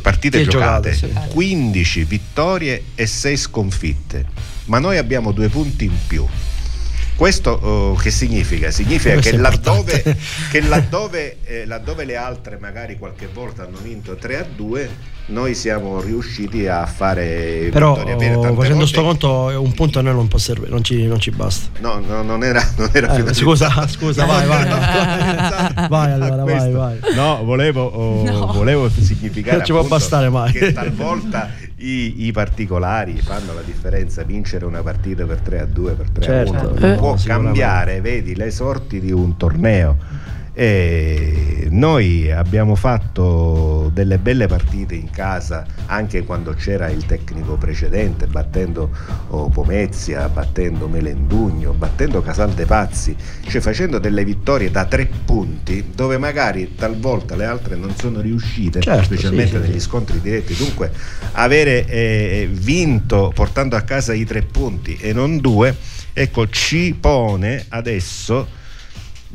partite 0.00 0.38
Sì, 0.38 0.48
giocate, 0.48 0.92
giocate, 0.92 1.28
sì. 1.28 1.32
15 1.32 2.04
vittorie 2.04 2.84
e 2.94 3.06
6 3.06 3.36
sconfitte, 3.36 4.26
ma 4.66 4.78
noi 4.78 4.98
abbiamo 4.98 5.32
due 5.32 5.48
punti 5.48 5.84
in 5.84 5.96
più. 6.06 6.26
Questo 7.16 7.50
oh, 7.50 7.94
che 7.94 8.10
significa? 8.10 8.70
Significa 8.70 9.14
Questo 9.14 9.30
che 9.30 9.36
laddove, 9.38 10.16
che 10.50 10.60
laddove, 10.60 11.38
eh, 11.44 11.64
laddove 11.64 12.04
le 12.04 12.16
altre 12.16 12.58
magari 12.58 12.98
qualche 12.98 13.26
volta 13.26 13.62
hanno 13.62 13.78
vinto 13.78 14.16
3 14.16 14.38
a 14.38 14.44
2, 14.44 14.90
noi 15.28 15.54
siamo 15.54 16.00
riusciti 16.00 16.66
a 16.68 16.86
fare 16.86 17.68
Però 17.72 17.92
oh, 17.92 17.96
facendo 17.96 18.54
volte- 18.54 18.86
sto 18.86 19.02
conto 19.02 19.60
un 19.60 19.72
punto 19.72 19.98
a 19.98 20.02
noi 20.02 20.14
non 20.14 20.28
può 20.28 20.38
servire, 20.38 20.70
non 20.70 20.84
ci, 20.84 21.06
non 21.06 21.18
ci 21.18 21.30
basta. 21.30 21.78
No, 21.80 22.00
no, 22.06 22.22
non 22.22 22.44
era, 22.44 22.62
non 22.76 22.88
era 22.92 23.14
Eh, 23.16 23.34
scusa, 23.34 23.70
scusa, 23.88 24.24
No, 24.24 24.32
vai, 24.32 24.46
vai. 24.46 24.62
finalizzato 24.66 25.88
Vai, 25.88 26.12
allora, 26.12 26.44
vai, 26.44 26.72
vai. 26.72 26.98
No, 27.14 27.44
volevo, 27.44 27.84
oh, 27.84 28.52
volevo 28.52 28.88
significare 28.88 29.56
Non 29.56 29.66
ci 29.66 29.72
può 29.72 29.82
bastare 29.84 30.28
mai. 30.28 30.52
che 30.52 30.72
talvolta 30.72 31.50
i, 31.78 32.26
i 32.26 32.32
particolari 32.32 33.20
fanno 33.20 33.52
la 33.52 33.62
differenza. 33.62 34.22
Vincere 34.22 34.64
una 34.64 34.82
partita 34.82 35.24
per 35.24 35.40
3 35.40 35.60
a 35.60 35.66
2, 35.66 35.92
per 35.92 36.10
3 36.10 36.22
Certo, 36.22 36.56
a 36.56 36.66
1 36.68 36.92
eh, 36.92 36.94
può 36.96 37.16
cambiare, 37.24 38.00
vedi, 38.00 38.34
le 38.34 38.50
sorti 38.50 39.00
di 39.00 39.12
un 39.12 39.36
torneo. 39.36 39.96
E 40.58 41.66
noi 41.68 42.32
abbiamo 42.32 42.76
fatto 42.76 43.90
delle 43.92 44.16
belle 44.16 44.46
partite 44.46 44.94
in 44.94 45.10
casa 45.10 45.66
anche 45.84 46.24
quando 46.24 46.54
c'era 46.54 46.88
il 46.88 47.04
tecnico 47.04 47.56
precedente, 47.56 48.26
battendo 48.26 48.90
oh, 49.28 49.50
Pomezia, 49.50 50.30
battendo 50.30 50.88
Melendugno, 50.88 51.74
battendo 51.74 52.22
Casal 52.22 52.52
de 52.52 52.64
Pazzi, 52.64 53.14
cioè 53.48 53.60
facendo 53.60 53.98
delle 53.98 54.24
vittorie 54.24 54.70
da 54.70 54.86
tre 54.86 55.06
punti 55.26 55.90
dove 55.94 56.16
magari 56.16 56.74
talvolta 56.74 57.36
le 57.36 57.44
altre 57.44 57.76
non 57.76 57.94
sono 57.94 58.22
riuscite, 58.22 58.80
Certo, 58.80 59.04
specialmente 59.04 59.56
sì, 59.58 59.62
sì, 59.62 59.68
negli 59.68 59.80
sì. 59.80 59.86
scontri 59.86 60.20
diretti. 60.22 60.54
Dunque 60.54 60.90
avere 61.32 61.84
eh, 61.84 62.48
vinto 62.50 63.30
portando 63.34 63.76
a 63.76 63.82
casa 63.82 64.14
i 64.14 64.24
tre 64.24 64.40
punti 64.40 64.96
e 64.96 65.12
non 65.12 65.38
due, 65.38 65.76
ecco, 66.14 66.48
ci 66.48 66.96
pone 66.98 67.66
adesso 67.68 68.64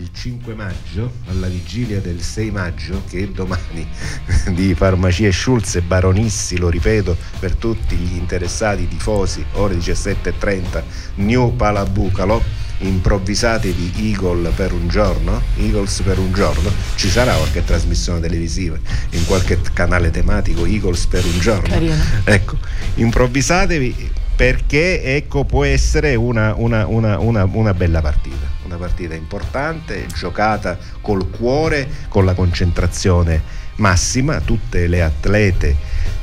il 0.02 0.10
5 0.12 0.56
maggio, 0.56 1.12
alla 1.28 1.48
vigilia 1.48 2.00
del 2.00 2.22
6 2.22 2.50
maggio, 2.50 3.04
che 3.08 3.20
è 3.20 3.28
domani, 3.28 3.88
di 4.50 4.74
Farmacie 4.74 5.32
Schulz 5.32 5.76
e 5.76 5.82
Baronissi, 5.82 6.58
lo 6.58 6.70
ripeto 6.70 7.16
per 7.40 7.56
tutti 7.56 7.96
gli 7.96 8.16
interessati 8.16 8.88
tifosi, 8.88 9.46
ore 9.54 9.76
17.30, 9.76 10.84
New 11.16 11.56
Palabucalo, 11.56 12.42
improvvisatevi 12.80 13.94
Eagle 13.98 14.50
per 14.50 14.74
un 14.74 14.88
giorno, 14.88 15.40
Eagles 15.58 16.02
per 16.02 16.18
un 16.18 16.34
giorno, 16.34 16.72
ci 16.96 17.08
sarà 17.08 17.36
qualche 17.36 17.64
trasmissione 17.64 18.20
televisiva 18.20 18.78
in 19.12 19.26
qualche 19.28 19.60
canale 19.72 20.10
tematico 20.10 20.66
Eagles 20.66 21.06
per 21.06 21.24
un 21.26 21.40
giorno. 21.40 21.68
Carino. 21.68 21.96
Ecco, 22.24 22.58
improvvisatevi 22.96 24.20
perché 24.36 25.04
ecco, 25.16 25.44
può 25.46 25.64
essere 25.64 26.16
una, 26.16 26.54
una- 26.56 26.88
una- 26.88 27.20
una- 27.20 27.74
bella 27.74 28.02
partita, 28.02 28.48
una 28.66 28.78
partita 28.78 29.14
importante, 29.14 30.06
giocata 30.18 30.78
col 31.02 31.30
cuore, 31.30 31.88
con 32.10 32.26
la 32.26 32.34
concentrazione 32.34 33.42
massima, 33.76 34.40
tutte 34.42 34.88
le 34.88 35.02
atlete 35.02 35.76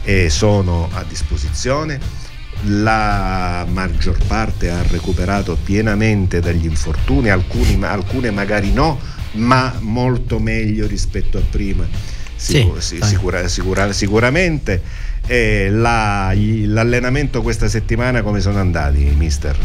eh, 0.04 0.30
sono 0.30 0.88
a 0.92 1.04
disposizione, 1.04 1.98
la 2.64 3.64
maggior 3.68 4.16
parte 4.26 4.70
ha 4.70 4.82
recuperato 4.82 5.56
pienamente 5.56 6.40
dagli 6.40 6.64
infortuni, 6.66 7.28
alcuni- 7.30 7.82
alcune 7.84 8.30
magari 8.30 8.72
no, 8.72 8.98
ma 9.32 9.76
molto 9.80 10.38
meglio 10.38 10.86
rispetto 10.86 11.38
a 11.38 11.42
prima. 11.48 11.86
Sicu- 12.38 12.78
Sì, 12.78 12.98
sicura- 13.02 13.46
sicura- 13.48 13.92
sicuramente. 13.92 14.80
E 15.26 15.68
la- 15.70 16.32
l'allenamento 16.34 17.42
questa 17.42 17.68
settimana 17.68 18.22
come 18.22 18.40
sono 18.40 18.58
andati, 18.58 18.98
mister? 19.16 19.56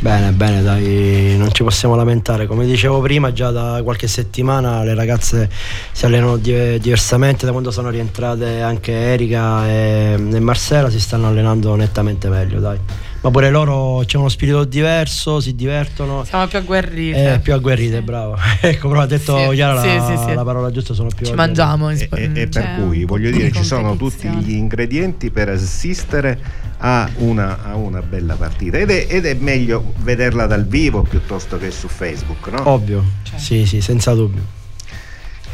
Bene, 0.00 0.32
bene, 0.32 0.62
dai, 0.62 1.36
non 1.38 1.52
ci 1.52 1.62
possiamo 1.62 1.94
lamentare. 1.94 2.48
Come 2.48 2.66
dicevo 2.66 3.00
prima, 3.00 3.32
già 3.32 3.52
da 3.52 3.80
qualche 3.84 4.08
settimana 4.08 4.82
le 4.82 4.94
ragazze 4.94 5.48
si 5.92 6.04
allenano 6.04 6.38
di- 6.38 6.80
diversamente, 6.80 7.46
da 7.46 7.52
quando 7.52 7.70
sono 7.70 7.88
rientrate 7.90 8.62
anche 8.62 8.90
Erika 8.92 9.64
e, 9.68 10.16
e 10.32 10.40
Marcela 10.40 10.90
si 10.90 10.98
stanno 10.98 11.28
allenando 11.28 11.76
nettamente 11.76 12.28
meglio, 12.28 12.58
dai. 12.58 12.78
Ma 13.22 13.30
pure 13.30 13.50
loro 13.50 14.02
c'è 14.04 14.16
uno 14.18 14.28
spirito 14.28 14.64
diverso, 14.64 15.38
si 15.38 15.54
divertono. 15.54 16.24
Siamo 16.24 16.48
più 16.48 16.58
agguerrite. 16.58 17.34
Eh, 17.34 17.38
più 17.38 17.54
agguerrite, 17.54 18.02
bravo. 18.02 18.36
ecco, 18.60 18.88
però 18.88 19.02
ha 19.02 19.06
detto 19.06 19.36
Sì, 19.50 19.54
Chiara 19.54 19.80
sì, 19.80 19.86
la, 19.86 20.06
sì, 20.16 20.24
sì. 20.28 20.34
la 20.34 20.42
parola 20.42 20.70
giusta, 20.72 20.92
sono 20.92 21.08
più 21.14 21.26
Ci 21.26 21.30
agguerrite. 21.32 21.62
mangiamo. 21.62 21.90
in 21.90 21.96
E, 21.96 22.00
sp- 22.00 22.14
e- 22.18 22.22
e 22.24 22.48
per 22.48 22.48
C'è 22.48 22.74
cui 22.74 23.04
voglio 23.04 23.30
dire 23.30 23.50
di 23.50 23.56
ci 23.56 23.62
sono 23.62 23.94
tutti 23.96 24.26
gli 24.28 24.54
ingredienti 24.54 25.30
per 25.30 25.50
assistere 25.50 26.36
a 26.78 27.08
una, 27.18 27.62
a 27.62 27.76
una 27.76 28.02
bella 28.02 28.34
partita 28.34 28.78
ed 28.78 28.90
è, 28.90 29.06
ed 29.08 29.24
è 29.24 29.34
meglio 29.34 29.92
vederla 29.98 30.46
dal 30.46 30.66
vivo 30.66 31.02
piuttosto 31.02 31.58
che 31.58 31.70
su 31.70 31.86
Facebook, 31.86 32.48
no? 32.48 32.68
Ovvio, 32.70 33.04
sì, 33.36 33.64
sì, 33.66 33.80
senza 33.80 34.14
dubbio. 34.14 34.42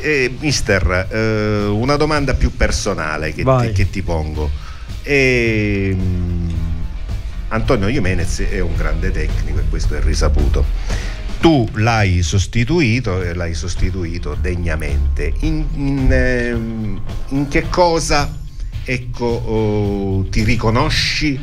Eh, 0.00 0.32
mister, 0.38 1.06
eh, 1.10 1.66
una 1.66 1.96
domanda 1.96 2.32
più 2.32 2.56
personale 2.56 3.34
che, 3.34 3.44
ti, 3.44 3.72
che 3.72 3.90
ti 3.90 4.00
pongo. 4.00 4.48
Ehm, 5.02 6.57
Antonio 7.48 7.88
Jimenez 7.88 8.40
è 8.40 8.60
un 8.60 8.76
grande 8.76 9.10
tecnico 9.10 9.58
e 9.58 9.64
questo 9.68 9.94
è 9.94 10.02
risaputo. 10.02 10.64
Tu 11.40 11.68
l'hai 11.74 12.22
sostituito 12.22 13.22
e 13.22 13.32
l'hai 13.34 13.54
sostituito 13.54 14.36
degnamente. 14.40 15.32
In, 15.40 15.64
in, 15.74 16.08
ehm, 16.10 17.00
in 17.28 17.48
che 17.48 17.68
cosa 17.68 18.36
ecco, 18.84 19.26
oh, 19.26 20.28
ti 20.28 20.42
riconosci 20.42 21.38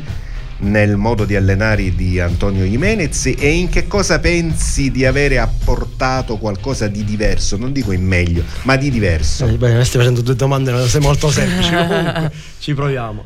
nel 0.58 0.96
modo 0.96 1.24
di 1.24 1.36
allenare 1.36 1.94
di 1.94 2.18
Antonio 2.18 2.64
Jimenez 2.64 3.34
e 3.38 3.50
in 3.50 3.68
che 3.68 3.86
cosa 3.86 4.18
pensi 4.20 4.90
di 4.90 5.04
avere 5.04 5.38
apportato 5.38 6.38
qualcosa 6.38 6.88
di 6.88 7.04
diverso? 7.04 7.56
Non 7.56 7.72
dico 7.72 7.92
in 7.92 8.04
meglio, 8.04 8.42
ma 8.62 8.76
di 8.76 8.90
diverso. 8.90 9.46
Eh, 9.46 9.56
beh, 9.56 9.84
stai 9.84 10.00
facendo 10.00 10.22
due 10.22 10.34
domande 10.34 10.70
non 10.70 10.86
sei 10.88 11.00
molto 11.00 11.30
semplici, 11.30 11.70
comunque 11.74 12.32
ci 12.58 12.74
proviamo. 12.74 13.24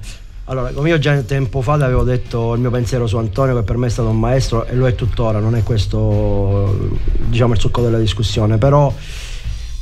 Allora, 0.51 0.73
come 0.73 0.89
io 0.89 0.99
già 0.99 1.17
tempo 1.23 1.63
fa 1.63 1.75
avevo 1.75 2.03
detto 2.03 2.55
il 2.55 2.61
mio 2.61 2.71
pensiero 2.71 3.07
su 3.07 3.17
Antonio, 3.17 3.55
che 3.55 3.63
per 3.63 3.77
me 3.77 3.87
è 3.87 3.89
stato 3.89 4.09
un 4.09 4.19
maestro 4.19 4.67
e 4.67 4.75
lo 4.75 4.89
è 4.89 4.97
tuttora, 4.97 5.39
non 5.39 5.55
è 5.55 5.63
questo 5.63 6.91
diciamo 7.19 7.53
il 7.53 7.61
succo 7.61 7.83
della 7.83 8.01
discussione, 8.01 8.59
però 8.59 8.93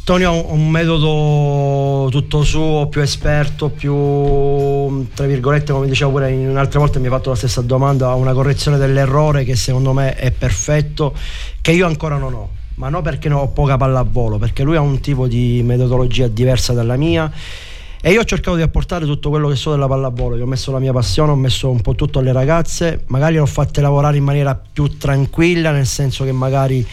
Antonio 0.01 0.31
ha 0.31 0.53
un, 0.53 0.69
metodo 0.69 2.11
tutto 2.11 2.43
suo, 2.43 2.87
più 2.89 3.01
esperto, 3.01 3.71
più 3.71 5.07
tra 5.14 5.25
virgolette, 5.25 5.73
come 5.73 5.87
dicevo 5.87 6.11
pure 6.11 6.33
in 6.33 6.55
altre 6.55 6.79
volte 6.79 6.99
mi 6.99 7.07
ha 7.07 7.11
fatto 7.12 7.31
la 7.31 7.37
stessa 7.37 7.62
domanda, 7.62 8.09
ha 8.09 8.14
una 8.14 8.35
correzione 8.35 8.77
dell'errore 8.77 9.45
che 9.45 9.57
secondo 9.57 9.95
me 9.95 10.16
è 10.16 10.31
perfetto, 10.33 11.14
che 11.62 11.73
io 11.73 11.87
ancora 11.87 12.19
non 12.19 12.35
ho. 12.35 12.51
Ma 12.75 12.91
non 12.91 13.01
perché 13.01 13.31
ne 13.31 13.37
ho 13.37 13.49
poca 13.49 13.79
pallavolo, 13.79 14.37
perché 14.37 14.64
lui 14.64 14.77
ha 14.77 14.83
un 14.83 15.01
tipo 15.01 15.27
di 15.27 15.62
metodologia 15.64 16.29
diversa 16.29 16.75
dalla 16.75 16.97
mia 16.97 17.33
e 18.01 18.12
io 18.12 18.20
ho 18.20 18.24
cercato 18.24 18.57
di 18.57 18.62
apportare 18.62 19.05
tutto 19.07 19.28
quello 19.28 19.49
che 19.49 19.57
so 19.57 19.70
della 19.72 19.88
pallavolo, 19.88 20.36
io 20.36 20.44
ho 20.44 20.46
messo 20.46 20.70
la 20.70 20.78
mia 20.78 20.92
passione, 20.92 21.32
ho 21.32 21.36
messo 21.36 21.68
un 21.68 21.80
po' 21.80 21.94
tutto 21.94 22.20
alle 22.20 22.32
ragazze, 22.32 23.03
magari 23.07 23.34
le 23.34 23.40
ho 23.40 23.46
fatte 23.46 23.80
lavorare 23.80 24.16
in 24.16 24.24
maniera 24.24 24.55
più 24.55 24.96
tranquilla, 24.96 25.72
nel 25.72 25.86
senso 25.86 26.24
che 26.24 26.32
magari 26.32 26.86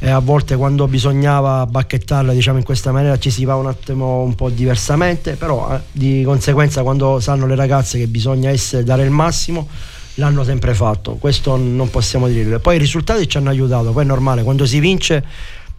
eh, 0.00 0.10
a 0.10 0.18
volte 0.18 0.56
quando 0.56 0.88
bisognava 0.88 1.66
bacchettarla 1.66 2.32
diciamo 2.32 2.58
in 2.58 2.64
questa 2.64 2.90
maniera 2.90 3.18
ci 3.18 3.30
si 3.30 3.44
va 3.44 3.54
un 3.54 3.66
attimo 3.66 4.22
un 4.22 4.34
po' 4.34 4.50
diversamente, 4.50 5.34
però 5.34 5.72
eh, 5.74 5.80
di 5.92 6.22
conseguenza 6.24 6.82
quando 6.82 7.20
sanno 7.20 7.46
le 7.46 7.54
ragazze 7.54 7.98
che 7.98 8.06
bisogna 8.06 8.50
essere, 8.50 8.82
dare 8.82 9.04
il 9.04 9.10
massimo, 9.10 9.68
l'hanno 10.14 10.42
sempre 10.42 10.74
fatto, 10.74 11.14
questo 11.14 11.56
non 11.56 11.90
possiamo 11.90 12.26
dirlo. 12.26 12.58
Poi 12.58 12.76
i 12.76 12.78
risultati 12.78 13.28
ci 13.28 13.36
hanno 13.36 13.50
aiutato, 13.50 13.92
poi 13.92 14.02
è 14.02 14.06
normale, 14.06 14.42
quando 14.42 14.66
si 14.66 14.80
vince 14.80 15.24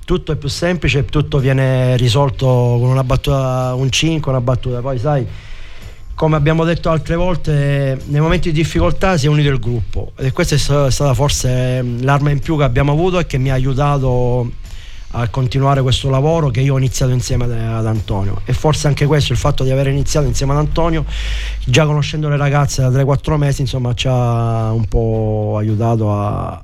tutto 0.06 0.32
è 0.32 0.36
più 0.36 0.50
semplice, 0.50 1.06
tutto 1.06 1.40
viene 1.40 1.96
risolto 1.98 2.46
con 2.46 2.90
una 2.90 3.04
battuta, 3.04 3.74
un 3.76 3.90
5, 3.90 4.32
una 4.32 4.42
battuta, 4.42 4.80
poi 4.82 5.00
sai, 5.00 5.26
come 6.22 6.36
abbiamo 6.36 6.64
detto 6.66 6.90
altre 6.90 7.16
volte, 7.16 8.00
nei 8.06 8.22
momenti 8.22 8.52
di 8.52 8.62
difficoltà 8.62 9.18
si 9.18 9.26
è 9.26 9.30
unito 9.30 9.50
il 9.50 9.60
gruppo. 9.60 10.12
E 10.18 10.32
questa 10.32 10.54
è 10.54 10.58
sta- 10.58 10.92
stata 10.92 11.14
forse 11.14 11.82
mm, 11.82 12.04
l'arma 12.04 12.30
in 12.30 12.40
più 12.40 12.58
che 12.58 12.64
abbiamo 12.64 12.92
avuto 12.92 13.18
e 13.18 13.26
che 13.26 13.38
mi 13.40 13.50
ha 13.50 13.56
aiutato 13.56 14.52
a 15.14 15.28
continuare 15.30 15.82
questo 15.82 16.10
lavoro 16.10 16.50
che 16.50 16.62
io 16.62 16.76
ho 16.76 16.78
iniziato 16.78 17.12
insieme 17.12 17.46
ad 17.46 17.86
Antonio. 17.86 18.42
E 18.46 18.54
forse 18.54 18.88
anche 18.88 19.06
questo 19.06 19.34
il 19.34 19.40
fatto 19.40 19.64
di 19.64 19.72
aver 19.72 19.88
iniziato 19.88 20.28
insieme 20.28 20.54
ad 20.54 20.60
Antonio 20.60 21.06
già 21.66 21.86
conoscendo 21.86 22.30
le 22.30 22.38
ragazze 22.38 22.82
da 22.82 22.90
3-4 22.90 23.36
mesi 23.38 23.62
insomma 23.62 23.94
ci 23.94 24.08
ha 24.08 24.72
un 24.72 24.86
po' 24.86 25.56
aiutato 25.58 26.14
a, 26.14 26.64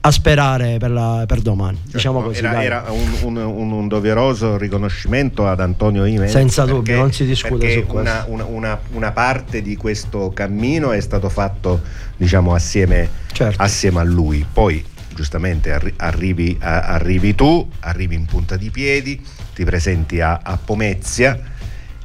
a 0.00 0.10
sperare 0.12 0.78
per, 0.78 0.90
la- 0.92 1.24
per 1.26 1.40
domani 1.40 1.78
diciamo 1.84 2.22
così 2.22 2.38
era, 2.38 2.62
era 2.62 2.84
un, 2.90 3.36
un- 3.36 3.70
un- 3.72 3.88
doveroso 3.88 4.56
riconoscimento 4.56 5.46
ad 5.48 5.60
Antonio 5.60 6.04
Jimenez. 6.04 6.30
Senza 6.30 6.62
perché- 6.62 6.76
dubbio, 6.78 6.96
non 6.98 7.12
si 7.12 7.26
discute 7.26 7.72
su 7.72 7.84
questo. 7.86 7.98
Una, 8.28 8.46
una- 8.46 8.80
una- 8.92 9.10
parte 9.12 9.60
di 9.60 9.76
questo 9.76 10.30
cammino 10.32 10.92
è 10.92 11.00
stato 11.00 11.28
fatto 11.28 11.80
diciamo, 12.16 12.54
assieme, 12.54 13.08
Certo. 13.32 13.60
assieme 13.62 14.00
a 14.00 14.04
lui. 14.04 14.46
Poi 14.50 14.84
giustamente 15.14 15.72
arri- 15.72 15.94
arrivi, 15.96 16.56
a- 16.60 16.82
arrivi 16.82 17.34
tu, 17.34 17.68
arrivi 17.80 18.14
in 18.14 18.24
punta 18.26 18.56
di 18.56 18.70
piedi, 18.70 19.20
ti 19.54 19.64
presenti 19.64 20.20
a, 20.20 20.38
a 20.42 20.56
Pomezia. 20.62 21.38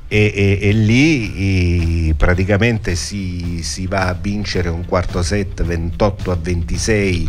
E, 0.08 0.32
e- 0.36 0.68
e 0.70 0.72
lì 0.74 2.10
eh, 2.10 2.14
praticamente 2.16 2.96
si, 2.96 3.62
si 3.64 3.88
va 3.88 4.08
a 4.10 4.18
vincere 4.20 4.70
un 4.70 4.86
quarto 4.86 5.24
set 5.24 5.64
28 5.64 6.30
a 6.32 6.38
26 6.40 7.28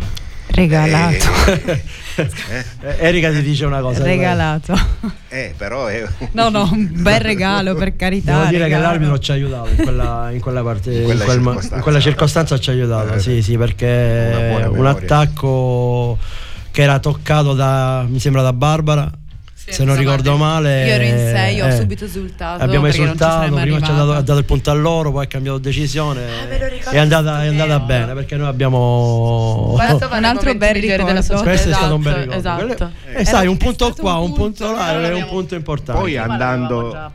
Regalato. 0.55 1.25
Eh, 1.47 1.83
eh, 2.15 2.63
Eh, 2.81 2.95
Erika 2.99 3.29
ti 3.29 3.41
dice 3.41 3.65
una 3.65 3.81
cosa 3.81 4.01
Regalato. 4.03 4.73
eh, 5.27 5.53
però 5.57 5.87
è 5.87 6.05
No, 6.31 6.49
no, 6.49 6.69
un 6.71 6.89
bel 6.93 7.19
regalo 7.19 7.75
per 7.75 7.95
carità. 7.95 8.31
Devo 8.33 8.45
dire 8.45 8.57
che 8.59 8.63
regalo. 8.63 8.83
l'arbitro 8.83 9.19
ci 9.19 9.31
ha 9.31 9.33
aiutato 9.33 9.69
in 9.69 9.75
quella, 9.83 10.29
in 10.31 10.39
quella 10.39 10.63
partita, 10.63 10.91
In 10.95 10.99
in, 11.01 11.05
quella 11.05 11.23
quel 11.25 11.39
mo- 11.39 11.43
circostanza. 11.51 11.75
in 11.75 11.81
quella 11.81 11.99
circostanza 11.99 12.59
ci 12.59 12.69
ha 12.69 12.73
aiutato, 12.73 13.13
Eh, 13.15 13.19
sì, 13.19 13.41
sì, 13.41 13.57
perché 13.57 14.65
un 14.69 14.85
attacco 14.85 16.17
che 16.71 16.81
era 16.81 16.99
toccato 16.99 17.53
da, 17.53 18.05
mi 18.07 18.19
sembra 18.19 18.41
da 18.41 18.53
Barbara, 18.53 19.11
se 19.67 19.83
non 19.83 19.97
ricordo 19.97 20.35
male. 20.37 20.85
Io 20.85 20.93
ero 20.93 21.03
in 21.03 21.17
6, 21.17 21.61
ho 21.61 21.67
eh, 21.67 21.75
subito 21.75 22.05
esultato. 22.05 22.63
Abbiamo 22.63 22.87
esultato, 22.87 23.55
prima 23.55 23.81
ci 23.81 23.91
ha 23.91 23.93
dato, 23.93 24.11
ha 24.13 24.21
dato 24.21 24.39
il 24.39 24.45
punto 24.45 24.71
a 24.71 24.73
loro, 24.73 25.11
poi 25.11 25.23
ha 25.23 25.27
cambiato 25.27 25.57
decisione. 25.57 26.23
Ah, 26.83 26.91
è 26.91 26.97
andata, 26.97 27.43
è 27.43 27.47
andata 27.47 27.79
bene 27.79 28.13
perché 28.13 28.35
noi 28.35 28.47
abbiamo. 28.47 29.73
Questo 29.75 30.09
Un 30.11 30.23
altro 30.23 30.53
bel 30.55 30.75
ricordo. 30.75 31.21
società. 31.21 31.43
Questo 31.43 31.69
è 31.69 31.73
stato 31.73 31.95
un 31.95 32.01
bel 32.01 32.31
Esatto, 32.31 32.61
ricordo. 32.61 32.91
Esatto. 33.05 33.19
Eh, 33.19 33.25
sai, 33.25 33.47
un 33.47 33.57
punto 33.57 33.93
qua, 33.97 34.15
un 34.15 34.25
un 34.25 34.33
punto 34.33 34.65
punto, 34.65 34.71
là, 34.73 35.01
è 35.01 35.13
un 35.13 35.25
punto 35.27 35.55
importante. 35.55 36.01
Poi 36.01 36.17
andando, 36.17 37.11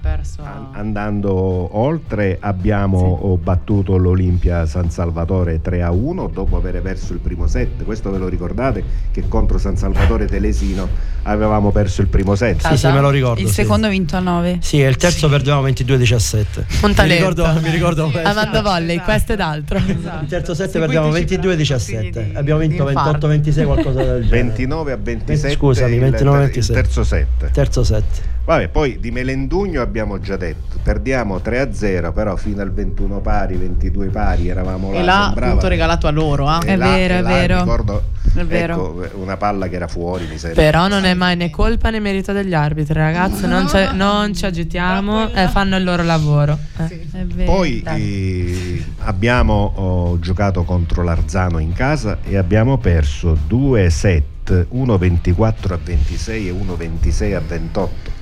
andando 0.73 1.79
oltre 1.79 2.39
abbiamo 2.41 3.19
oh, 3.23 3.37
battuto 3.37 3.97
l'Olimpia 3.97 4.67
San 4.67 4.91
Salvatore 4.91 5.61
3 5.61 5.83
a 5.83 5.91
1 5.91 6.29
dopo 6.29 6.57
aver 6.57 6.81
perso 6.83 7.13
il 7.13 7.21
primo 7.21 7.47
set. 7.47 7.85
Questo 7.85 8.11
ve 8.11 8.19
lo 8.19 8.29
ricordate 8.29 8.83
che 9.11 9.29
contro 9.29 9.59
San 9.59 9.77
Salvatore 9.77 10.27
Telesino 10.27 10.89
avevamo 11.23 11.71
perso 11.71 12.01
il 12.01 12.09
primo 12.09 12.35
set. 12.35 12.40
Sì, 12.59 12.77
sì, 12.77 12.87
me 12.87 13.01
lo 13.01 13.11
ricordo. 13.11 13.41
Il 13.41 13.49
sì. 13.49 13.55
secondo 13.55 13.89
vinto 13.89 14.17
a 14.17 14.21
9. 14.21 14.59
Sì, 14.63 14.83
e 14.83 14.89
il 14.89 14.97
terzo 14.97 15.29
perdevamo 15.29 15.67
22-17. 15.69 16.45
Un 16.83 16.89
Mi 16.89 16.95
talento. 16.95 17.29
ricordo, 17.29 17.61
mi 17.61 17.71
ricordo 17.71 18.05
Sì, 18.07 18.11
questo. 18.13 18.29
Amanda 18.29 18.63
Volley, 18.63 18.95
Esatto. 18.97 19.11
questo 19.11 19.33
ed 19.33 19.41
altro. 19.41 19.79
Esatto. 19.79 20.23
Il 20.23 20.29
terzo 20.29 20.55
set 20.55 20.71
Seguiteci 20.71 20.79
perdevamo 20.79 21.11
per 21.13 21.23
22-17. 21.23 21.69
consigli 21.69 22.11
di- 22.11 22.37
Abbiamo 22.37 22.61
vinto 22.61 22.85
di 22.85 22.93
infarto. 22.93 23.29
28-26, 23.29 23.65
qualcosa 23.65 24.03
del 24.03 24.23
genere. 24.25 24.43
29 24.43 24.93
a 24.93 24.97
27 24.97 25.55
Scusami, 25.55 25.95
il, 25.95 26.01
29 26.01 26.45
il 26.55 26.67
terzo 26.67 27.05
set. 27.05 27.51
Terzo 27.53 27.85
set. 27.85 28.05
Vabbè, 28.51 28.67
poi 28.67 28.99
di 28.99 29.13
Melendugno 29.13 29.81
abbiamo 29.81 30.19
già 30.19 30.37
detto, 30.37 30.77
perdiamo 30.83 31.41
3 31.41 31.61
a 31.61 31.73
0, 31.73 32.11
però 32.11 32.35
fino 32.35 32.61
al 32.63 32.73
21 32.73 33.21
pari, 33.21 33.55
22 33.55 34.09
pari 34.09 34.49
eravamo 34.49 34.91
là. 34.93 34.99
E 34.99 35.03
là 35.05 35.23
sembrava- 35.27 35.51
punto 35.53 35.69
regalato 35.69 36.07
a 36.09 36.11
loro. 36.11 36.49
ah. 36.49 36.59
E 36.65 36.73
È 36.73 36.75
là- 36.77 36.91
vero, 36.91 37.15
è 37.15 37.21
là 37.21 37.29
vero. 37.29 37.59
Ricordo, 37.61 38.03
È 38.35 38.43
vero. 38.45 39.05
ecco, 39.05 39.19
una 39.21 39.37
palla 39.37 39.69
che 39.69 39.77
era 39.77 39.87
fuori, 39.87 40.27
mi 40.29 40.37
sembra. 40.37 40.61
Però 40.63 40.89
non 40.89 41.05
è 41.05 41.15
mai 41.15 41.37
né 41.37 41.49
colpa 41.49 41.91
né 41.91 42.01
merito 42.01 42.33
degli 42.33 42.53
arbitri, 42.53 42.95
ragazzi. 42.95 43.47
Non, 43.47 43.69
ci- 43.69 43.89
non 43.95 44.35
ci 44.35 44.45
agitiamo, 44.45 45.33
eh, 45.33 45.47
fanno 45.47 45.77
il 45.77 45.85
loro 45.85 46.03
lavoro. 46.03 46.59
eh. 46.79 47.07
È 47.13 47.25
vero. 47.27 47.53
Poi 47.53 47.85
eh, 47.87 48.85
abbiamo 49.05 49.73
oh, 49.77 50.19
giocato 50.19 50.65
contro 50.65 51.05
l'Arzano 51.05 51.61
in 51.61 51.73
casa 51.73 52.19
e 52.25 52.37
abbiamo 52.37 52.79
perso 52.79 53.39
due 53.47 53.91
set, 53.91 54.67
uno 54.71 54.99
24 54.99 55.75
a 55.75 55.79
26 55.81 56.49
e 56.49 56.51
uno 56.51 56.75
26 56.75 57.35
a 57.35 57.41
28. 57.47 58.19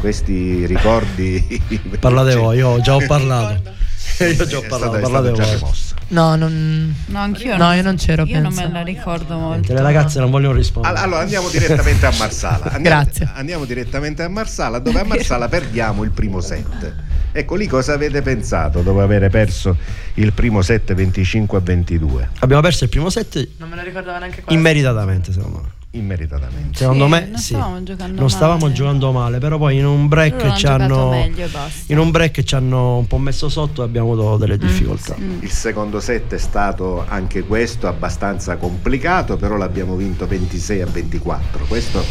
Questi 0.00 0.64
ricordi 0.66 1.60
Parlate 1.98 2.34
voi, 2.36 2.58
io 2.58 2.80
già 2.80 2.94
ho 2.94 3.04
parlato. 3.06 3.70
io 4.24 4.46
già 4.46 4.58
ho 4.58 4.64
parlato, 4.68 4.96
è 4.96 5.00
parlate 5.00 5.34
stata 5.34 5.50
già 5.50 5.56
voi. 5.58 5.72
No, 6.10 6.36
non... 6.36 6.94
No, 7.06 7.18
anch'io 7.18 7.56
No, 7.56 7.66
non, 7.66 7.76
io 7.76 7.82
non 7.82 7.96
c'ero, 7.96 8.24
Io 8.24 8.40
non 8.40 8.54
penso. 8.54 8.66
me 8.66 8.72
la 8.72 8.82
ricordo 8.82 9.36
molto. 9.36 9.72
Le 9.74 9.82
ragazze 9.82 10.20
non 10.20 10.30
vogliono 10.30 10.54
rispondere. 10.54 10.94
All- 10.94 11.02
Allora 11.02 11.20
andiamo 11.20 11.48
direttamente 11.50 12.06
a 12.06 12.12
Marsala. 12.16 12.64
Andiamo, 12.72 13.02
Grazie. 13.02 13.30
Andiamo 13.34 13.64
direttamente 13.66 14.22
a 14.22 14.28
Marsala, 14.28 14.78
dove 14.78 15.00
a 15.00 15.04
Marsala 15.04 15.48
perdiamo 15.48 16.04
il 16.04 16.10
primo 16.10 16.40
set. 16.40 16.94
Ecco 17.30 17.56
lì 17.56 17.66
cosa 17.66 17.92
avete 17.92 18.22
pensato 18.22 18.80
dopo 18.80 19.02
aver 19.02 19.28
perso 19.28 19.76
il 20.14 20.32
primo 20.32 20.62
set 20.62 20.94
25 20.94 21.58
a 21.58 21.60
22? 21.60 22.28
Abbiamo 22.38 22.62
perso 22.62 22.84
il 22.84 22.90
primo 22.90 23.10
set 23.10 23.46
Non 23.58 23.68
me 23.68 23.76
lo 23.76 23.82
ricordava 23.82 24.18
neanche 24.18 24.40
qua. 24.42 24.54
immeritatamente, 24.54 25.32
secondo 25.32 25.58
me. 25.60 25.68
Immeritatamente. 25.92 26.78
Secondo 26.78 27.04
Sì, 27.06 27.10
me 27.10 27.26
non 27.30 27.38
sì. 27.38 27.54
stavamo 27.54 27.82
giocando 27.82 28.20
non 28.20 28.30
stavamo 28.30 28.60
male. 28.60 28.72
giocando 28.74 29.12
male, 29.12 29.38
però 29.38 29.56
poi 29.58 29.78
in 29.78 29.86
un 29.86 30.06
break 30.08 30.52
ci 30.54 30.66
hanno 30.66 31.14
in 31.86 31.98
un 31.98 32.10
break 32.10 32.42
ci 32.42 32.54
hanno 32.54 32.98
un 32.98 33.06
po' 33.06 33.16
messo 33.18 33.48
sotto 33.48 33.80
e 33.82 33.84
abbiamo 33.86 34.12
avuto 34.12 34.36
delle 34.36 34.58
difficoltà. 34.58 35.16
Il 35.40 35.50
secondo 35.50 35.98
set 36.00 36.34
è 36.34 36.38
stato 36.38 37.04
anche 37.08 37.42
questo 37.42 37.88
abbastanza 37.88 38.56
complicato, 38.56 39.36
però 39.38 39.56
l'abbiamo 39.56 39.96
vinto 39.96 40.26
26 40.26 40.82
a 40.82 40.86
24. 40.86 41.64
Questo 41.66 42.04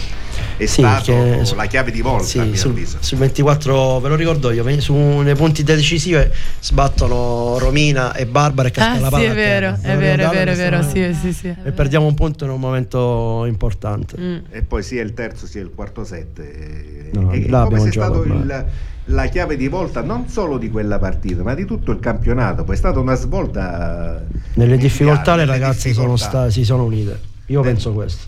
è 0.57 0.65
Sì, 0.65 0.81
stato 0.81 1.11
che 1.13 1.39
su- 1.45 1.55
la 1.55 1.65
chiave 1.65 1.91
di 1.91 2.01
volta, 2.01 2.23
sì, 2.25 2.39
a 2.39 2.43
mio 2.43 2.55
sul, 2.55 2.71
avviso. 2.71 2.97
sul 2.99 3.17
24 3.17 3.99
ve 3.99 4.09
lo 4.09 4.15
ricordo 4.15 4.51
io, 4.51 4.81
su 4.81 4.93
nei 4.95 5.35
punti 5.35 5.63
decisive 5.63 6.31
sbattono 6.59 7.57
Romina 7.59 8.13
e 8.13 8.25
Barbara 8.25 8.67
e 8.67 8.71
casca 8.71 8.91
Ah, 8.91 8.99
la 8.99 9.05
sì, 9.05 9.11
palla 9.11 9.23
è 9.31 9.33
vero, 9.33 9.77
Ve 9.81 9.93
è 9.93 9.97
vero, 9.97 10.29
è 10.29 10.33
vero, 10.33 10.51
è 10.51 10.55
vero, 10.55 10.81
sì, 10.83 11.15
sì, 11.19 11.33
sì. 11.33 11.55
E 11.63 11.71
perdiamo 11.71 12.05
un 12.05 12.13
punto 12.13 12.43
in 12.45 12.51
un 12.51 12.59
momento 12.59 13.43
importante. 13.45 14.15
Mm. 14.19 14.37
E 14.51 14.61
poi 14.61 14.83
sia 14.83 15.01
il 15.01 15.13
terzo 15.13 15.45
sia 15.47 15.61
il 15.61 15.71
quarto 15.73 16.03
set. 16.03 16.39
eh, 16.39 17.09
No, 17.13 17.31
là 17.47 17.63
come 17.63 17.79
se 17.79 17.89
è 17.89 17.91
stato 17.91 18.23
il- 18.23 18.65
la 19.11 19.25
chiave 19.27 19.55
di 19.55 19.69
volta 19.69 20.01
non 20.01 20.27
solo 20.27 20.57
di 20.57 20.69
quella 20.69 20.99
partita, 20.99 21.41
ma 21.41 21.53
di 21.55 21.63
tutto 21.65 21.91
il 21.91 21.99
campionato. 21.99 22.63
Poi 22.65 22.75
è 22.75 22.77
stata 22.77 22.99
una 22.99 23.15
svolta. 23.15 24.21
Nelle 24.55 24.77
difficoltà 24.77 25.35
le 25.35 25.45
ragazze 25.45 25.93
sono 25.93 26.13
difficoltà. 26.13 26.27
sta- 26.47 26.49
si 26.49 26.65
sono 26.65 26.83
unite. 26.83 27.19
Io 27.47 27.61
Beh. 27.61 27.67
penso 27.69 27.93
questo. 27.93 28.25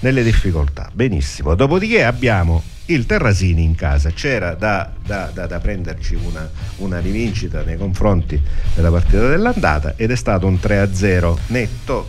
Nelle 0.00 0.22
difficoltà. 0.22 0.90
Benissimo. 0.92 1.54
Dopodiché 1.54 2.04
abbiamo 2.04 2.62
il 2.86 3.06
Terrasini 3.06 3.62
in 3.62 3.74
casa. 3.74 4.10
C'era 4.10 4.54
da, 4.54 4.90
da- 5.04 5.30
da- 5.32 5.46
da 5.46 5.58
prenderci 5.60 6.14
una, 6.14 6.48
una 6.76 6.98
rivincita 6.98 7.62
nei 7.62 7.76
confronti 7.76 8.40
della 8.74 8.90
partita 8.90 9.28
dell'andata 9.28 9.94
ed 9.96 10.10
è 10.10 10.16
stato 10.16 10.46
un 10.46 10.58
3-0 10.60 11.36
netto 11.48 12.06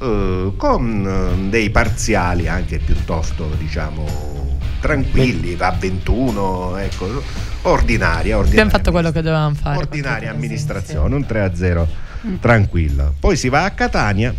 eh, 0.00 0.52
con 0.56 1.06
eh, 1.06 1.48
dei 1.50 1.70
parziali 1.70 2.48
anche 2.48 2.78
piuttosto 2.78 3.50
diciamo 3.58 4.58
tranquilli, 4.80 5.56
a 5.58 5.72
21, 5.72 6.76
ecco, 6.78 7.22
ordinaria, 7.62 8.38
ordinaria. 8.38 8.38
Abbiamo 8.48 8.70
fatto 8.70 8.90
quello 8.90 9.10
che 9.12 9.20
dovevamo 9.20 9.54
fare. 9.54 9.76
Ordinaria 9.76 10.30
amministrazione, 10.30 11.14
un 11.14 11.26
3-0 11.28 11.86
tranquillo. 12.40 13.14
Poi 13.20 13.36
si 13.36 13.48
va 13.50 13.64
a 13.64 13.70
Catania 13.72 14.34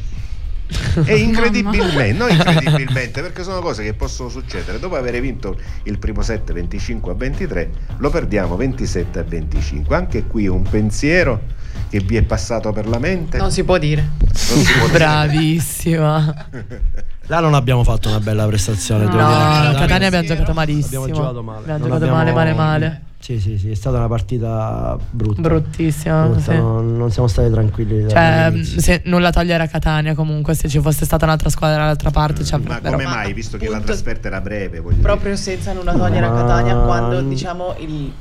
e 1.05 1.17
incredibilmente, 1.17 2.13
non 2.13 2.29
incredibilmente, 2.29 3.21
perché 3.21 3.43
sono 3.43 3.59
cose 3.61 3.83
che 3.83 3.93
possono 3.93 4.29
succedere. 4.29 4.79
Dopo 4.79 4.95
aver 4.95 5.19
vinto 5.19 5.57
il 5.83 5.97
primo 5.97 6.21
set 6.21 6.51
25 6.51 7.11
a 7.11 7.15
23, 7.15 7.69
lo 7.97 8.09
perdiamo 8.09 8.55
27 8.55 9.19
a 9.19 9.23
25. 9.23 9.95
Anche 9.95 10.23
qui 10.27 10.47
un 10.47 10.63
pensiero 10.63 11.41
che 11.89 11.99
vi 11.99 12.15
è 12.17 12.21
passato 12.23 12.71
per 12.71 12.87
la 12.87 12.99
mente. 12.99 13.37
Non 13.37 13.51
si 13.51 13.63
può 13.63 13.77
dire. 13.77 14.09
Non 14.19 14.33
si 14.33 14.71
può 14.73 14.87
dire. 14.87 14.97
Bravissima. 14.97 16.47
Là 17.27 17.39
non 17.39 17.53
abbiamo 17.53 17.83
fatto 17.83 18.09
una 18.09 18.19
bella 18.19 18.45
prestazione. 18.45 19.05
No. 19.05 19.11
Catania 19.11 19.79
Catania 19.79 20.07
abbiamo 20.07 20.25
giocato 20.27 20.53
malissimo. 20.53 21.03
abbiamo 21.03 21.19
giocato 21.21 21.43
male. 21.43 21.59
Abbiamo 21.59 21.77
Non 21.87 21.87
giocato 21.99 22.11
abbiamo- 22.11 22.33
male, 22.33 22.53
male, 22.53 22.53
male. 22.53 23.01
Sì, 23.21 23.39
sì, 23.39 23.57
sì, 23.59 23.69
è 23.69 23.75
stata 23.75 23.97
una 23.97 24.07
partita 24.07 24.97
brutta. 25.11 25.41
Bruttissima. 25.41 26.23
Brutta, 26.25 26.41
sì. 26.41 26.57
non, 26.57 26.97
non 26.97 27.11
siamo 27.11 27.27
stati 27.27 27.51
tranquilli. 27.51 28.09
Cioè, 28.09 28.51
se 28.63 29.01
nulla 29.05 29.29
togliere 29.31 29.61
a 29.63 29.67
Catania 29.67 30.15
comunque, 30.15 30.55
se 30.55 30.67
ci 30.67 30.79
fosse 30.79 31.05
stata 31.05 31.25
un'altra 31.25 31.49
squadra 31.49 31.77
dall'altra 31.81 32.09
parte 32.09 32.43
ci 32.43 32.55
Mm, 32.55 32.63
Ma 32.65 32.75
avrebbero... 32.77 32.97
come 32.97 33.03
mai, 33.05 33.33
visto 33.33 33.57
che 33.57 33.69
la 33.69 33.79
trasferta 33.79 34.27
era 34.27 34.41
breve, 34.41 34.81
Proprio 34.81 35.35
senza 35.35 35.71
nulla 35.71 35.93
togliere 35.93 36.25
a 36.25 36.31
Ma- 36.31 36.35
Catania 36.41 36.75
quando 36.77 37.21
diciamo 37.21 37.75
il 37.79 38.11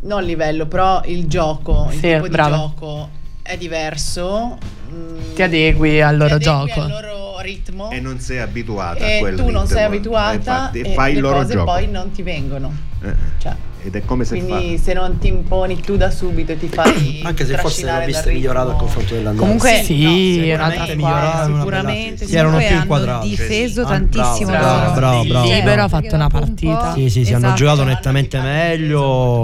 non 0.00 0.20
il 0.22 0.26
livello, 0.26 0.66
però 0.66 1.02
il 1.04 1.26
gioco, 1.26 1.88
il 1.90 1.98
Sì, 1.98 2.00
tipo 2.14 2.28
brava. 2.28 2.48
di 2.56 2.62
gioco 2.62 3.08
è 3.42 3.56
diverso. 3.58 4.56
mm, 4.90 5.34
Ti 5.34 5.42
adegui 5.42 6.00
al 6.00 6.16
loro 6.16 6.36
adegui 6.36 6.44
gioco. 6.44 6.80
al 6.80 6.88
loro 6.88 7.40
ritmo. 7.40 7.88
dire. 7.88 8.00
E 8.00 8.02
non 8.02 8.18
sei 8.20 8.38
abituata 8.38 9.04
a 9.04 9.08
e 9.08 9.18
quel 9.18 9.36
tu 9.36 9.50
non 9.50 9.66
sei 9.66 9.76
ritmo. 9.90 10.16
abituata 10.16 10.32
Eh, 10.32 10.36
infatti, 10.36 10.80
e 10.80 10.94
fai 10.94 11.10
il 11.10 11.16
le 11.16 11.20
loro 11.20 11.38
cose 11.40 11.52
gioco. 11.52 11.64
poi 11.66 11.88
non 11.90 12.10
ti 12.10 12.22
vengono. 12.22 12.72
Eh, 13.02 13.14
Cioè, 13.38 13.54
Ed 13.80 13.94
è 13.94 14.04
come 14.04 14.24
se 14.24 14.36
quindi 14.42 14.76
fa. 14.76 14.82
se 14.82 14.92
non 14.92 15.18
ti 15.18 15.28
imponi 15.28 15.80
tu 15.80 15.96
da 15.96 16.10
subito 16.10 16.50
e 16.52 16.58
ti 16.58 16.66
fai 16.68 17.20
Anche 17.24 17.46
se 17.46 17.56
forse 17.56 17.86
l'ho 17.86 18.04
vista 18.04 18.28
migliorata 18.30 18.70
al 18.70 18.76
confronto 18.76 19.14
dell'andata. 19.14 19.44
Comunque- 19.44 19.82
Sì, 19.84 19.94
sicuramente 20.40 20.52
un'altra 20.52 20.94
migliorata, 20.94 21.44
sicuramente, 21.46 22.26
Sì, 22.26 22.34
erano 22.36 22.56
più 22.58 22.66
hanno 22.66 22.76
inquadrati. 22.80 23.28
difeso 23.28 23.82
Ah, 23.82 23.86
tantissimo 23.86 24.50
bravo, 24.50 24.66
loro. 24.84 24.92
bravo, 24.94 25.24
bravo, 25.24 25.46
Sì, 25.46 25.52
Libero 25.54 25.82
ha 25.82 25.88
fatto 25.88 26.14
una 26.16 26.24
un 26.24 26.30
partita. 26.30 26.92
Sì, 26.94 27.08
sì, 27.08 27.24
sì, 27.24 27.32
hanno 27.34 27.46
esatto. 27.46 27.54
giocato 27.60 27.84
nettamente 27.84 28.40
meglio. 28.40 29.00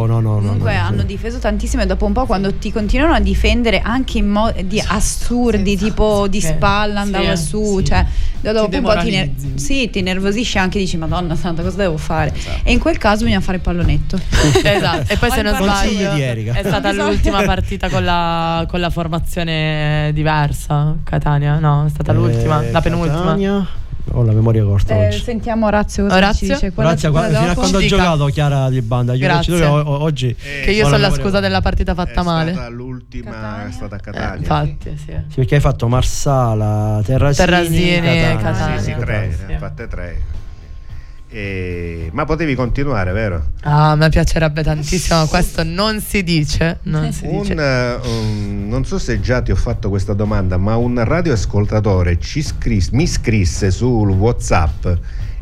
No, 0.06 0.20
no, 0.20 0.20
no. 0.20 0.38
Comunque 0.40 0.74
no, 0.74 0.80
hanno 0.82 1.00
sì. 1.00 1.06
difeso 1.06 1.38
tantissimo 1.38 1.82
e 1.82 1.86
dopo 1.86 2.04
un 2.04 2.12
po' 2.12 2.26
quando 2.26 2.52
ti 2.54 2.72
continuano 2.72 3.14
a 3.14 3.20
difendere 3.20 3.80
anche 3.80 4.18
in 4.18 4.28
modi 4.28 4.82
assurdi, 4.84 5.76
tipo 5.76 6.26
di 6.28 6.40
Sì. 6.40 6.48
spalla 6.48 7.00
andava 7.00 7.36
Sì, 7.36 7.46
su, 7.46 7.78
sì. 7.78 7.84
cioè 7.84 8.04
dopo 8.40 8.76
un 8.76 8.82
po' 8.82 8.96
ti, 8.98 9.10
ner- 9.10 9.30
sì, 9.54 9.88
ti 9.90 10.02
nervosisci 10.02 10.58
anche 10.58 10.78
dici 10.78 10.96
madonna 10.96 11.34
santa 11.36 11.62
cosa 11.62 11.76
devo 11.78 11.96
fare? 11.96 12.34
E 12.62 12.72
in 12.72 12.78
quel 12.78 12.98
caso 12.98 13.22
bisogna 13.24 13.40
fare 13.40 13.56
il 13.58 13.62
pallonetto. 13.62 14.18
Esatto, 14.64 15.12
e 15.12 15.16
poi 15.16 15.30
se 15.30 15.40
Ho 15.40 15.42
non 15.42 15.54
sbaglio 15.54 16.14
di 16.14 16.20
Erika. 16.22 16.52
è 16.54 16.62
stata 16.64 16.90
Bisogna- 16.90 17.08
l'ultima 17.10 17.42
partita 17.42 17.88
con 17.88 18.04
la, 18.04 18.64
con 18.68 18.80
la 18.80 18.90
formazione 18.90 20.10
diversa, 20.12 20.96
Catania, 21.04 21.58
no, 21.58 21.84
è 21.86 21.88
stata 21.90 22.12
l'ultima, 22.12 22.62
Eh, 22.62 22.70
la 22.70 22.80
penultima. 22.80 23.16
Catania. 23.18 23.66
Ho 24.10 24.22
la 24.22 24.32
memoria 24.32 24.62
corta 24.64 24.94
Eh, 24.94 25.06
oggi. 25.06 25.18
sentiamo 25.18 25.64
Orazio 25.64 26.02
cosa 26.04 26.16
Orazio? 26.16 26.46
ci 26.48 26.52
dice. 26.52 26.72
Quella- 26.72 26.90
Grazie 26.90 27.08
a 27.08 27.10
quella 27.10 27.38
fino 27.38 27.50
a 27.50 27.54
quando 27.54 27.78
ho 27.78 27.86
giocato 27.86 28.26
Chiara 28.26 28.68
di 28.68 28.82
banda. 28.82 29.14
Io 29.14 29.18
Grazie. 29.20 29.58
calcio- 29.58 29.72
o- 29.72 30.02
oggi 30.02 30.28
Eh, 30.28 30.60
Che 30.62 30.70
io 30.72 30.84
Ho 30.84 30.88
sono 30.90 30.98
la 31.00 31.10
scusa 31.10 31.40
della 31.40 31.62
partita 31.62 31.94
fatta 31.94 32.20
è 32.20 32.22
male. 32.22 32.52
stata 32.52 32.68
l'ultima, 32.68 33.30
Catania. 33.30 33.66
è 33.66 33.72
stata 33.72 33.94
a 33.94 33.98
Eh, 33.98 34.02
Catania. 34.02 34.34
infatti, 34.36 34.96
sì. 34.98 35.12
sì, 35.28 35.34
perché 35.36 35.54
hai 35.54 35.60
fatto 35.62 35.88
Marsala, 35.88 37.00
Terrasini, 37.02 37.46
Terrasini, 37.46 37.90
Catania. 38.00 38.36
Catania. 38.36 38.78
Sì, 38.78 38.84
sì, 38.84 38.94
tre, 38.98 39.56
fatte 39.58 39.88
tre. 39.88 40.22
E- 41.36 42.10
Ma 42.12 42.24
potevi 42.24 42.54
continuare, 42.54 43.10
vero? 43.10 43.44
Ah, 43.62 43.90
a 43.90 43.96
me 43.96 44.08
piacerebbe 44.08 44.62
tantissimo, 44.62 45.26
questo 45.26 45.64
non 45.64 46.00
si 46.00 46.22
dice, 46.22 46.78
non 46.82 47.10
si. 47.12 47.26
Un, 47.26 48.00
un- 48.04 48.68
non 48.68 48.84
so 48.84 48.98
se 49.00 49.20
già 49.20 49.42
ti 49.42 49.50
ho 49.50 49.56
fatto 49.56 49.88
questa 49.88 50.12
domanda, 50.14 50.56
ma 50.58 50.76
un 50.76 51.02
radioascoltatore 51.02 52.20
ci 52.20 52.40
scris- 52.40 52.90
mi 52.92 53.08
scrisse 53.08 53.72
sul 53.72 54.10
WhatsApp 54.10 54.86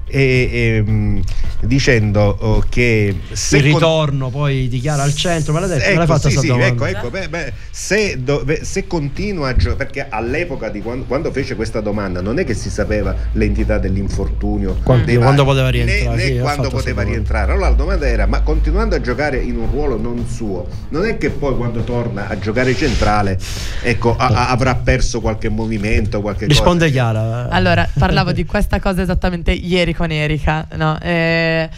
e, 0.06 0.48
e, 0.52 0.82
mh, 0.82 1.22
dicendo 1.62 2.36
oh, 2.40 2.64
che 2.68 3.14
se 3.32 3.56
Il 3.58 3.62
con- 3.62 3.72
ritorno 3.72 4.30
poi 4.30 4.68
di 4.68 4.78
Chiara 4.80 5.02
al 5.02 5.14
centro, 5.14 5.52
me 5.52 5.60
l'hai 5.60 5.68
detto, 5.70 5.80
me 5.88 5.94
l'hai 5.94 6.02
Ecco, 6.04 6.12
fatta 6.14 6.28
sì, 6.30 6.36
sì, 6.38 6.48
ecco, 6.50 6.84
ecco, 6.86 7.10
beh, 7.10 7.28
beh, 7.28 7.52
se, 7.70 8.22
dove- 8.22 8.64
se 8.64 8.86
continua 8.86 9.48
a 9.48 9.56
giocare, 9.56 9.76
perché 9.76 10.06
all'epoca 10.08 10.68
di 10.68 10.80
quando, 10.82 11.04
quando 11.04 11.30
fece 11.32 11.54
questa 11.56 11.80
domanda 11.80 12.20
non 12.20 12.38
è 12.38 12.44
che 12.44 12.54
si 12.54 12.68
sapeva 12.70 13.14
l'entità 13.32 13.78
dell'infortunio, 13.78 14.78
Quando- 14.82 15.04
dei 15.06 15.16
quando 15.16 15.44
poteva 15.44 15.70
né- 15.70 15.84
rientrare, 15.84 16.16
né 16.16 16.22
sì, 16.24 16.38
ha 16.38 16.42
quando 16.42 16.62
fatto 16.64 16.76
poteva 16.76 17.02
rientrare. 17.02 17.52
Allora 17.52 17.68
la 17.70 17.74
domanda 17.74 18.06
era: 18.06 18.26
ma 18.26 18.40
continuando 18.42 18.94
a 18.96 19.00
giocare 19.00 19.38
in 19.38 19.56
un 19.56 19.70
ruolo 19.70 19.98
non 19.98 20.26
suo, 20.28 20.66
non 20.90 21.06
è 21.06 21.16
che 21.16 21.30
poi 21.30 21.56
quando 21.56 21.82
torna 21.84 22.28
a 22.28 22.38
giocare 22.38 22.74
centrale, 22.74 23.38
ecco, 23.82 24.16
a- 24.16 24.26
a- 24.26 24.48
avrà 24.50 24.74
perso 24.74 25.20
qualche 25.20 25.48
movimento, 25.48 26.20
qualche 26.20 26.46
Risponde 26.46 26.86
cosa? 26.86 26.92
Chiara. 26.92 27.48
Allora, 27.48 27.88
parlavo 27.98 28.32
di 28.32 28.44
questa 28.44 28.80
cosa 28.80 29.00
esattamente 29.02 29.52
ieri 29.52 29.91
con 29.94 30.10
Erika, 30.10 30.66
no? 30.74 30.98
Eh, 31.00 31.68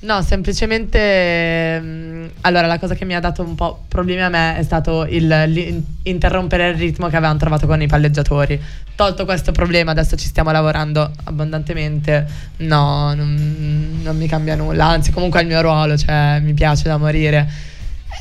no, 0.00 0.22
semplicemente 0.22 1.80
mm, 1.80 2.26
allora 2.42 2.66
la 2.66 2.78
cosa 2.78 2.94
che 2.94 3.04
mi 3.04 3.14
ha 3.14 3.20
dato 3.20 3.42
un 3.42 3.54
po' 3.54 3.84
problemi 3.88 4.22
a 4.22 4.28
me 4.28 4.56
è 4.56 4.62
stato 4.62 5.04
il, 5.04 5.82
interrompere 6.04 6.70
il 6.70 6.76
ritmo 6.76 7.08
che 7.08 7.16
avevamo 7.16 7.38
trovato 7.38 7.66
con 7.66 7.80
i 7.82 7.86
palleggiatori. 7.86 8.60
Tolto 8.94 9.24
questo 9.24 9.52
problema, 9.52 9.90
adesso 9.90 10.16
ci 10.16 10.26
stiamo 10.26 10.50
lavorando 10.50 11.10
abbondantemente. 11.24 12.26
No, 12.58 13.14
non, 13.14 14.00
non 14.02 14.16
mi 14.16 14.26
cambia 14.26 14.56
nulla, 14.56 14.86
anzi 14.86 15.10
comunque 15.10 15.40
è 15.40 15.42
il 15.42 15.48
mio 15.48 15.60
ruolo, 15.60 15.96
cioè 15.96 16.40
mi 16.40 16.54
piace 16.54 16.84
da 16.84 16.96
morire. 16.96 17.48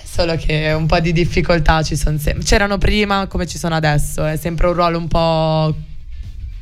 Solo 0.04 0.36
che 0.36 0.72
un 0.72 0.86
po' 0.86 1.00
di 1.00 1.14
difficoltà 1.14 1.82
ci 1.84 1.96
sono 1.96 2.18
sempre. 2.18 2.44
C'erano 2.44 2.78
prima 2.78 3.28
come 3.28 3.46
ci 3.46 3.58
sono 3.58 3.76
adesso, 3.76 4.26
è 4.26 4.38
sempre 4.38 4.68
un 4.68 4.74
ruolo 4.74 4.98
un 4.98 5.08
po' 5.08 5.76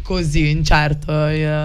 così, 0.07 0.49
incerto, 0.49 1.11
io 1.27 1.59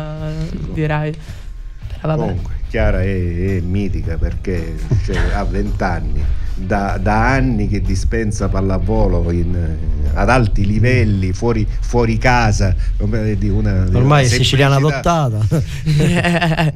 direi. 0.74 1.12
Però 1.12 2.16
vabbè. 2.16 2.18
Comunque, 2.18 2.54
Chiara 2.68 3.00
è, 3.00 3.56
è 3.56 3.60
mitica 3.60 4.16
perché 4.18 4.74
cioè, 5.04 5.16
ha 5.32 5.44
20 5.44 5.82
anni, 5.84 6.24
da, 6.56 6.98
da 7.00 7.28
anni 7.28 7.68
che 7.68 7.80
dispensa 7.80 8.48
pallavolo 8.48 9.30
in, 9.30 9.76
ad 10.12 10.28
alti 10.28 10.66
livelli, 10.66 11.32
fuori, 11.32 11.64
fuori 11.80 12.18
casa, 12.18 12.74
di 12.96 13.48
una, 13.48 13.84
di 13.84 13.94
Ormai 13.94 14.24
è 14.24 14.28
siciliana 14.28 14.74
adottata. 14.74 15.38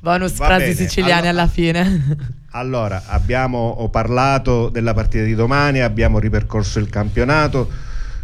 Bonus 0.00 0.32
Va 0.38 0.46
frasi 0.46 0.62
bene, 0.62 0.74
siciliane 0.74 1.28
allora- 1.28 1.42
alla 1.42 1.46
fine. 1.46 2.28
Allora, 2.52 3.02
abbiamo 3.06 3.58
ho 3.58 3.90
parlato 3.90 4.70
della 4.70 4.94
partita 4.94 5.24
di 5.24 5.34
domani, 5.34 5.80
abbiamo 5.80 6.18
ripercorso 6.18 6.78
il 6.78 6.88
campionato. 6.88 7.70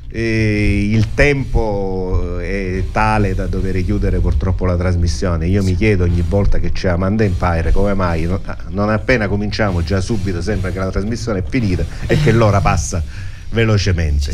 E 0.08 0.88
il 0.90 1.14
tempo 1.14 2.38
è 2.40 2.84
tale 2.92 3.34
da 3.34 3.46
dover 3.46 3.84
chiudere 3.84 4.18
purtroppo 4.18 4.64
la 4.64 4.76
trasmissione. 4.76 5.46
Io 5.46 5.62
mi 5.62 5.74
chiedo 5.74 6.04
ogni 6.04 6.24
volta 6.26 6.58
che 6.58 6.72
c'è 6.72 6.88
Amanda 6.88 7.24
Empire 7.24 7.72
come 7.72 7.94
mai 7.94 8.22
no- 8.24 8.40
non 8.68 8.90
appena 8.90 9.28
cominciamo 9.28 9.82
già 9.82 10.00
subito 10.00 10.40
sembra 10.40 10.70
che 10.70 10.78
la 10.78 10.90
trasmissione 10.90 11.40
è 11.40 11.44
finita 11.48 11.84
e 12.06 12.20
che 12.20 12.32
l'ora 12.32 12.60
passa 12.60 13.02
velocemente. 13.50 14.32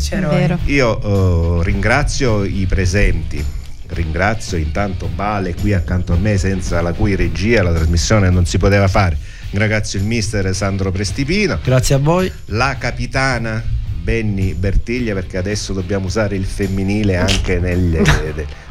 Io 0.65 1.59
eh, 1.59 1.63
ringrazio 1.63 2.43
i 2.43 2.65
presenti, 2.67 3.43
ringrazio 3.87 4.57
intanto 4.57 5.09
Vale 5.15 5.53
qui 5.55 5.73
accanto 5.73 6.13
a 6.13 6.17
me 6.17 6.37
senza 6.37 6.81
la 6.81 6.93
cui 6.93 7.15
regia 7.15 7.63
la 7.63 7.73
trasmissione 7.73 8.29
non 8.29 8.45
si 8.45 8.57
poteva 8.57 8.87
fare. 8.87 9.17
Ringrazio 9.51 9.99
il 9.99 10.05
mister 10.05 10.53
Sandro 10.55 10.91
Prestipino, 10.91 11.59
Grazie 11.63 11.95
a 11.95 11.99
voi. 11.99 12.31
la 12.45 12.75
capitana 12.79 13.63
Benny 14.03 14.53
Bertiglia 14.53 15.13
perché 15.13 15.37
adesso 15.37 15.71
dobbiamo 15.71 16.07
usare 16.07 16.35
il 16.35 16.43
femminile 16.45 17.15
anche 17.15 17.57
nel 17.57 18.01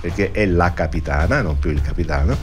perché 0.00 0.30
è 0.30 0.44
la 0.44 0.74
capitana, 0.74 1.40
non 1.40 1.58
più 1.58 1.70
il 1.70 1.80
capitano. 1.80 2.36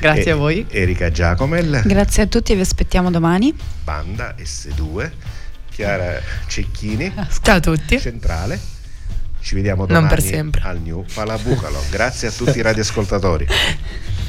Grazie 0.00 0.24
E- 0.24 0.30
a 0.30 0.34
voi. 0.34 0.66
Erika 0.68 1.12
Giacomel, 1.12 1.82
Grazie 1.84 2.24
a 2.24 2.26
tutti 2.26 2.50
e 2.52 2.54
vi 2.56 2.62
aspettiamo 2.62 3.10
domani. 3.12 3.56
banda 3.84 4.34
S2, 4.36 5.10
Chiara 5.70 6.20
Cecchini, 6.48 7.12
Ciao 7.40 7.56
a 7.56 7.60
tutti. 7.60 8.00
centrale. 8.00 8.58
Ci 9.40 9.54
vediamo 9.54 9.84
Non 9.86 9.94
domani 9.94 10.08
per 10.08 10.20
sempre. 10.22 10.60
al 10.64 10.80
New 10.80 11.04
Palabucalo. 11.14 11.80
Grazie 11.88 12.28
a 12.28 12.30
tutti 12.32 12.58
i 12.58 12.62
radioascoltatori. 12.62 13.46